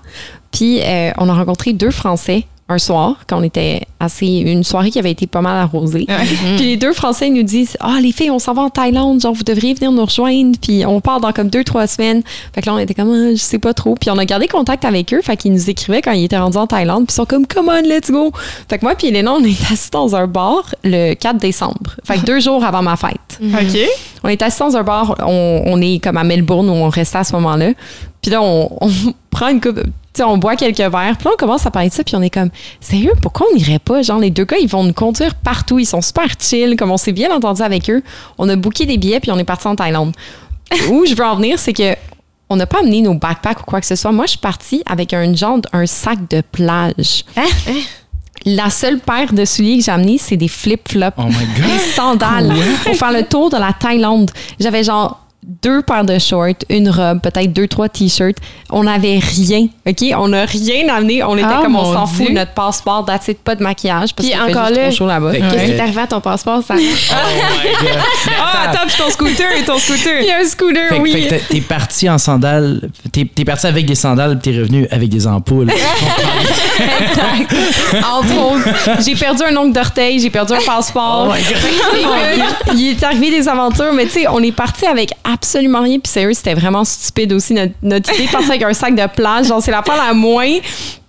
Puis 0.51 0.79
euh, 0.81 1.11
on 1.17 1.27
a 1.29 1.33
rencontré 1.33 1.73
deux 1.73 1.91
Français 1.91 2.45
un 2.67 2.79
soir, 2.79 3.17
quand 3.27 3.37
on 3.39 3.43
était 3.43 3.81
assez. 3.99 4.25
Une 4.25 4.63
soirée 4.63 4.89
qui 4.89 4.97
avait 4.97 5.11
été 5.11 5.27
pas 5.27 5.41
mal 5.41 5.55
arrosée. 5.57 6.07
Puis 6.57 6.65
les 6.65 6.77
deux 6.77 6.93
Français 6.93 7.29
nous 7.29 7.43
disent 7.43 7.77
Ah, 7.79 7.97
les 8.01 8.11
filles, 8.11 8.31
on 8.31 8.39
s'en 8.39 8.53
va 8.53 8.63
en 8.63 8.69
Thaïlande, 8.71 9.21
genre, 9.21 9.33
vous 9.33 9.43
devriez 9.43 9.75
venir 9.75 9.91
nous 9.91 10.03
rejoindre. 10.03 10.57
Puis 10.59 10.83
on 10.85 10.99
part 10.99 11.19
dans 11.19 11.31
comme 11.31 11.49
deux, 11.49 11.63
trois 11.63 11.85
semaines. 11.85 12.23
Fait 12.53 12.61
que 12.61 12.65
là, 12.65 12.73
on 12.73 12.79
était 12.79 12.95
comme 12.95 13.11
Ah, 13.11 13.31
Je 13.31 13.39
sais 13.41 13.59
pas 13.59 13.73
trop. 13.75 13.93
Puis 13.93 14.09
on 14.09 14.17
a 14.17 14.25
gardé 14.25 14.47
contact 14.47 14.83
avec 14.83 15.13
eux. 15.13 15.21
Fait 15.21 15.37
qu'ils 15.37 15.53
nous 15.53 15.69
écrivaient 15.69 16.01
quand 16.01 16.11
ils 16.13 16.23
étaient 16.23 16.37
rendus 16.37 16.57
en 16.57 16.65
Thaïlande. 16.65 17.05
Puis 17.05 17.13
ils 17.13 17.15
sont 17.15 17.25
comme 17.25 17.45
Come 17.45 17.69
on, 17.69 17.81
let's 17.83 18.09
go. 18.09 18.31
Fait 18.67 18.79
que 18.79 18.85
moi, 18.85 18.95
puis 18.95 19.09
Elena, 19.09 19.33
on 19.33 19.43
est 19.43 19.71
assis 19.71 19.91
dans 19.91 20.15
un 20.15 20.25
bar 20.25 20.73
le 20.83 21.13
4 21.13 21.37
décembre. 21.37 21.95
Fait 22.03 22.17
que 22.17 22.25
deux 22.25 22.39
jours 22.39 22.63
avant 22.63 22.81
ma 22.81 22.95
fête. 22.95 23.39
OK. 23.41 23.79
On 24.23 24.27
est 24.29 24.41
assis 24.41 24.59
dans 24.59 24.75
un 24.75 24.83
bar, 24.83 25.15
on, 25.19 25.61
on 25.67 25.79
est 25.81 26.03
comme 26.03 26.17
à 26.17 26.23
Melbourne 26.23 26.67
où 26.67 26.73
on 26.73 26.89
restait 26.89 27.19
à 27.19 27.23
ce 27.23 27.33
moment-là. 27.33 27.73
Puis 28.23 28.31
là, 28.31 28.41
on, 28.41 28.75
on 28.81 28.89
prend 29.29 29.49
une 29.49 29.61
coupe, 29.61 29.81
sais, 30.17 30.23
on 30.23 30.37
boit 30.37 30.55
quelques 30.55 30.77
verres. 30.77 31.17
Puis 31.17 31.25
là, 31.25 31.31
on 31.33 31.37
commence 31.37 31.65
à 31.65 31.71
parler 31.71 31.89
de 31.89 31.93
ça, 31.93 32.03
puis 32.03 32.15
on 32.15 32.21
est 32.21 32.29
comme, 32.29 32.49
sérieux, 32.79 33.13
pourquoi 33.21 33.47
on 33.51 33.55
n'irait 33.55 33.79
pas? 33.79 34.01
Genre, 34.01 34.19
les 34.19 34.31
deux 34.31 34.45
gars, 34.45 34.57
ils 34.57 34.67
vont 34.67 34.83
nous 34.83 34.93
conduire 34.93 35.35
partout, 35.35 35.79
ils 35.79 35.85
sont 35.85 36.01
super 36.01 36.27
chill, 36.39 36.75
comme 36.75 36.91
on 36.91 36.97
s'est 36.97 37.11
bien 37.11 37.33
entendu 37.35 37.61
avec 37.61 37.89
eux. 37.89 38.03
On 38.37 38.47
a 38.49 38.55
booké 38.55 38.85
des 38.85 38.97
billets, 38.97 39.19
puis 39.19 39.31
on 39.31 39.37
est 39.37 39.43
parti 39.43 39.67
en 39.67 39.75
Thaïlande. 39.75 40.13
où 40.89 41.05
je 41.05 41.13
veux 41.15 41.25
en 41.25 41.35
venir, 41.35 41.59
c'est 41.59 41.73
que 41.73 41.95
on 42.49 42.55
n'a 42.57 42.67
pas 42.67 42.79
amené 42.79 43.01
nos 43.01 43.15
backpacks 43.15 43.61
ou 43.61 43.63
quoi 43.63 43.81
que 43.81 43.87
ce 43.87 43.95
soit. 43.95 44.11
Moi, 44.11 44.25
je 44.25 44.31
suis 44.31 44.39
partie 44.39 44.83
avec 44.85 45.13
un 45.13 45.33
genre, 45.33 45.59
un 45.73 45.85
sac 45.85 46.27
de 46.29 46.41
plage. 46.41 47.25
La 48.45 48.69
seule 48.69 48.99
paire 48.99 49.33
de 49.33 49.43
souliers 49.45 49.79
que 49.79 49.83
j'ai 49.83 49.91
amené, 49.91 50.19
c'est 50.19 50.37
des 50.37 50.47
flip-flops 50.47 51.17
Oh 51.17 51.23
my 51.23 51.33
God. 51.33 51.65
des 51.65 51.79
sandales 51.79 52.53
pour 52.83 52.95
faire 52.95 53.11
le 53.11 53.23
tour 53.23 53.49
de 53.49 53.57
la 53.57 53.73
Thaïlande. 53.73 54.29
J'avais 54.59 54.83
genre 54.83 55.24
deux 55.61 55.81
paires 55.83 56.03
de 56.05 56.17
shorts, 56.17 56.55
une 56.69 56.89
robe, 56.89 57.21
peut-être 57.21 57.53
deux, 57.53 57.67
trois 57.67 57.87
t-shirts. 57.87 58.37
On 58.71 58.83
n'avait 58.83 59.19
rien, 59.19 59.67
OK? 59.87 60.03
On 60.17 60.29
n'a 60.29 60.45
rien 60.45 60.89
amené. 60.93 61.21
On 61.23 61.35
était 61.37 61.45
Ah, 61.47 61.59
comme, 61.63 61.75
on 61.75 61.93
s'en 61.93 62.07
fout, 62.07 62.29
notre 62.31 62.53
passeport, 62.53 63.05
that's 63.05 63.27
it, 63.27 63.37
pas 63.39 63.53
de 63.55 63.61
maquillage, 63.63 64.13
parce 64.15 64.27
Puis 64.27 64.29
qu'il 64.29 64.35
fait 64.37 64.51
encore 64.57 64.67
juste 64.69 64.77
là, 64.79 64.87
trop 64.87 64.95
chaud 64.95 65.07
là-bas. 65.07 65.31
Qu'est-ce 65.33 65.65
qui 65.65 65.71
est 65.71 65.79
arrivé 65.79 66.01
à 66.01 66.07
ton 66.07 66.19
passeport, 66.21 66.63
ça? 66.63 66.73
Oh 66.75 66.79
my 66.79 66.85
God. 67.87 67.97
Ah, 68.37 68.63
attends. 68.63 68.71
attends, 68.79 68.87
puis 68.87 68.95
ton 68.97 69.09
scooter 69.11 69.47
et 69.59 69.63
ton 69.63 69.77
scooter. 69.77 70.19
Il 70.21 70.27
y 70.27 70.31
a 70.31 70.37
un 70.39 70.45
scooter, 70.45 70.89
Fait, 70.89 70.99
oui. 70.99 71.11
fait 71.11 71.27
que 71.39 71.53
t'es- 71.53 71.61
parti 71.61 72.09
en 72.09 72.17
sandales, 72.17 72.81
t'es 73.11 73.29
es 73.37 73.45
parti 73.45 73.67
avec 73.67 73.85
des 73.85 73.95
sandales, 73.95 74.39
puis 74.39 74.51
t'es 74.51 74.59
revenu 74.59 74.87
avec 74.91 75.09
des 75.09 75.27
ampoules. 75.27 75.69
Entre 78.03 78.37
autres, 78.41 79.01
j'ai 79.05 79.15
perdu 79.15 79.43
un 79.43 79.55
ongle 79.57 79.73
d'orteil, 79.73 80.19
j'ai 80.19 80.29
perdu 80.29 80.53
un 80.53 80.61
passeport. 80.65 81.27
Oh 81.29 81.33
my 81.33 81.41
God. 81.43 82.75
Il 82.77 82.89
est 82.91 83.03
arrivé 83.03 83.29
des 83.31 83.47
aventures, 83.47 83.93
mais 83.93 84.05
tu 84.05 84.11
sais, 84.11 84.27
on 84.27 84.39
est 84.41 84.51
parti 84.51 84.85
avec 84.85 85.11
absolument 85.35 85.81
rien. 85.81 85.99
Puis 85.99 86.11
sérieux, 86.11 86.33
c'était 86.33 86.53
vraiment 86.55 86.83
stupide 86.83 87.31
aussi 87.33 87.53
notre, 87.53 87.73
notre 87.83 88.13
idée 88.15 88.25
de 88.25 88.31
partir 88.31 88.49
avec 88.51 88.63
un 88.63 88.73
sac 88.73 88.95
de 88.95 89.07
plage. 89.07 89.47
Genre, 89.47 89.61
c'est 89.61 89.71
la 89.71 89.81
part 89.81 89.97
la 89.97 90.13
moins 90.13 90.57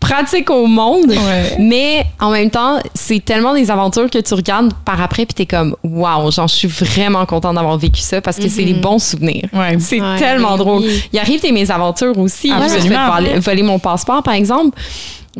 pratique 0.00 0.50
au 0.50 0.66
monde. 0.66 1.08
Ouais. 1.10 1.56
Mais 1.58 2.04
en 2.20 2.30
même 2.30 2.50
temps, 2.50 2.78
c'est 2.94 3.24
tellement 3.24 3.54
des 3.54 3.70
aventures 3.70 4.08
que 4.10 4.18
tu 4.18 4.34
regardes 4.34 4.72
par 4.84 5.00
après, 5.00 5.26
puis 5.26 5.34
t'es 5.34 5.46
comme, 5.46 5.74
waouh, 5.82 6.30
genre, 6.30 6.46
je 6.48 6.54
suis 6.54 6.68
vraiment 6.68 7.24
contente 7.26 7.54
d'avoir 7.56 7.76
vécu 7.78 8.00
ça 8.00 8.20
parce 8.20 8.36
que 8.36 8.48
c'est 8.48 8.64
des 8.64 8.74
bons 8.74 8.98
souvenirs. 9.02 9.48
Ouais. 9.52 9.76
C'est 9.80 10.00
Ouais, 10.00 10.18
tellement 10.18 10.56
drôle. 10.56 10.84
Il 11.12 11.18
arrive 11.18 11.40
des 11.40 11.52
mésaventures 11.52 12.16
aussi. 12.18 12.50
Absolument. 12.52 12.68
Je 12.68 12.74
me 12.74 12.80
suis 12.80 12.88
fait 12.90 13.10
voler, 13.30 13.38
voler 13.40 13.62
mon 13.62 13.78
passeport, 13.78 14.22
par 14.22 14.34
exemple. 14.34 14.78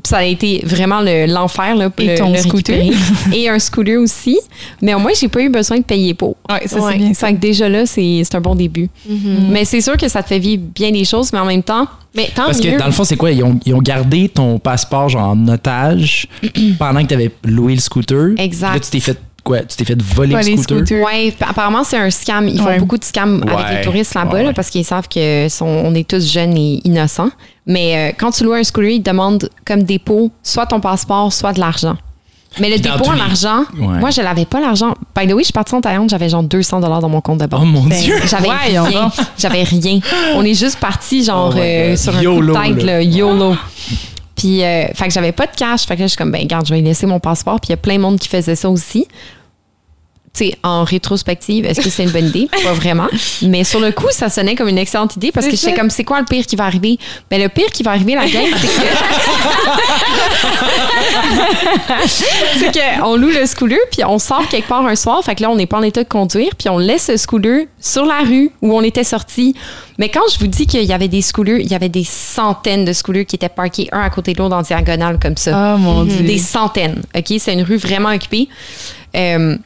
Puis 0.03 0.11
ça 0.11 0.19
a 0.19 0.25
été 0.25 0.63
vraiment 0.65 1.01
le- 1.01 1.27
l'enfer. 1.27 1.75
là, 1.75 1.89
pour 1.91 2.05
Et 2.05 2.09
le- 2.13 2.19
ton 2.19 2.31
le 2.31 2.37
scooter. 2.39 2.83
Et 3.35 3.49
un 3.49 3.59
scooter 3.59 3.97
aussi. 3.99 4.39
Mais 4.83 4.93
au 4.95 4.99
moins, 4.99 5.13
j'ai 5.19 5.29
pas 5.29 5.41
eu 5.41 5.49
besoin 5.49 5.79
de 5.79 5.85
payer 5.85 6.13
pour. 6.13 6.37
Ouais, 6.51 6.67
ça, 6.69 6.79
Ouais. 6.81 6.93
c'est 6.93 6.99
bien 6.99 7.15
ça. 7.15 7.27
Fait 7.29 7.35
que 7.35 7.39
déjà 7.41 7.69
là, 7.69 7.87
c'est 7.87 8.23
c'est 8.25 8.35
un 8.35 8.41
bon 8.43 8.55
début. 8.55 8.91
Mm-hmm. 9.11 9.49
Mais 9.51 9.65
c'est 9.65 9.81
sûr 9.81 9.97
que 9.97 10.07
ça 10.09 10.23
te 10.23 10.29
fait 10.29 10.39
vivre 10.39 10.63
bien 10.75 10.91
des 10.93 11.05
choses, 11.05 11.33
mais 11.33 11.39
en 11.39 11.47
même 11.47 11.63
temps, 11.63 11.87
Mais 12.15 12.31
tant 12.35 12.47
Parce 12.47 12.63
mieux. 12.65 12.73
que 12.73 12.79
dans 12.79 12.87
le 12.87 12.93
fond, 12.93 13.05
c'est 13.05 13.17
quoi? 13.17 13.31
Ils 13.31 13.43
ont, 13.45 13.59
ils 13.67 13.75
ont 13.75 13.83
gardé 13.83 14.31
ton 14.31 14.59
passeport 14.59 15.09
genre 15.11 15.29
en 15.31 15.49
otage 15.49 16.27
pendant 16.79 17.03
que 17.03 17.09
tu 17.09 17.15
avais 17.15 17.31
loué 17.45 17.75
le 17.75 17.81
scooter. 17.81 18.29
Exact. 18.39 18.73
Là, 18.73 18.81
tu 18.81 18.91
t'es 18.91 19.01
fait 19.01 19.19
quoi? 19.47 19.61
Tu 19.61 19.77
t'es 19.77 19.85
fait 19.85 20.01
voler 20.03 20.35
le 20.35 20.57
scooter? 20.63 20.85
p- 21.07 21.35
apparemment, 21.49 21.85
c'est 21.85 21.97
un 21.97 22.11
scam. 22.11 22.49
Ils 22.49 22.61
font 22.61 22.77
beaucoup 22.79 22.99
de 22.99 23.05
scams 23.05 23.43
avec 23.49 23.79
les 23.79 23.83
touristes 23.85 24.15
là-bas 24.15 24.33
Ouais, 24.33 24.43
là, 24.43 24.49
ouais. 24.49 24.55
parce 24.55 24.69
qu'ils 24.71 24.85
savent 24.85 25.09
que 25.09 25.49
sont, 25.49 25.67
on 25.67 25.95
est 25.95 26.07
tous 26.07 26.31
jeunes 26.31 26.57
et 26.57 26.81
innocents. 26.85 27.31
Mais 27.67 28.11
euh, 28.11 28.13
quand 28.19 28.31
tu 28.33 28.45
loues 28.45 28.53
un 28.53 28.63
scooter, 28.65 28.91
ils 28.91 29.03
te 29.03 29.11
demandent 29.11 29.49
comme 29.65 29.83
dépôt 29.85 30.31
soit 30.43 30.67
ton 30.67 30.81
passeport, 30.81 31.33
soit 31.33 31.53
de 31.53 31.61
l'argent. 31.61 31.97
Mais 32.59 32.71
le 32.71 32.79
dépôt 32.79 33.07
en 33.09 33.13
les- 33.13 33.21
argent, 33.21 33.65
Ouais. 33.79 33.99
moi, 33.99 34.11
je 34.11 34.23
l'avais 34.23 34.47
pas 34.47 34.61
l'argent. 34.61 34.95
By 35.15 35.27
the 35.27 35.33
way, 35.33 35.41
je 35.43 35.45
suis 35.47 35.53
partie 35.53 35.75
en 35.75 35.81
Thaïlande, 35.83 36.09
j'avais 36.09 36.29
genre 36.31 36.43
200 36.43 36.81
dollars 36.81 37.01
dans 37.01 37.09
mon 37.11 37.21
compte 37.21 37.39
de 37.41 37.47
banque. 37.47 37.61
Oh 37.63 37.67
mon 37.67 37.83
Ben, 37.83 38.01
Dieu! 38.01 38.15
J'avais 38.27 38.49
rien. 38.51 39.11
J'avais 39.39 39.63
rien. 39.63 40.01
On 40.37 40.43
est 40.45 40.55
juste 40.55 40.79
parti 40.79 41.23
genre 41.23 41.53
Oh 41.55 41.59
euh, 41.61 41.97
sur 41.97 42.17
un 42.17 42.23
YOLO, 42.23 42.55
coup 42.55 42.61
de 42.63 42.75
tête, 42.75 42.83
là. 42.83 43.03
YOLO. 43.03 43.55
Puis, 44.35 44.63
euh, 44.63 44.87
fait 44.95 45.09
que 45.09 45.13
j'avais 45.15 45.33
pas 45.33 45.47
de 45.47 45.57
cash. 45.57 45.87
Fait 45.87 45.97
que 45.97 46.01
là, 46.01 46.07
je 46.07 46.11
suis 46.11 46.17
comme, 46.19 46.31
ben, 46.31 46.41
regarde, 46.43 46.67
je 46.67 46.75
vais 46.75 46.81
laisser 46.83 47.07
mon 47.07 47.19
passeport. 47.21 47.59
Puis, 47.61 47.69
il 47.69 47.73
y 47.73 47.75
a 47.75 47.79
plein 47.79 47.97
de 47.97 48.01
monde 48.03 48.19
qui 48.19 48.29
faisait 48.29 48.55
ça 48.55 48.69
aussi. 48.69 49.07
En 50.63 50.85
rétrospective, 50.85 51.65
est-ce 51.67 51.81
que 51.81 51.91
c'est 51.91 52.05
une 52.05 52.11
bonne 52.11 52.27
idée? 52.27 52.49
Pas 52.63 52.73
vraiment. 52.73 53.07
Mais 53.43 53.65
sur 53.65 53.81
le 53.81 53.93
coup, 53.93 54.09
ça 54.11 54.29
sonnait 54.29 54.55
comme 54.55 54.69
une 54.69 54.79
excellente 54.79 55.17
idée 55.17 55.33
parce 55.33 55.47
que 55.47 55.57
j'étais 55.57 55.75
comme, 55.75 55.91
c'est 55.91 56.05
quoi 56.05 56.19
le 56.21 56.27
pire 56.27 56.47
qui 56.47 56.57
va 56.57 56.65
arriver? 56.65 56.99
Ben, 57.31 57.41
le 57.41 57.49
pire 57.49 57.69
qui 57.73 57.83
va 57.83 57.93
arriver, 57.93 58.15
la 58.15 58.29
gang, 58.29 58.47
c'est 58.57 58.67
que. 58.67 58.83
c'est 62.59 62.73
qu'on 63.01 63.17
loue 63.17 63.31
le 63.31 63.47
scooter, 63.47 63.79
puis 63.91 64.05
on 64.05 64.19
sort 64.19 64.47
quelque 64.49 64.69
part 64.69 64.87
un 64.87 64.97
soir. 64.97 65.23
Fait 65.25 65.35
que 65.35 65.43
là, 65.43 65.51
on 65.51 65.57
n'est 65.57 65.67
pas 65.67 65.79
en 65.79 65.83
état 65.83 66.03
de 66.03 66.09
conduire, 66.09 66.51
puis 66.59 66.69
on 66.69 66.79
laisse 66.79 67.09
le 67.09 67.17
scooter 67.17 67.67
sur 67.81 68.05
la 68.05 68.21
rue 68.21 68.51
où 68.63 68.77
on 68.77 68.83
était 68.83 69.05
sorti. 69.05 69.55
Mais 69.99 70.09
quand 70.09 70.23
je 70.33 70.39
vous 70.39 70.47
dis 70.47 70.67
qu'il 70.67 70.85
y 70.85 70.93
avait 70.93 71.09
des 71.09 71.23
scooters, 71.23 71.61
il 71.61 71.71
y 71.71 71.75
avait 71.75 71.89
des 71.89 72.05
centaines 72.05 72.85
de 72.85 72.93
scooters 72.93 73.25
qui 73.25 73.37
étaient 73.37 73.49
parqués 73.49 73.89
un 73.93 74.01
à 74.01 74.11
côté 74.11 74.35
de 74.35 74.39
l'autre 74.39 74.55
en 74.55 74.63
diagonale 74.63 75.19
comme 75.21 75.37
ça. 75.37 75.75
Oh 75.75 75.79
mon 75.79 76.05
Dieu. 76.05 76.23
Des 76.23 76.39
centaines. 76.39 77.03
OK? 77.17 77.35
C'est 77.39 77.53
une 77.53 77.63
rue 77.63 77.79
vraiment 77.79 78.11
occupée. 78.11 78.49
Euh, 79.17 79.57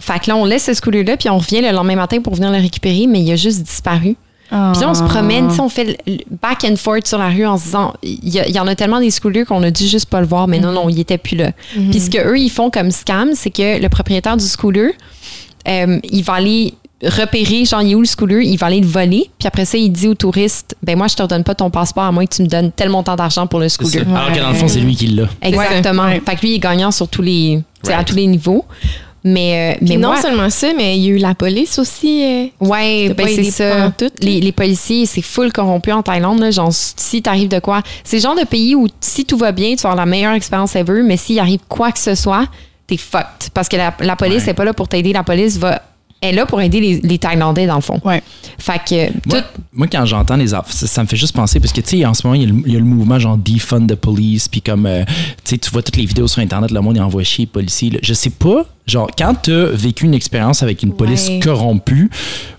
fait 0.00 0.18
que 0.20 0.30
là, 0.30 0.36
on 0.36 0.44
laisse 0.44 0.64
ce 0.64 0.74
scooter-là, 0.74 1.16
puis 1.16 1.28
on 1.30 1.38
revient 1.38 1.60
le 1.60 1.70
lendemain 1.72 1.96
matin 1.96 2.20
pour 2.20 2.34
venir 2.34 2.50
le 2.50 2.58
récupérer, 2.58 3.06
mais 3.08 3.20
il 3.20 3.30
a 3.32 3.36
juste 3.36 3.62
disparu. 3.62 4.16
Puis 4.50 4.56
là, 4.80 4.88
on 4.88 4.94
se 4.94 5.02
promène, 5.02 5.48
tu 5.48 5.56
sais, 5.56 5.60
on 5.60 5.68
fait 5.68 5.98
le- 6.06 6.16
back 6.40 6.64
and 6.64 6.76
forth 6.76 7.06
sur 7.06 7.18
la 7.18 7.28
rue 7.28 7.44
en 7.44 7.58
se 7.58 7.64
disant, 7.64 7.92
il 8.02 8.28
y, 8.34 8.58
en 8.58 8.66
a 8.66 8.74
tellement 8.74 8.98
des 8.98 9.10
scooters 9.10 9.44
qu'on 9.44 9.62
a 9.62 9.70
dû 9.70 9.86
juste 9.86 10.06
pas 10.08 10.20
le 10.22 10.26
voir, 10.26 10.48
mais 10.48 10.58
non, 10.58 10.72
non, 10.72 10.88
il 10.88 10.98
était 10.98 11.18
plus 11.18 11.36
là. 11.36 11.50
Puis 11.90 12.00
ce 12.00 12.08
qu'eux, 12.10 12.38
ils 12.38 12.48
font 12.48 12.70
comme 12.70 12.90
scam, 12.90 13.32
c'est 13.34 13.50
que 13.50 13.78
le 13.78 13.88
propriétaire 13.90 14.38
du 14.38 14.46
scooter, 14.46 14.92
euh, 15.68 16.00
il 16.10 16.22
va 16.24 16.32
aller 16.34 16.72
repérer, 17.04 17.64
genre, 17.66 17.82
il 17.82 17.92
est 17.92 17.94
où 17.94 18.00
le 18.00 18.06
scooter, 18.06 18.40
il 18.40 18.56
va 18.56 18.68
aller 18.68 18.80
le 18.80 18.86
voler, 18.86 19.28
puis 19.38 19.46
après 19.46 19.66
ça, 19.66 19.76
il 19.76 19.90
dit 19.92 20.08
au 20.08 20.14
touriste, 20.14 20.76
ben 20.82 20.96
moi, 20.96 21.08
je 21.08 21.14
te 21.14 21.22
redonne 21.22 21.44
pas 21.44 21.54
ton 21.54 21.68
passeport 21.68 22.04
à 22.04 22.12
moins 22.12 22.24
que 22.24 22.34
tu 22.34 22.42
me 22.42 22.48
donnes 22.48 22.72
tel 22.72 22.88
montant 22.88 23.16
d'argent 23.16 23.46
pour 23.46 23.60
le 23.60 23.68
ça. 23.68 23.74
scooter. 23.74 24.02
Alors 24.08 24.32
que 24.32 24.40
dans 24.40 24.48
le 24.48 24.54
fond, 24.54 24.66
c'est 24.66 24.80
lui 24.80 24.96
qui 24.96 25.08
l'a. 25.08 25.28
Exactement. 25.42 26.04
Ouais. 26.04 26.22
Fait 26.24 26.36
que 26.36 26.40
lui, 26.40 26.52
il 26.52 26.54
est 26.54 26.58
gagnant 26.58 26.90
sur 26.90 27.06
tous 27.08 27.22
les, 27.22 27.60
à 27.92 28.02
tous 28.02 28.16
les 28.16 28.26
niveaux. 28.26 28.64
Mais, 29.24 29.74
euh, 29.74 29.78
mais 29.82 29.96
non 29.96 30.10
moi, 30.10 30.22
seulement 30.22 30.48
ça, 30.48 30.68
mais 30.76 30.96
il 30.96 31.04
y 31.04 31.06
a 31.08 31.10
eu 31.10 31.18
la 31.18 31.34
police 31.34 31.78
aussi. 31.78 32.22
euh, 32.24 32.46
Ouais, 32.60 33.06
T'as 33.08 33.14
ben 33.14 33.28
c'est 33.28 33.50
ça. 33.50 33.92
les, 34.20 34.40
les 34.40 34.52
policiers, 34.52 35.06
c'est 35.06 35.22
full 35.22 35.52
corrompu 35.52 35.90
en 35.92 36.02
Thaïlande. 36.02 36.38
Là. 36.40 36.50
Genre, 36.50 36.70
si 36.72 37.20
t'arrives 37.20 37.48
de 37.48 37.58
quoi, 37.58 37.82
c'est 38.04 38.16
le 38.16 38.22
genre 38.22 38.36
de 38.36 38.44
pays 38.44 38.74
où 38.74 38.86
si 39.00 39.24
tout 39.24 39.36
va 39.36 39.52
bien, 39.52 39.70
tu 39.74 39.82
vas 39.82 39.90
avoir 39.90 40.06
la 40.06 40.10
meilleure 40.10 40.34
expérience 40.34 40.76
ever, 40.76 41.02
mais 41.02 41.16
s'il 41.16 41.38
arrive 41.40 41.60
quoi 41.68 41.90
que 41.92 41.98
ce 41.98 42.14
soit, 42.14 42.46
t'es 42.86 42.96
fucked. 42.96 43.50
Parce 43.52 43.68
que 43.68 43.76
la, 43.76 43.92
la 44.00 44.14
police 44.16 44.42
Ouais. 44.42 44.46
n'est 44.46 44.54
pas 44.54 44.64
là 44.64 44.72
pour 44.72 44.86
t'aider. 44.88 45.12
La 45.12 45.24
police 45.24 45.58
va, 45.58 45.82
est 46.22 46.32
là 46.32 46.46
pour 46.46 46.60
aider 46.60 46.80
les, 46.80 47.00
les 47.00 47.18
Thaïlandais, 47.18 47.66
dans 47.66 47.74
le 47.76 47.80
fond. 47.82 48.00
Ouais. 48.04 48.22
Fait 48.58 48.80
que 48.88 49.12
Moi, 49.28 49.42
tout. 49.42 49.60
moi, 49.72 49.86
quand 49.90 50.04
j'entends 50.06 50.36
les 50.36 50.48
ça, 50.48 50.64
ça 50.68 51.02
me 51.02 51.08
fait 51.08 51.16
juste 51.16 51.34
penser 51.34 51.60
parce 51.60 51.72
que 51.72 51.80
tu 51.80 51.98
sais 51.98 52.04
en 52.06 52.14
ce 52.14 52.26
moment 52.26 52.34
il 52.34 52.42
y, 52.42 52.44
a 52.44 52.48
le- 52.52 52.62
il 52.66 52.72
y 52.72 52.76
a 52.76 52.78
le 52.80 52.84
mouvement 52.84 53.18
genre 53.20 53.36
defund 53.36 53.86
the 53.88 53.94
police 53.94 54.48
puis 54.48 54.60
comme 54.62 54.86
euh, 54.86 55.04
tu 55.44 55.50
sais 55.50 55.58
tu 55.58 55.70
vois 55.70 55.82
toutes 55.82 55.96
les 55.96 56.06
vidéos 56.06 56.26
sur 56.26 56.40
internet 56.42 56.72
le 56.72 56.80
monde 56.80 56.96
il 56.96 57.02
envoie 57.02 57.22
chier 57.22 57.44
les 57.44 57.46
policiers 57.46 57.90
là. 57.90 57.98
je 58.02 58.14
sais 58.14 58.30
pas 58.30 58.64
genre 58.88 59.08
quand 59.16 59.34
tu 59.42 59.52
as 59.52 59.66
vécu 59.66 60.04
une 60.06 60.14
expérience 60.14 60.62
avec 60.62 60.82
une 60.82 60.92
police 60.92 61.28
Ouais. 61.28 61.40
corrompue 61.40 62.10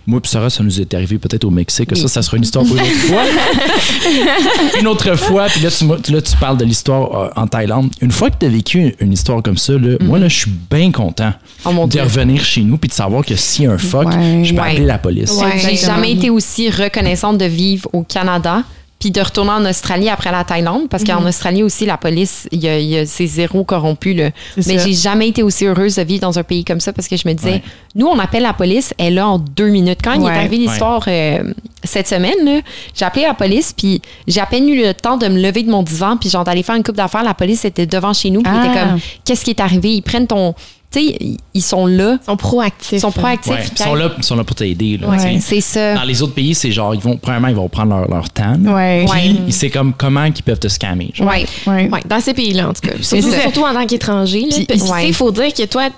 moi 0.07 0.21
puis 0.21 0.29
Sarah 0.31 0.49
ça 0.49 0.63
nous 0.63 0.79
est 0.81 0.93
arrivé 0.93 1.17
peut-être 1.17 1.43
au 1.45 1.49
Mexique 1.49 1.95
ça 1.95 2.07
ça 2.07 2.21
sera 2.21 2.37
une 2.37 2.43
histoire 2.43 2.65
pour 2.65 2.75
une 2.77 2.81
autre 2.83 2.91
fois 2.91 3.23
une 4.79 4.87
autre 4.87 5.15
fois 5.15 5.47
puis 5.47 5.61
là 5.61 5.69
tu, 5.71 5.85
là 6.13 6.21
tu 6.21 6.35
parles 6.37 6.57
de 6.57 6.65
l'histoire 6.65 7.15
euh, 7.15 7.29
en 7.35 7.47
Thaïlande 7.47 7.91
une 8.01 8.11
fois 8.11 8.29
que 8.29 8.35
tu 8.39 8.45
as 8.45 8.49
vécu 8.49 8.95
une 8.99 9.13
histoire 9.13 9.41
comme 9.43 9.57
ça 9.57 9.73
là, 9.73 9.97
moi 10.01 10.19
là 10.19 10.27
je 10.27 10.35
suis 10.39 10.51
bien 10.69 10.91
content 10.91 11.33
Oh 11.65 11.71
de 11.85 11.89
Dieu. 11.91 12.01
revenir 12.01 12.43
chez 12.43 12.61
nous 12.61 12.77
puis 12.77 12.89
de 12.89 12.93
savoir 12.93 13.25
que 13.25 13.35
s'il 13.35 13.65
y 13.65 13.67
a 13.67 13.71
un 13.71 13.77
fuck 13.77 14.07
Ouais. 14.09 14.41
je 14.43 14.53
peux 14.53 14.61
Ouais. 14.61 14.69
appeler 14.71 14.85
la 14.85 14.97
police 14.97 15.31
Ouais. 15.33 15.57
J'ai 15.57 15.75
jamais 15.75 16.11
été 16.13 16.29
aussi 16.29 16.69
reconnaissante 16.69 17.37
de 17.37 17.45
vivre 17.45 17.89
au 17.93 18.03
Canada 18.03 18.63
puis 18.99 19.11
de 19.11 19.21
retourner 19.21 19.51
en 19.51 19.65
Australie 19.65 20.09
après 20.09 20.29
la 20.31 20.43
Thaïlande 20.43 20.89
parce 20.89 21.05
qu'en 21.05 21.25
Australie 21.25 21.63
aussi 21.63 21.85
la 21.85 21.95
police 21.97 22.49
il 22.51 22.59
y 22.61 22.67
a, 22.67 22.77
il 22.79 22.87
y 22.89 22.97
a- 22.97 23.05
c'est 23.05 23.25
zéro 23.27 23.63
corrompu 23.63 24.13
là. 24.13 24.31
Mais 24.67 24.77
j'ai 24.77 24.93
jamais 24.93 25.29
été 25.29 25.41
aussi 25.41 25.65
heureuse 25.65 25.95
de 25.95 26.01
vivre 26.03 26.21
dans 26.21 26.37
un 26.37 26.43
pays 26.43 26.65
comme 26.65 26.81
ça 26.81 26.91
parce 26.91 27.07
que 27.07 27.15
je 27.15 27.27
me 27.27 27.33
disais 27.33 27.49
Ouais. 27.51 27.63
nous 27.95 28.07
on 28.07 28.19
appelle 28.19 28.43
la 28.43 28.51
police 28.53 28.93
elle 28.97 29.05
est 29.07 29.11
là 29.15 29.27
en 29.29 29.39
deux 29.39 29.69
minutes 29.69 29.99
quand 30.03 30.13
il 30.13 30.23
est 30.25 30.29
arrivé 30.29 30.57
l'histoire 30.57 31.03
euh, 31.07 31.53
cette 31.83 32.09
semaine 32.09 32.35
là, 32.43 32.59
j'ai 32.93 33.05
appelé 33.05 33.23
la 33.25 33.33
police 33.33 33.73
puis 33.75 34.01
j'ai 34.27 34.41
à 34.41 34.45
peine 34.45 34.67
eu 34.67 34.77
le 34.83 34.93
temps 34.93 35.15
de 35.15 35.27
me 35.29 35.39
lever 35.41 35.63
de 35.63 35.71
mon 35.71 35.81
divan 35.81 36.17
puis 36.17 36.29
genre 36.29 36.43
d'aller 36.43 36.61
faire 36.63 36.75
une 36.75 36.83
coupe 36.83 36.97
d'affaires 36.97 37.23
la 37.23 37.33
police 37.33 37.63
était 37.63 37.85
devant 37.85 38.11
chez 38.13 38.29
nous 38.31 38.41
puis 38.41 38.51
Ah. 38.53 38.65
étaient 38.65 38.79
comme 38.79 38.99
qu'est-ce 39.23 39.45
qui 39.45 39.51
est 39.51 39.61
arrivé? 39.61 39.93
Ils 39.95 40.01
prennent 40.01 40.27
ton 40.27 40.53
tu 40.91 40.99
sais 40.99 41.05
ils- 41.19 41.37
ils 41.53 41.61
sont 41.61 41.85
là 41.85 42.17
Ils 42.21 42.25
sont 42.25 42.37
proactifs. 42.37 42.91
ils 42.93 42.99
sont 42.99 43.11
proactifs 43.11 43.51
Ouais, 43.51 43.63
ils 43.71 43.77
sont 43.83 43.95
là, 43.95 44.11
ils 44.17 44.23
sont 44.23 44.35
là 44.35 44.43
pour 44.43 44.55
t'aider. 44.55 44.97
là, 44.97 45.07
Ouais. 45.09 45.39
c'est 45.41 45.61
ça 45.61 45.93
Dans 45.95 46.03
les 46.03 46.21
autres 46.21 46.33
pays, 46.33 46.55
c'est 46.55 46.71
genre, 46.71 46.93
ils 46.95 47.01
vont, 47.01 47.17
premièrement, 47.17 47.47
ils 47.49 47.55
vont 47.55 47.69
prendre 47.69 47.95
leur, 47.95 48.07
leur 48.09 48.29
temps. 48.29 48.55
Ouais. 48.59 49.05
Puis, 49.09 49.31
Ouais. 49.31 49.51
c'est 49.51 49.69
comme 49.69 49.93
comment 49.93 50.23
ils 50.25 50.33
peuvent 50.43 50.59
te 50.59 50.67
scammer. 50.67 51.11
genre. 51.13 51.27
ouais 51.27 51.45
Ouais. 51.67 51.89
Ouais, 51.89 51.99
dans 52.07 52.19
ces 52.19 52.33
pays-là, 52.33 52.69
en 52.69 52.73
tout 52.73 52.81
cas. 52.81 52.95
Surtout, 53.01 53.31
surtout 53.31 53.61
en 53.63 53.73
tant 53.73 53.85
qu'étranger. 53.85 54.47
là. 54.49 54.57
Puis- 54.67 54.79
il 55.07 55.13
faut 55.13 55.31
dire 55.31 55.53
que 55.53 55.65
toi, 55.65 55.89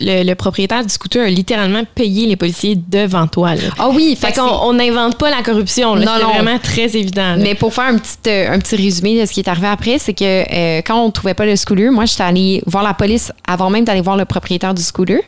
le, 0.00 0.24
le 0.24 0.34
propriétaire 0.34 0.82
du 0.82 0.88
scooter 0.88 1.24
a 1.26 1.28
littéralement 1.30 1.82
payé 1.94 2.26
les 2.26 2.36
policiers 2.36 2.74
devant 2.76 3.26
toi. 3.26 3.54
Là. 3.54 3.62
ah 3.78 3.88
oui 3.90 4.16
Fait 4.18 4.28
fait 4.28 4.40
qu'on 4.40 4.48
on 4.48 4.72
n'invente 4.72 5.18
pas 5.18 5.30
la 5.30 5.42
corruption. 5.42 5.94
là. 5.94 6.04
Non, 6.06 6.12
C'est 6.18 6.22
non. 6.24 6.32
vraiment 6.32 6.58
très 6.58 6.96
évident. 6.96 7.30
là. 7.30 7.36
Mais 7.36 7.54
pour 7.54 7.72
faire 7.74 7.84
un 7.84 7.98
petit, 7.98 8.16
euh, 8.28 8.52
un 8.52 8.58
petit 8.58 8.76
résumé 8.76 9.20
de 9.20 9.26
ce 9.26 9.32
qui 9.32 9.40
est 9.40 9.48
arrivé 9.48 9.66
après, 9.68 9.98
c'est 9.98 10.14
que 10.14 10.24
euh, 10.24 10.82
quand 10.82 11.02
on 11.04 11.10
trouvait 11.10 11.34
pas 11.34 11.44
le 11.46 11.56
scooter, 11.56 11.92
moi, 11.92 12.06
j'étais 12.06 12.22
allée 12.22 12.62
voir 12.66 12.82
la 12.82 12.94
police 12.94 13.32
avant 13.46 13.70
même 13.70 13.84
d'aller 13.84 14.00
voir 14.00 14.16
le 14.16 14.24
propriétaire 14.24 14.74
du 14.74 14.82
scooter. 14.82 15.18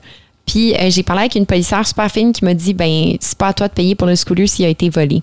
Puis 0.47 0.75
euh, 0.75 0.91
j'ai 0.91 1.03
parlé 1.05 1.21
avec 1.21 1.37
une 1.37 1.47
policière 1.47 1.87
super 1.87 2.11
fine 2.11 2.33
qui 2.33 2.45
m'a 2.45 2.53
dit 2.55 2.75
ben 2.75 3.15
c'est 3.21 3.39
pas 3.39 3.49
à 3.49 3.53
toi 3.53 3.69
de 3.69 3.73
payer 3.75 3.95
pour 3.95 4.09
le 4.09 4.17
scooter 4.17 4.49
s'il 4.49 4.65
a 4.65 4.69
été 4.69 4.89
volé. 4.91 5.23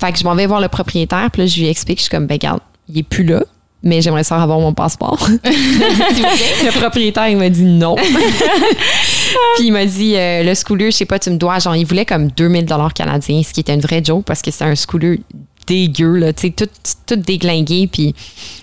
Fait 0.00 0.12
que 0.12 0.18
je 0.18 0.24
m'en 0.24 0.34
vais 0.34 0.46
voir 0.46 0.60
le 0.60 0.66
propriétaire, 0.68 1.30
puis 1.32 1.42
là 1.42 1.46
je 1.46 1.60
lui 1.60 1.68
explique, 1.68 1.98
je 1.98 2.02
suis 2.04 2.10
comme 2.10 2.26
ben 2.26 2.34
regarde, 2.34 2.58
il 2.88 2.98
est 2.98 3.02
plus 3.04 3.22
là. 3.24 3.44
Mais 3.84 4.00
j'aimerais 4.00 4.24
ça 4.24 4.42
avoir 4.42 4.58
mon 4.58 4.72
passeport. 4.72 5.28
le 5.44 6.80
propriétaire, 6.80 7.28
il 7.28 7.36
m'a 7.36 7.50
dit 7.50 7.64
non. 7.64 7.96
Puis 9.56 9.66
il 9.66 9.72
m'a 9.72 9.84
dit, 9.84 10.16
euh, 10.16 10.42
le 10.42 10.54
scooter, 10.54 10.90
je 10.90 10.96
sais 10.96 11.04
pas, 11.04 11.18
tu 11.18 11.30
me 11.30 11.36
dois, 11.36 11.58
genre, 11.58 11.76
il 11.76 11.84
voulait 11.84 12.06
comme 12.06 12.28
2000 12.28 12.64
dollars 12.64 12.94
canadiens, 12.94 13.42
ce 13.42 13.52
qui 13.52 13.60
était 13.60 13.74
une 13.74 13.80
vraie 13.80 14.02
joke 14.02 14.24
parce 14.24 14.42
que 14.42 14.50
c'était 14.50 14.64
un 14.64 14.74
scooter 14.74 15.18
dégueu, 15.66 16.16
là, 16.16 16.32
tu 16.32 16.48
sais, 16.48 16.50
tout, 16.50 16.68
tout 17.06 17.16
déglingué. 17.16 17.86
Puis 17.86 18.14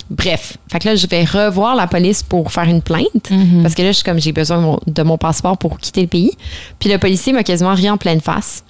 bref. 0.09 0.57
Fait 0.71 0.79
que 0.79 0.89
là, 0.89 0.95
je 0.95 1.07
vais 1.07 1.23
revoir 1.23 1.75
la 1.75 1.87
police 1.87 2.23
pour 2.23 2.51
faire 2.51 2.65
une 2.65 2.81
plainte 2.81 3.29
parce 3.61 3.75
que 3.75 3.81
là, 3.81 3.89
je 3.89 3.97
suis 3.97 4.03
comme, 4.03 4.19
j'ai 4.19 4.31
besoin 4.31 4.57
de 4.57 4.63
mon, 4.63 4.79
de 4.85 5.03
mon 5.03 5.17
passeport 5.17 5.57
pour 5.57 5.77
quitter 5.79 6.01
le 6.01 6.07
pays. 6.07 6.31
Puis 6.79 6.89
le 6.89 6.97
policier 6.97 7.33
m'a 7.33 7.43
quasiment 7.43 7.73
ri 7.73 7.89
en 7.89 7.97
pleine 7.97 8.21
face. 8.21 8.63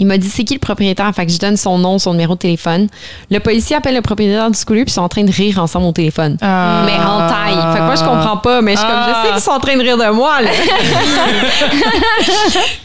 Il 0.00 0.06
m'a 0.06 0.16
dit 0.18 0.28
c'est 0.28 0.44
qui 0.44 0.54
le 0.54 0.60
propriétaire, 0.60 1.14
fait 1.14 1.26
que 1.26 1.32
je 1.32 1.38
donne 1.38 1.56
son 1.58 1.78
nom, 1.78 1.98
son 1.98 2.12
numéro 2.12 2.34
de 2.34 2.38
téléphone. 2.38 2.88
Le 3.30 3.38
policier 3.38 3.76
appelle 3.76 3.94
le 3.94 4.00
propriétaire 4.00 4.50
du 4.50 4.58
scooter 4.58 4.84
puis 4.84 4.90
ils 4.92 4.94
sont 4.94 5.02
en 5.02 5.08
train 5.08 5.24
de 5.24 5.30
rire 5.30 5.58
ensemble 5.58 5.86
au 5.86 5.92
téléphone. 5.92 6.38
Ah. 6.40 6.82
Mais 6.86 6.92
en 6.96 7.28
taille. 7.28 7.72
Fait 7.74 7.78
que 7.80 7.84
moi 7.84 7.94
je 7.96 8.02
comprends 8.02 8.38
pas, 8.38 8.62
mais 8.62 8.72
je 8.72 8.78
suis 8.78 8.86
comme 8.88 9.00
je 9.08 9.26
sais 9.26 9.32
qu'ils 9.34 9.42
sont 9.42 9.50
en 9.50 9.60
train 9.60 9.76
de 9.76 9.82
rire 9.82 9.98
de 9.98 10.10
moi 10.10 10.40
là. 10.40 10.50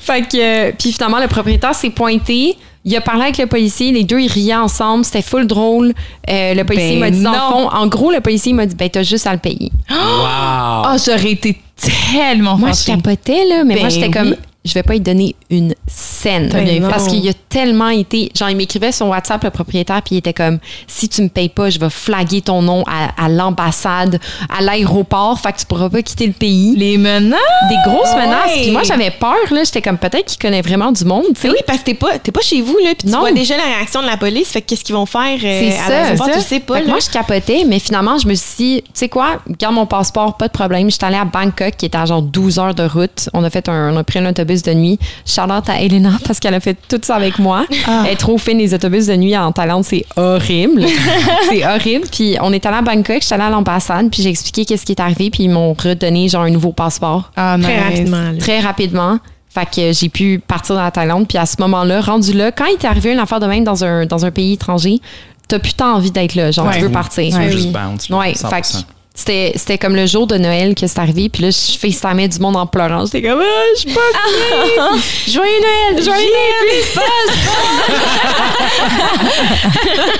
fait 0.01 0.21
que 0.23 0.37
euh, 0.67 0.71
puis 0.77 0.91
finalement 0.91 1.19
le 1.19 1.27
propriétaire 1.27 1.73
s'est 1.73 1.89
pointé. 1.89 2.57
Il 2.87 2.95
a 2.95 3.01
parlé 3.01 3.23
avec 3.23 3.39
le 3.39 3.47
policier, 3.47 3.91
les 3.91 4.03
deux 4.03 4.19
ils 4.19 4.31
riaient 4.31 4.53
ensemble, 4.55 5.05
c'était 5.05 5.23
full 5.23 5.47
drôle. 5.47 5.91
Euh, 6.29 6.53
le 6.53 6.63
policier 6.65 6.99
Ben 6.99 6.99
m'a 6.99 7.09
dit 7.09 7.23
dans 7.23 7.31
le 7.31 7.37
non. 7.37 7.49
fond, 7.49 7.69
en 7.69 7.87
gros 7.87 8.11
le 8.11 8.19
policier 8.19 8.53
m'a 8.53 8.67
dit 8.67 8.75
ben 8.75 8.89
t'as 8.89 9.01
juste 9.03 9.25
à 9.25 9.31
le 9.31 9.39
payer. 9.39 9.71
Wow! 9.89 10.81
Ah, 10.87 10.95
j'aurais 11.03 11.31
été 11.31 11.59
tellement 11.81 12.57
Moi, 12.57 12.71
je 12.71 12.85
capotais, 12.85 13.45
là, 13.49 13.63
mais 13.63 13.75
Ben 13.75 13.81
moi, 13.81 13.89
j'étais 13.89 14.19
oui. 14.19 14.35
Je 14.65 14.73
vais 14.73 14.83
pas 14.83 14.93
lui 14.93 14.99
donner 14.99 15.35
une 15.49 15.73
scène. 15.87 16.51
Fait. 16.51 16.81
Parce 16.89 17.07
qu'il 17.07 17.27
a 17.29 17.33
tellement 17.49 17.89
été. 17.89 18.31
Genre, 18.37 18.49
il 18.49 18.57
m'écrivait 18.57 18.91
sur 18.91 19.07
WhatsApp, 19.07 19.43
le 19.43 19.49
propriétaire, 19.51 20.01
puis 20.01 20.15
il 20.15 20.17
était 20.17 20.33
comme, 20.33 20.59
si 20.87 21.07
tu 21.07 21.21
me 21.21 21.29
payes 21.29 21.49
pas, 21.49 21.69
je 21.69 21.79
vais 21.79 21.89
flaguer 21.89 22.41
ton 22.41 22.61
nom 22.61 22.83
à, 22.87 23.29
l'ambassade, 23.29 24.19
à 24.49 24.61
l'aéroport, 24.61 25.39
fait 25.39 25.53
que 25.53 25.59
tu 25.59 25.65
pourras 25.65 25.89
pas 25.89 26.01
quitter 26.01 26.27
le 26.27 26.33
pays. 26.33 26.75
Les 26.75 26.97
menaces. 26.97 27.39
Des 27.69 27.75
grosses 27.89 28.09
Ouais. 28.15 28.25
menaces. 28.25 28.51
Puis 28.53 28.71
moi, 28.71 28.83
j'avais 28.83 29.11
peur, 29.11 29.35
là. 29.51 29.63
J'étais 29.63 29.81
comme, 29.81 29.97
peut-être 29.97 30.25
qu'il 30.25 30.39
connaît 30.39 30.61
vraiment 30.61 30.91
du 30.91 31.05
monde, 31.05 31.23
tu 31.35 31.41
sais. 31.41 31.47
Mais 31.47 31.53
oui, 31.53 31.59
parce 31.67 31.79
que 31.79 31.85
t'es 31.85 31.93
pas, 31.93 32.17
t'es 32.19 32.31
pas 32.31 32.41
chez 32.41 32.61
vous, 32.61 32.77
là, 32.83 32.89
puis 32.97 33.07
tu 33.07 33.13
Non. 33.13 33.19
vois 33.19 33.31
déjà 33.31 33.55
la 33.57 33.63
réaction 33.63 34.01
de 34.01 34.07
la 34.07 34.17
police, 34.17 34.49
fait 34.49 34.61
que 34.61 34.67
qu'est-ce 34.69 34.83
qu'ils 34.83 34.95
vont 34.95 35.05
faire 35.05 35.35
euh, 35.35 35.37
C'est 35.39 35.77
à 35.77 35.83
ça. 35.83 35.89
l'aéroport, 35.89 36.29
tu 36.33 36.41
sais 36.41 36.59
pas, 36.59 36.79
là. 36.79 36.87
moi, 36.87 36.97
je 36.99 37.09
capotais, 37.09 37.63
mais 37.67 37.79
finalement, 37.79 38.17
je 38.17 38.27
me 38.27 38.33
suis 38.33 38.55
dit, 38.57 38.81
tu 38.83 38.89
sais 38.93 39.09
quoi, 39.09 39.41
garde 39.59 39.75
mon 39.75 39.85
passeport, 39.85 40.37
pas 40.37 40.47
de 40.47 40.53
problème. 40.53 40.89
J'étais 40.89 41.05
allée 41.05 41.17
à 41.17 41.25
Bangkok, 41.25 41.75
qui 41.77 41.85
était 41.85 41.97
à 41.97 42.05
genre 42.05 42.21
12 42.21 42.59
heures 42.59 42.73
de 42.75 42.83
route. 42.83 43.29
On 43.33 43.43
a 43.43 43.49
fait 43.49 43.69
un, 43.69 43.93
on 43.93 43.97
a 43.97 44.03
pris 44.03 44.19
un 44.19 44.25
autobus 44.29 44.54
de 44.63 44.73
nuit. 44.73 44.99
Charlotte 45.25 45.67
à 45.69 45.81
Elena 45.81 46.11
parce 46.25 46.39
qu'elle 46.39 46.53
a 46.53 46.59
fait 46.59 46.77
tout 46.87 46.99
ça 47.01 47.15
avec 47.15 47.39
moi. 47.39 47.65
Elle 48.05 48.11
est 48.13 48.15
trop 48.15 48.37
fine, 48.37 48.57
les 48.57 48.73
autobus 48.73 49.07
de 49.07 49.15
nuit 49.15 49.35
en 49.37 49.51
Thaïlande, 49.51 49.83
c'est 49.83 50.05
horrible. 50.15 50.83
c'est 51.49 51.65
horrible. 51.65 52.07
Puis 52.11 52.35
on 52.41 52.51
est 52.53 52.65
allé 52.65 52.77
à 52.77 52.81
Bangkok, 52.81 53.21
j'étais 53.21 53.33
allée 53.35 53.43
à 53.43 53.49
l'ambassade, 53.49 54.09
puis 54.09 54.21
j'ai 54.23 54.29
expliqué 54.29 54.65
qu'est-ce 54.65 54.85
qui 54.85 54.91
est 54.93 54.99
arrivé, 55.01 55.29
puis 55.29 55.43
ils 55.43 55.49
m'ont 55.49 55.73
redonné 55.73 56.27
genre 56.29 56.43
un 56.43 56.49
nouveau 56.51 56.71
passeport 56.71 57.31
Ah, 57.35 57.57
Très 57.61 57.73
nice. 57.75 57.83
rapidement. 57.83 58.31
là. 58.31 58.37
très 58.39 58.59
rapidement. 58.59 59.19
Fait 59.49 59.65
que 59.73 59.93
j'ai 59.93 60.09
pu 60.09 60.39
partir 60.45 60.75
dans 60.75 60.83
la 60.83 60.91
Thaïlande. 60.91 61.27
Puis 61.29 61.37
à 61.37 61.45
ce 61.45 61.55
moment-là, 61.59 62.01
rendu 62.01 62.33
là, 62.33 62.51
quand 62.51 62.65
il 62.65 62.77
t'est 62.77 62.87
arrivé 62.87 63.13
une 63.13 63.19
affaire 63.19 63.39
de 63.39 63.45
même 63.47 63.63
dans 63.63 63.85
un, 63.85 64.05
dans 64.05 64.25
un 64.25 64.31
pays 64.31 64.53
étranger, 64.53 64.99
t'as 65.47 65.59
plus 65.59 65.73
tant 65.73 65.93
envie 65.95 66.11
d'être 66.11 66.35
là. 66.35 66.51
Genre, 66.51 66.65
Ouais. 66.67 66.75
tu 66.75 66.81
veux 66.81 66.89
partir. 66.91 67.23
Tu 67.23 67.31
veux 67.39 67.45
Ouais, 67.45 67.51
juste 67.51 67.71
bounce. 67.71 68.09
Ouais, 68.09 68.33
100%. 68.33 68.49
fait 68.49 68.61
que 68.61 68.67
c'était, 69.15 69.53
c'était 69.55 69.77
comme 69.77 69.95
le 69.95 70.05
jour 70.05 70.27
de 70.27 70.37
Noël 70.37 70.75
que 70.75 70.85
c'est 70.87 70.99
arrivé. 70.99 71.29
Puis 71.29 71.41
là, 71.43 71.49
je 71.49 71.77
FaceTimais 71.79 72.27
du 72.27 72.39
monde 72.39 72.55
en 72.57 72.67
pleurant. 72.67 73.05
J'étais 73.05 73.21
comme, 73.27 73.39
ah, 73.41 73.73
je 73.75 73.79
suis 73.81 73.89
pas 73.93 74.01
bien. 74.01 74.99
Joyeux 75.27 75.49
Noël! 75.61 76.03
Joyeux 76.03 76.19
Noël, 76.19 76.83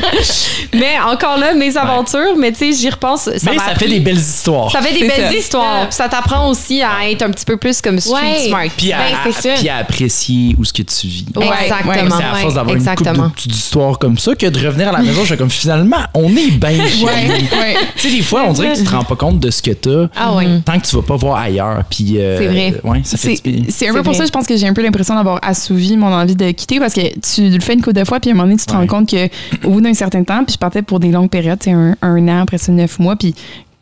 Mais 0.74 0.96
encore 1.06 1.38
là, 1.38 1.54
mes 1.54 1.76
aventures, 1.78 2.36
mais 2.38 2.52
tu 2.52 2.58
sais, 2.60 2.72
j'y 2.74 2.90
repense. 2.90 3.24
Ça 3.24 3.32
Mais 3.46 3.56
m'a 3.56 3.64
ça 3.66 3.72
appris- 3.72 3.86
fait 3.86 3.90
des 3.92 4.00
belles 4.00 4.18
histoires. 4.18 4.72
ça 4.72 4.82
fait 4.82 4.94
des 5.00 5.08
belles 5.08 5.28
ça. 5.32 5.34
histoires. 5.34 5.88
Puis 5.88 5.96
ça 5.96 6.10
t'apprend 6.10 6.50
aussi 6.50 6.82
à 6.82 7.10
être 7.10 7.22
un 7.22 7.32
petit 7.32 7.46
peu 7.46 7.58
plus 7.58 7.82
comme 7.82 8.00
street 8.00 8.14
Ouais. 8.16 8.48
smart. 8.48 8.68
Puis 8.78 8.92
à, 8.94 8.98
Ben, 8.98 9.30
à- 9.30 9.32
ça. 9.32 9.50
puis 9.58 9.70
à 9.70 9.78
apprécier 9.78 10.56
où 10.58 10.66
ce 10.66 10.74
que 10.74 10.82
tu 10.84 11.08
vis. 11.08 11.26
Ouais, 11.36 11.46
Exactement. 11.64 11.92
ouais, 11.92 12.00
C'est 12.10 12.24
à 12.24 12.36
force 12.36 12.54
d'avoir 12.56 12.76
une 12.76 12.84
couple 12.84 12.92
Exactement. 13.00 13.28
de 13.28 13.34
petites 13.34 13.56
histoires 13.56 14.00
comme 14.00 14.18
ça 14.18 14.36
que 14.36 14.46
de 14.48 14.66
revenir 14.66 14.90
à 14.90 14.92
la 14.94 15.00
maison, 15.00 15.22
je 15.22 15.28
suis 15.28 15.38
comme 15.38 15.50
finalement, 15.52 15.98
on 16.14 16.30
est 16.36 16.52
bien 16.52 16.70
Ouais, 16.76 17.12
ouais. 17.12 17.76
Tu 17.98 18.10
sais, 18.10 18.16
des 18.18 18.24
fois, 18.24 18.44
on 18.48 18.54
dirait 18.54 18.74
que 18.74 18.78
tu 18.78 18.84
te 18.86 18.96
rends 18.96 19.04
pas 19.04 19.16
compte 19.16 19.40
de 19.40 19.50
ce 19.52 19.62
que 19.62 19.72
t'as 19.72 20.08
Ah 20.16 20.34
tant 20.66 20.80
que 20.80 20.86
tu 20.86 20.96
vas 20.96 21.02
pas 21.02 21.16
voir 21.16 21.38
ailleurs. 21.38 21.84
Puis, 21.90 22.18
euh, 22.20 22.38
C'est 22.38 22.48
vrai. 22.48 22.82
Ouais, 22.84 23.02
ça 23.04 23.18
fait 23.18 23.36
C'est 23.36 23.50
un 23.50 23.62
peu 23.64 23.72
C'est 23.72 23.88
pour 24.04 24.04
vrai. 24.04 24.14
ça, 24.14 24.26
je 24.26 24.32
pense 24.32 24.46
que 24.48 24.56
j'ai 24.58 24.68
un 24.68 24.74
peu 24.74 24.82
l'impression 24.84 25.16
d'avoir 25.16 25.40
assouvi 25.44 25.98
mon 25.98 26.08
envie 26.14 26.36
de 26.36 26.52
quitter 26.52 26.80
parce 26.80 26.94
que 26.94 27.02
tu 27.20 27.50
le 27.50 27.60
fais 27.60 27.74
une 27.74 27.82
couple 27.82 28.00
de 28.00 28.06
fois, 28.06 28.20
puis 28.20 28.30
à 28.30 28.34
un 28.34 28.36
moment 28.36 28.48
donné, 28.48 28.58
tu 28.58 28.66
te 28.66 28.72
Ouais. 28.74 28.80
rends 28.80 28.88
compte 28.88 29.10
que 29.10 29.26
au 29.66 29.72
bout 29.72 29.82
d'un 29.82 29.94
certain 29.94 30.24
temps, 30.24 30.44
puis 30.44 30.54
je 30.54 30.58
partais 30.58 30.82
pour 30.82 31.00
des 31.00 31.10
longues 31.12 31.30
périodes, 31.30 31.60
c'est 31.62 31.72
un, 31.72 31.96
un 32.02 32.28
an, 32.28 32.42
après 32.42 32.58
ça, 32.58 32.72
neuf 32.72 33.00
mois, 33.00 33.16
puis 33.16 33.34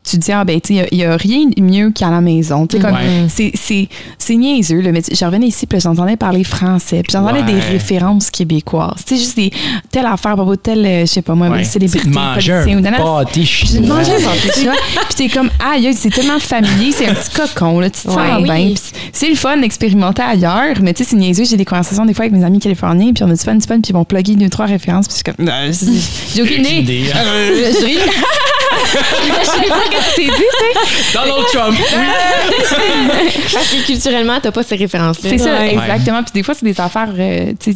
tu 0.04 0.18
te 0.18 0.22
dis, 0.26 0.32
ah 0.32 0.44
ben, 0.44 0.60
tu 0.60 0.76
sais, 0.76 0.88
il 0.92 0.98
n'y 0.98 1.06
a, 1.06 1.16
rien 1.16 1.46
de 1.56 1.62
mieux 1.62 1.92
qu'à 1.92 2.10
la 2.10 2.20
maison. 2.22 2.68
Tu 2.68 2.76
sais, 2.78 2.82
comme, 2.84 2.94
Ouais. 2.94 3.28
c'est- 3.30 3.52
c'est 3.56 3.88
c'est 4.18 4.36
niaiseux, 4.36 4.82
là, 4.82 4.92
mais 4.92 5.02
tu- 5.02 5.16
je 5.16 5.26
revenais 5.26 5.48
ici, 5.48 5.66
puis 5.66 5.78
là, 5.78 5.82
j'entendais 5.82 6.18
parler 6.18 6.44
français, 6.44 7.02
puis 7.04 7.12
j'entendais 7.14 7.40
Ouais. 7.42 7.54
des 7.54 7.60
références 7.60 8.30
québécoises. 8.30 9.04
Tu 9.06 9.16
sais, 9.16 9.22
juste 9.22 9.36
des, 9.38 9.52
telle 9.92 10.06
affaire, 10.06 10.36
pas 10.36 10.46
telle, 10.62 10.86
euh, 10.86 11.02
je 11.02 11.06
sais 11.06 11.22
pas 11.22 11.36
moi, 11.36 11.50
Ouais. 11.50 11.64
célébrité, 11.64 12.10
politicien 12.34 12.78
un 12.78 12.78
ou 12.78 12.82
nanana. 12.82 13.04
Puis 15.10 15.16
t'es 15.16 15.30
comme, 15.30 15.50
aïe, 15.60 15.88
aïe, 15.88 15.94
c'est 15.94 16.10
tellement 16.10 16.40
familier, 16.40 16.92
c'est 16.92 17.08
un 17.08 17.14
petit 17.14 17.30
cocon, 17.32 17.80
là, 17.80 17.90
tu 17.90 18.02
te 18.02 18.08
sens 18.10 18.16
bien. 18.44 18.74
C'est 19.14 19.30
le 19.30 19.36
fun 19.36 19.58
d'expérimenter 19.58 20.22
ailleurs, 20.22 20.76
mais 20.82 20.94
tu 20.94 21.04
sais, 21.04 21.12
c'est 21.12 21.16
niaiseux. 21.16 21.46
J'ai 21.46 21.58
des 21.58 21.66
conversations 21.66 22.06
des 22.06 22.14
fois 22.14 22.26
avec 22.26 22.38
mes 22.38 22.44
amis 22.46 22.60
californiens, 22.60 23.14
puis 23.14 23.24
on 23.24 23.30
a 23.30 23.34
du 23.36 23.40
fun, 23.42 23.56
du 23.56 23.66
fun, 23.66 23.76
puis 23.82 23.90
ils 23.90 23.94
vont 23.94 24.04
plugger 24.06 24.36
deux, 24.36 24.50
trois 24.50 24.66
références, 24.66 25.08
puis 25.08 25.18
je 25.18 25.24
suis 25.24 25.36
comme, 25.36 25.50
c'est- 25.72 26.36
j'ai 26.36 26.42
aucune 26.42 26.66
idée. 26.66 26.76
idée. 26.82 27.04
Euh, 27.16 27.72
je 27.80 27.86
ris. 27.86 27.98
Je 29.94 30.00
sais 30.00 30.02
pas 30.02 30.02
ce 30.02 30.16
que 30.16 30.16
c'est 30.16 30.26
dit, 30.26 30.30
tu 30.32 31.12
sais? 31.12 31.14
Donald 31.14 31.46
Trump. 31.52 31.78
Parce 33.54 33.70
que 33.72 33.86
culturellement, 33.86 34.40
t'as 34.42 34.52
pas 34.52 34.64
ces 34.64 34.76
références-là. 34.76 35.30
C'est 35.30 35.38
ça, 35.38 35.54
Ouais. 35.60 35.74
exactement. 35.74 36.24
Puis 36.24 36.32
des 36.34 36.44
fois, 36.44 36.54
c'est 36.54 36.66
des 36.66 36.80
affaires. 36.80 37.10
euh, 37.18 37.54
tu 37.60 37.74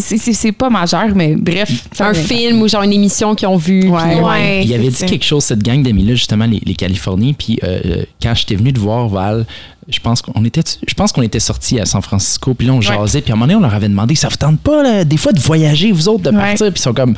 sais, 0.00 0.18
c'est- 0.34 0.52
pas 0.52 0.68
majeur, 0.68 1.06
mais 1.14 1.34
bref. 1.36 1.70
un 2.00 2.12
film 2.14 2.60
ou 2.62 2.68
genre 2.68 2.82
une 2.82 2.92
émission 2.92 3.34
qu'ils 3.34 3.48
ont 3.48 3.56
vue. 3.56 3.88
Ouais. 3.88 4.00
puis- 4.12 4.20
Ouais, 4.20 4.62
Il 4.62 4.68
y 4.70 4.74
avait 4.74 4.88
dit 4.88 4.94
ça. 4.94 5.06
quelque 5.06 5.24
chose, 5.24 5.42
cette 5.44 5.62
gang 5.62 5.82
d'amis-là, 5.82 6.14
justement, 6.14 6.44
les, 6.46 6.60
les 6.64 6.74
Californiens. 6.74 7.32
Puis 7.32 7.58
euh, 7.64 7.80
euh, 7.84 8.04
quand 8.22 8.34
j'étais 8.34 8.56
venu 8.56 8.72
te 8.72 8.78
voir, 8.80 9.08
Val, 9.08 9.46
je 9.88 9.98
pense 10.00 10.20
qu'on 10.22 10.44
était, 10.44 10.62
je 10.86 10.94
pense 10.94 11.12
qu'on 11.12 11.22
était 11.22 11.40
sortis 11.40 11.80
à 11.80 11.86
San 11.86 12.02
Francisco. 12.02 12.52
Puis 12.54 12.66
là, 12.66 12.74
on 12.74 12.80
jasait. 12.80 13.20
Puis 13.22 13.32
à 13.32 13.34
un 13.34 13.36
moment 13.38 13.46
donné, 13.46 13.56
on 13.58 13.62
leur 13.62 13.74
avait 13.74 13.88
demandé, 13.88 14.14
ça 14.14 14.28
vous 14.28 14.36
tente 14.36 14.60
pas, 14.60 14.82
là, 14.82 15.04
des 15.04 15.16
fois, 15.16 15.32
de 15.32 15.40
voyager, 15.40 15.92
vous 15.92 16.08
autres, 16.08 16.22
de 16.24 16.30
Ouais. 16.30 16.36
partir? 16.42 16.66
Puis 16.66 16.80
ils 16.80 16.82
sont 16.82 16.94
comme, 16.94 17.14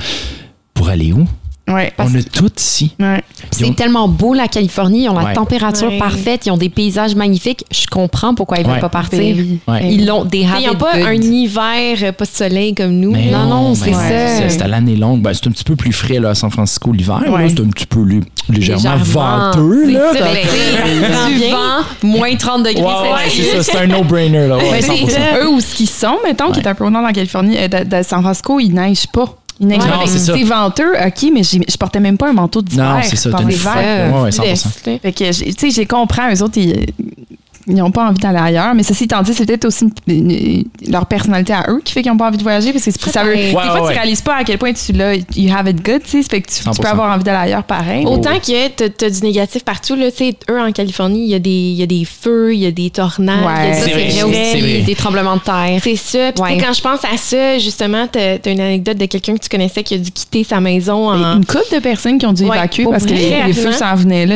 pour 0.74 0.88
aller 0.88 1.12
où? 1.12 1.26
Ouais. 1.68 1.92
on 1.98 2.14
a 2.14 2.22
tout 2.22 2.50
ici. 2.56 2.94
Ouais. 3.00 3.22
Ils 3.58 3.64
ont- 3.64 3.68
C'est 3.68 3.74
tellement 3.74 4.06
beau, 4.08 4.34
la 4.34 4.46
Californie. 4.48 5.04
Ils 5.04 5.08
ont 5.08 5.18
la 5.18 5.24
Ouais. 5.26 5.32
température 5.32 5.88
Ouais. 5.88 5.98
parfaite. 5.98 6.46
Ils 6.46 6.50
ont 6.52 6.56
des 6.56 6.68
paysages 6.68 7.14
magnifiques. 7.16 7.64
Je 7.72 7.86
comprends 7.88 8.34
pourquoi 8.34 8.58
ils 8.58 8.64
veulent 8.64 8.74
Ouais. 8.74 8.80
pas 8.80 8.88
partir. 8.88 9.34
Ben. 9.66 9.78
Ils 9.82 10.06
l'ont 10.06 10.24
des 10.24 10.46
Ils 10.60 10.66
n'ont 10.68 10.74
pas 10.76 10.94
un 10.94 11.12
hiver, 11.14 11.98
euh, 12.02 12.12
pas 12.12 12.24
de 12.24 12.30
soleil 12.30 12.74
comme 12.74 12.92
nous. 12.92 13.10
Mais 13.12 13.30
Non, 13.30 13.46
non, 13.46 13.74
c'est 13.74 13.90
ben, 13.90 13.94
ça. 13.96 14.08
c'est- 14.08 14.50
C'est 14.50 14.62
à 14.62 14.68
l'année 14.68 14.94
longue. 14.96 15.22
Ben, 15.22 15.32
c'est 15.34 15.46
un 15.48 15.50
petit 15.50 15.64
peu 15.64 15.74
plus 15.76 15.92
frais 15.92 16.20
là, 16.20 16.30
à 16.30 16.34
San 16.34 16.50
Francisco 16.50 16.92
l'hiver. 16.92 17.20
C'est 17.24 17.60
un 17.60 17.68
petit 17.70 17.86
peu 17.86 18.02
lé- 18.04 18.20
légèrement, 18.48 18.94
Légèrement. 18.96 19.50
venteux. 19.52 19.90
Là, 19.90 20.00
C'est 20.12 20.20
ben, 20.20 21.28
du 21.28 21.50
vent, 21.50 22.08
moins 22.18 22.34
30 22.36 22.62
degrés. 22.62 22.82
Ouais, 22.82 22.88
ouais, 22.88 23.28
c'est 23.28 23.42
c'est 23.42 23.62
ça. 23.62 23.72
C'est 23.72 23.78
un 23.78 23.86
no-brainer. 23.88 24.46
là. 24.46 24.56
Ouais, 24.56 24.70
Ben, 24.70 24.82
100%. 24.82 25.08
c'est 25.08 25.42
eux 25.42 25.48
où 25.48 25.60
ce 25.60 25.74
qu'ils 25.74 25.88
sont, 25.90 26.16
mettons, 26.24 26.52
qui 26.52 26.60
est 26.60 26.68
un 26.68 26.74
peu 26.74 26.84
au 26.84 26.90
nord 26.90 27.02
de 27.02 27.08
la 27.08 27.12
Californie, 27.12 27.56
euh, 27.58 27.66
de, 27.68 28.02
San 28.02 28.22
Francisco, 28.22 28.60
il 28.60 28.70
neige 28.72 29.06
pas. 29.12 29.26
C'est 30.06 30.18
ça. 30.18 30.32
venteux, 30.44 30.92
OK, 31.06 31.30
mais 31.32 31.42
je 31.42 31.76
portais 31.76 32.00
même 32.00 32.18
pas 32.18 32.28
un 32.28 32.32
manteau 32.34 32.60
d'hiver. 32.62 32.96
Non, 32.96 33.00
c'est 33.02 33.16
ça. 33.16 33.30
T'as 33.30 33.42
une 33.42 33.50
fête. 33.52 34.12
Ouais, 34.12 34.20
ouais, 34.22 34.30
100%. 34.30 34.68
Fait 35.00 35.12
que, 35.12 35.32
j'ai- 35.32 35.54
tu 35.54 35.70
sais, 35.70 35.70
j'ai 35.70 35.86
compris, 35.86 36.20
eux 36.34 36.42
autres, 36.42 36.58
ils 36.58 36.86
ils 37.68 37.74
n'ont 37.74 37.90
pas 37.90 38.08
envie 38.08 38.18
d'aller 38.18 38.38
ailleurs. 38.38 38.74
Mais 38.74 38.82
ceci 38.82 39.04
étant 39.04 39.22
dit, 39.22 39.34
c'est 39.34 39.44
peut-être 39.46 39.64
aussi 39.64 39.86
une- 40.06 40.30
une- 40.30 40.64
leur 40.88 41.06
personnalité 41.06 41.52
à 41.52 41.66
eux 41.68 41.80
qui 41.84 41.92
fait 41.92 42.02
qu'ils 42.02 42.12
n'ont 42.12 42.18
pas 42.18 42.28
envie 42.28 42.36
de 42.38 42.42
voyager. 42.42 42.72
Parce 42.72 42.84
que 42.84 42.90
c'est- 42.92 43.10
ça 43.10 43.24
veut, 43.24 43.30
Ouais, 43.30 43.36
des 43.36 43.42
ouais, 43.46 43.52
fois, 43.52 43.82
ouais. 43.82 43.92
tu 43.92 43.98
réalises 43.98 44.20
pas 44.22 44.36
à 44.36 44.44
quel 44.44 44.58
point 44.58 44.72
tu 44.72 44.92
l'as, 44.92 45.14
you 45.36 45.52
have 45.56 45.68
it 45.68 45.84
good, 45.84 46.02
tu 46.02 46.10
sais. 46.10 46.22
Ça 46.22 46.28
fait 46.30 46.40
que 46.42 46.48
tu, 46.48 46.56
tu 46.56 46.62
100%. 46.62 46.82
peux 46.82 46.88
avoir 46.88 47.14
envie 47.14 47.24
d'aller 47.24 47.50
ailleurs 47.50 47.64
pareil. 47.64 48.04
Autant 48.06 48.38
que 48.38 48.68
t'as 48.68 49.06
as 49.06 49.10
du 49.10 49.20
négatif 49.22 49.64
partout, 49.64 49.96
là, 49.96 50.10
tu 50.10 50.18
sais, 50.18 50.34
eux 50.50 50.60
en 50.60 50.70
Californie, 50.72 51.24
il 51.24 51.30
y, 51.30 51.34
a 51.34 51.38
des- 51.38 51.50
il 51.50 51.74
y 51.74 51.82
a 51.82 51.86
des 51.86 52.04
feux, 52.04 52.54
il 52.54 52.60
y 52.60 52.66
a 52.66 52.70
des 52.70 52.90
tornades, 52.90 53.44
Ouais. 53.44 53.52
il 53.64 53.68
y 53.68 53.70
a 53.70 53.74
ça, 53.74 53.80
C'est 53.86 53.90
C'est 53.90 53.92
vrai, 53.94 54.02
vrai 54.02 54.10
c'est 54.52 54.58
aussi, 54.58 54.60
vrai. 54.72 54.82
des 54.82 54.94
tremblements 54.94 55.36
de 55.36 55.40
terre. 55.40 55.80
C'est 55.82 55.96
ça. 55.96 56.32
Puis 56.32 56.56
tu 56.58 56.64
quand 56.64 56.72
je 56.72 56.80
pense 56.82 57.00
à 57.04 57.16
ça, 57.16 57.58
justement, 57.58 58.06
t'as 58.10 58.36
as 58.44 58.48
une 58.50 58.60
anecdote 58.60 58.96
de 58.98 59.06
quelqu'un 59.06 59.34
que 59.34 59.40
tu 59.42 59.48
connaissais 59.48 59.82
qui 59.82 59.94
a 59.94 59.98
dû 59.98 60.10
quitter 60.10 60.44
sa 60.44 60.60
maison 60.60 61.08
en... 61.10 61.36
Une 61.38 61.44
couple 61.46 61.74
de 61.74 61.78
personnes 61.80 62.18
qui 62.18 62.26
ont 62.26 62.32
dû 62.32 62.44
Ouais, 62.44 62.56
évacuer 62.56 62.84
parce 62.90 63.04
que 63.04 63.10
vrai, 63.14 63.44
les, 63.46 63.52
feux 63.52 63.72
s'en 63.72 63.94
venaient 63.94 64.26
là. 64.26 64.34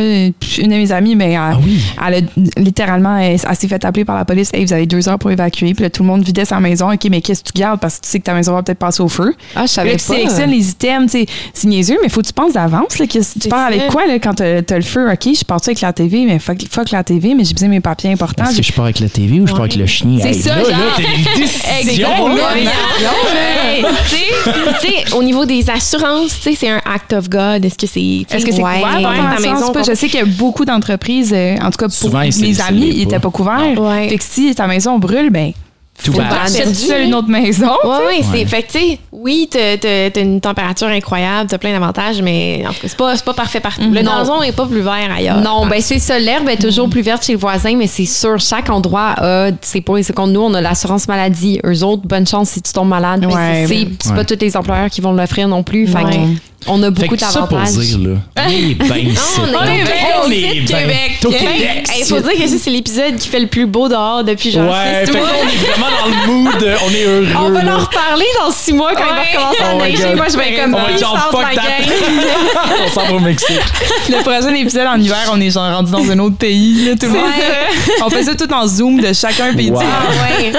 Une 0.58 0.70
de 0.70 0.74
mes 0.76 0.92
amies, 0.92 1.14
mais 1.16 1.32
elle, 1.32 1.36
Ah 1.40 1.58
oui? 1.64 1.80
elle 2.06 2.14
a 2.14 2.60
littéralement, 2.60 3.16
elle, 3.20 3.38
elle 3.48 3.56
s'est 3.56 3.68
fait 3.68 3.84
appeler 3.84 4.04
par 4.04 4.16
la 4.16 4.24
police. 4.24 4.50
Hey, 4.52 4.64
vous 4.64 4.72
avez 4.72 4.86
deux 4.86 5.08
heures 5.08 5.18
pour 5.18 5.30
évacuer. 5.30 5.74
Puis 5.74 5.82
là, 5.84 5.90
tout 5.90 6.02
le 6.02 6.08
monde 6.08 6.22
vidait 6.22 6.44
sa 6.44 6.60
maison. 6.60 6.90
OK, 6.92 7.06
mais 7.10 7.20
qu'est-ce 7.20 7.42
que 7.44 7.52
tu 7.52 7.58
gardes? 7.60 7.80
Parce 7.80 7.96
que 7.98 8.02
tu 8.04 8.10
sais 8.10 8.18
que 8.18 8.24
ta 8.24 8.34
maison 8.34 8.52
va 8.54 8.62
peut-être 8.62 8.78
passer 8.78 9.02
au 9.02 9.08
feu. 9.08 9.34
Ah, 9.54 9.62
je 9.66 9.72
savais 9.72 9.92
là, 9.92 9.98
tu 9.98 10.06
pas. 10.06 10.14
sélectionnes 10.14 10.50
les 10.50 10.68
items. 10.70 11.12
tu 11.12 11.18
sais, 11.20 11.26
C'est 11.54 11.68
niaiseux, 11.68 11.98
mais 12.02 12.08
faut 12.08 12.20
que 12.22 12.26
tu 12.26 12.32
penses 12.32 12.52
d'avance. 12.54 12.98
là, 12.98 13.06
que 13.06 13.38
Tu 13.40 13.48
pars 13.48 13.66
avec 13.66 13.86
quoi 13.88 14.06
là, 14.06 14.18
quand 14.18 14.34
t'as 14.34 14.58
as 14.68 14.76
le 14.76 14.82
feu? 14.82 15.10
OK, 15.10 15.28
je 15.38 15.44
pars 15.44 15.60
avec 15.66 15.80
la 15.80 15.92
TV, 15.92 16.24
mais 16.26 16.38
fuck, 16.38 16.58
fuck 16.70 16.90
la 16.90 17.04
TV, 17.04 17.34
mais 17.34 17.44
j'ai 17.44 17.52
besoin 17.54 17.68
de 17.68 17.74
mes 17.74 17.80
papiers 17.80 18.10
importants. 18.12 18.44
Est-ce 18.44 18.56
que 18.58 18.62
je 18.62 18.72
pars 18.72 18.84
avec 18.84 19.00
la 19.00 19.08
TV 19.08 19.40
ou 19.40 19.46
je 19.46 19.52
pars 19.52 19.62
avec 19.62 19.76
le 19.76 19.86
chien? 19.86 20.18
C'est 20.20 20.28
Hey, 20.30 20.34
ça, 20.42 20.56
là, 20.56 20.62
genre. 20.62 20.70
là, 20.70 20.76
t'as 20.96 21.02
une 21.02 21.40
décision. 21.40 22.08
Exactement. 22.08 22.28
là. 22.36 22.54
Hey, 23.64 23.84
tu 24.08 24.16
sais, 24.16 24.52
tu 24.80 24.86
sais, 25.10 25.14
au 25.14 25.22
niveau 25.22 25.44
des 25.44 25.68
assurances, 25.70 26.36
tu 26.36 26.50
sais, 26.50 26.54
c'est 26.58 26.68
un 26.68 26.80
act 26.84 27.12
of 27.12 27.28
God. 27.28 27.64
Est-ce 27.64 27.76
que 27.76 27.86
c'est. 27.86 28.26
Est-ce 28.34 28.44
que 28.44 28.52
c'est 28.52 28.62
ouais, 28.62 28.80
par 28.80 28.96
ouais, 28.96 29.02
ta 29.36 29.40
maison? 29.40 29.72
Pas. 29.72 29.82
Je 29.82 29.94
sais 29.94 30.08
qu'il 30.08 30.20
y 30.20 30.22
a 30.22 30.26
beaucoup 30.26 30.64
d'entreprises, 30.64 31.32
euh, 31.34 31.56
en 31.60 31.70
tout 31.70 31.78
cas 31.78 31.86
pour 31.86 31.92
Souvent, 31.94 32.20
mes 32.20 32.60
amis, 32.60 32.92
ils 32.96 33.06
pas. 33.10 33.16
n'étaient 33.16 33.22
pas 33.22 33.30
couverts. 33.30 33.78
Ouais. 33.80 34.08
Fait 34.08 34.18
que 34.18 34.24
si 34.24 34.54
ta 34.54 34.66
maison 34.66 34.98
brûle, 34.98 35.30
ben, 35.30 35.52
Tout 36.04 36.12
faut 36.12 36.18
bad. 36.18 36.30
tu 36.46 36.74
seul 36.74 37.02
une 37.02 37.14
autre 37.14 37.28
maison. 37.28 37.66
Ouais, 37.84 37.90
ouais, 37.90 38.04
Ouais. 38.06 38.20
c'est. 38.32 38.44
Fait 38.46 38.62
que, 38.62 38.72
tu 38.72 38.78
sais, 38.78 38.98
oui, 39.12 39.48
t'as 39.50 40.20
une 40.20 40.40
température 40.40 40.88
incroyable, 40.88 41.48
t'as 41.48 41.58
plein 41.58 41.72
d'avantages, 41.72 42.22
mais 42.22 42.64
en 42.66 42.72
tout 42.72 42.80
cas, 42.80 42.88
c'est 42.88 42.96
pas, 42.96 43.16
c'est 43.16 43.24
pas 43.24 43.34
parfait 43.34 43.60
partout. 43.60 43.90
Le 43.90 44.02
Non. 44.02 44.18
gazon 44.18 44.42
est 44.42 44.52
pas 44.52 44.66
plus 44.66 44.80
vert 44.80 45.10
ailleurs. 45.16 45.40
Non, 45.40 45.66
ben 45.66 45.80
c'est 45.80 45.98
ça. 45.98 46.18
L'herbe 46.18 46.48
est 46.48 46.56
toujours 46.60 46.88
plus 46.88 47.02
verte 47.02 47.24
chez 47.24 47.32
le 47.32 47.38
voisin, 47.38 47.76
mais 47.76 47.86
c'est 47.86 48.06
sûr, 48.06 48.38
chaque 48.40 48.70
endroit 48.70 49.14
a 49.18 49.50
ses 49.60 49.80
pour 49.80 49.98
et 49.98 50.02
ses 50.02 50.12
contre. 50.12 50.32
Nous, 50.32 50.40
on 50.40 50.54
a 50.54 50.60
l'assurance 50.60 51.06
maladie. 51.08 51.60
Eux 51.64 51.82
autres, 51.84 52.02
bonne 52.06 52.26
chance 52.26 52.50
si 52.50 52.62
tu 52.62 52.72
tombes 52.72 52.88
malade. 52.88 53.24
mais 53.26 53.34
Ouais, 53.34 53.64
c'est 53.68 53.88
c'est 54.02 54.10
ouais. 54.10 54.16
pas 54.16 54.24
tous 54.24 54.38
les 54.40 54.56
employeurs 54.56 54.88
qui 54.90 55.00
vont 55.00 55.12
l'offrir 55.12 55.48
non 55.48 55.62
plus. 55.62 55.86
Fait 55.86 55.98
on 56.66 56.82
a 56.82 56.90
beaucoup 56.90 57.14
que 57.16 57.20
ça 57.20 57.40
pour 57.46 57.56
d'avantages. 57.56 57.72
dire, 57.78 57.98
là, 58.00 58.16
on 58.46 58.50
est 58.50 58.74
bien 58.74 58.96
ici. 58.96 59.18
on 59.38 59.64
est 59.64 59.82
bien 59.82 59.94
On. 60.22 60.28
Québec. 60.28 61.12
Au 61.24 61.30
Hey, 61.30 61.38
Québec. 61.38 61.88
Il 62.00 62.04
faut 62.04 62.20
dire 62.20 62.32
que 62.32 62.46
ça, 62.46 62.54
c'est 62.60 62.70
l'épisode 62.70 63.16
qui 63.16 63.28
fait 63.28 63.40
le 63.40 63.46
plus 63.46 63.64
beau 63.66 63.88
dehors 63.88 64.22
depuis 64.24 64.50
genre 64.50 64.70
Ouais, 64.70 65.06
six 65.06 65.10
fait 65.12 65.18
mois. 65.18 65.28
qu'on 65.28 65.48
est 65.48 65.56
vraiment 65.72 65.86
dans 66.00 66.08
le 66.08 66.26
mood, 66.32 66.62
euh, 66.62 66.76
on 66.86 66.90
est 66.90 67.04
heureux. 67.04 67.26
On 67.38 67.50
va 67.50 67.58
là. 67.62 67.70
leur 67.70 67.86
reparler 67.86 68.24
dans 68.38 68.50
six 68.50 68.72
mois 68.72 68.92
quand 68.94 69.04
il 69.04 69.36
va 69.36 69.40
recommencer 69.48 69.62
à 69.62 69.74
Oh 69.76 69.82
neiger. 69.84 70.14
Moi, 70.14 70.26
je 70.30 70.36
vais 70.36 70.52
être 70.54 70.62
comme 70.62 70.74
On 70.74 70.78
va 70.82 70.90
être 70.92 70.98
genre, 71.00 71.30
fuck 71.30 71.54
that. 71.54 71.62
on 72.84 72.88
s'en 72.88 73.06
va 73.06 73.12
au 73.14 73.20
Mexique. 73.20 73.60
Le 74.08 74.22
prochain 74.22 74.54
épisode 74.54 74.86
en 74.86 75.00
hiver, 75.00 75.30
on 75.32 75.40
est 75.40 75.50
genre 75.50 75.70
rendu 75.72 75.90
dans 75.92 76.10
un 76.10 76.18
autre 76.18 76.36
pays. 76.36 76.86
là, 76.86 76.92
tout 76.96 77.06
le 77.06 77.12
monde. 77.12 77.30
On 78.04 78.10
fait 78.10 78.22
ça 78.24 78.34
tout 78.34 78.52
en 78.52 78.66
zoom 78.66 79.00
de 79.00 79.12
chacun 79.12 79.54
pays. 79.54 79.70
Wow. 79.70 79.80
Ah 79.82 80.40
ouais. 80.40 80.52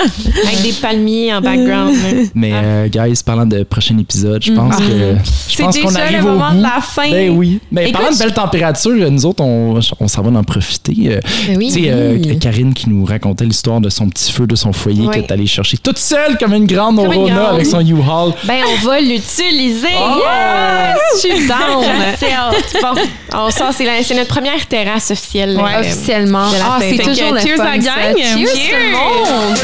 Avec 0.45 0.61
des 0.61 0.73
palmiers 0.73 1.33
en 1.33 1.41
background. 1.41 1.95
Mais, 2.35 2.51
euh, 2.53 2.87
guys, 2.87 3.21
parlant 3.25 3.45
de 3.45 3.63
prochain 3.63 3.97
épisode, 3.97 4.43
je 4.43 4.51
pense 4.53 4.75
que. 4.77 4.83
Je 4.83 5.55
C'est 5.55 5.63
pense 5.63 5.77
qu'on 5.77 5.87
déjà 5.89 6.01
arrive 6.03 6.17
le 6.23 6.29
au 6.29 6.31
moment 6.33 6.49
bout. 6.51 6.57
de 6.57 6.61
la 6.63 6.81
fin. 6.81 7.09
Ben 7.11 7.29
oui. 7.31 7.59
Mais 7.71 7.83
Écoute, 7.89 7.93
parlant 8.01 8.11
de 8.15 8.17
belle 8.19 8.33
température, 8.33 9.11
nous 9.11 9.25
autres, 9.25 9.43
on, 9.43 9.79
on 9.99 10.07
s'en 10.07 10.21
va 10.21 10.39
en 10.39 10.43
profiter. 10.43 10.93
Euh, 11.07 11.19
Ben 11.47 11.57
oui. 11.57 11.67
Tu 11.73 11.83
sais, 11.83 11.89
euh. 11.91 12.17
Karine 12.39 12.73
qui 12.73 12.89
nous 12.89 13.05
racontait 13.05 13.45
l'histoire 13.45 13.81
de 13.81 13.89
son 13.89 14.07
petit 14.09 14.31
feu 14.31 14.47
de 14.47 14.55
son 14.55 14.73
foyer 14.73 15.03
Oui. 15.07 15.20
Qu'elle 15.21 15.29
est 15.29 15.33
allée 15.33 15.47
chercher 15.47 15.77
toute 15.77 15.97
seule 15.97 16.37
comme 16.37 16.53
une 16.53 16.65
grande 16.67 16.95
Comme 16.97 17.11
une 17.13 17.19
Orona 17.19 17.35
grande. 17.35 17.53
avec 17.55 17.65
son 17.67 17.79
U-Haul. 17.79 18.33
Ben, 18.43 18.61
on 18.67 18.85
va 18.87 18.99
l'utiliser. 18.99 19.87
Oh! 19.99 20.21
Yes! 20.21 20.97
Je 21.13 21.19
suis 21.19 21.47
down. 21.47 21.85
Bon, 22.81 23.01
on 23.33 23.49
sort, 23.51 23.71
c'est 23.73 24.13
notre 24.15 24.27
première 24.27 24.65
terrasse 24.67 25.11
officielle. 25.11 25.57
Ouais. 25.57 25.75
euh, 25.75 25.79
Officiellement. 25.81 26.47
Ah, 26.63 26.77
c'est 26.79 26.97
toujours 26.97 27.33
le 27.33 27.39
cheers 27.41 27.57
fun, 27.57 27.63
à 27.65 27.71
la 27.71 27.77
gang. 27.77 28.15
Cheers, 28.17 28.47
Cheers. 28.47 28.69
tout 28.69 28.75
le 28.77 28.91
monde. 28.91 29.57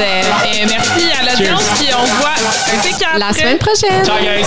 Et 0.53 0.65
merci 0.65 1.05
à 1.19 1.23
l'audience, 1.31 1.63
puis 1.77 1.87
on 1.93 2.05
se 2.05 2.11
voit 2.19 2.35
un 2.35 2.77
T4. 2.81 3.19
La 3.19 3.33
semaine 3.33 3.57
prochaine. 3.57 4.05
Ciao, 4.05 4.15
guys! 4.21 4.45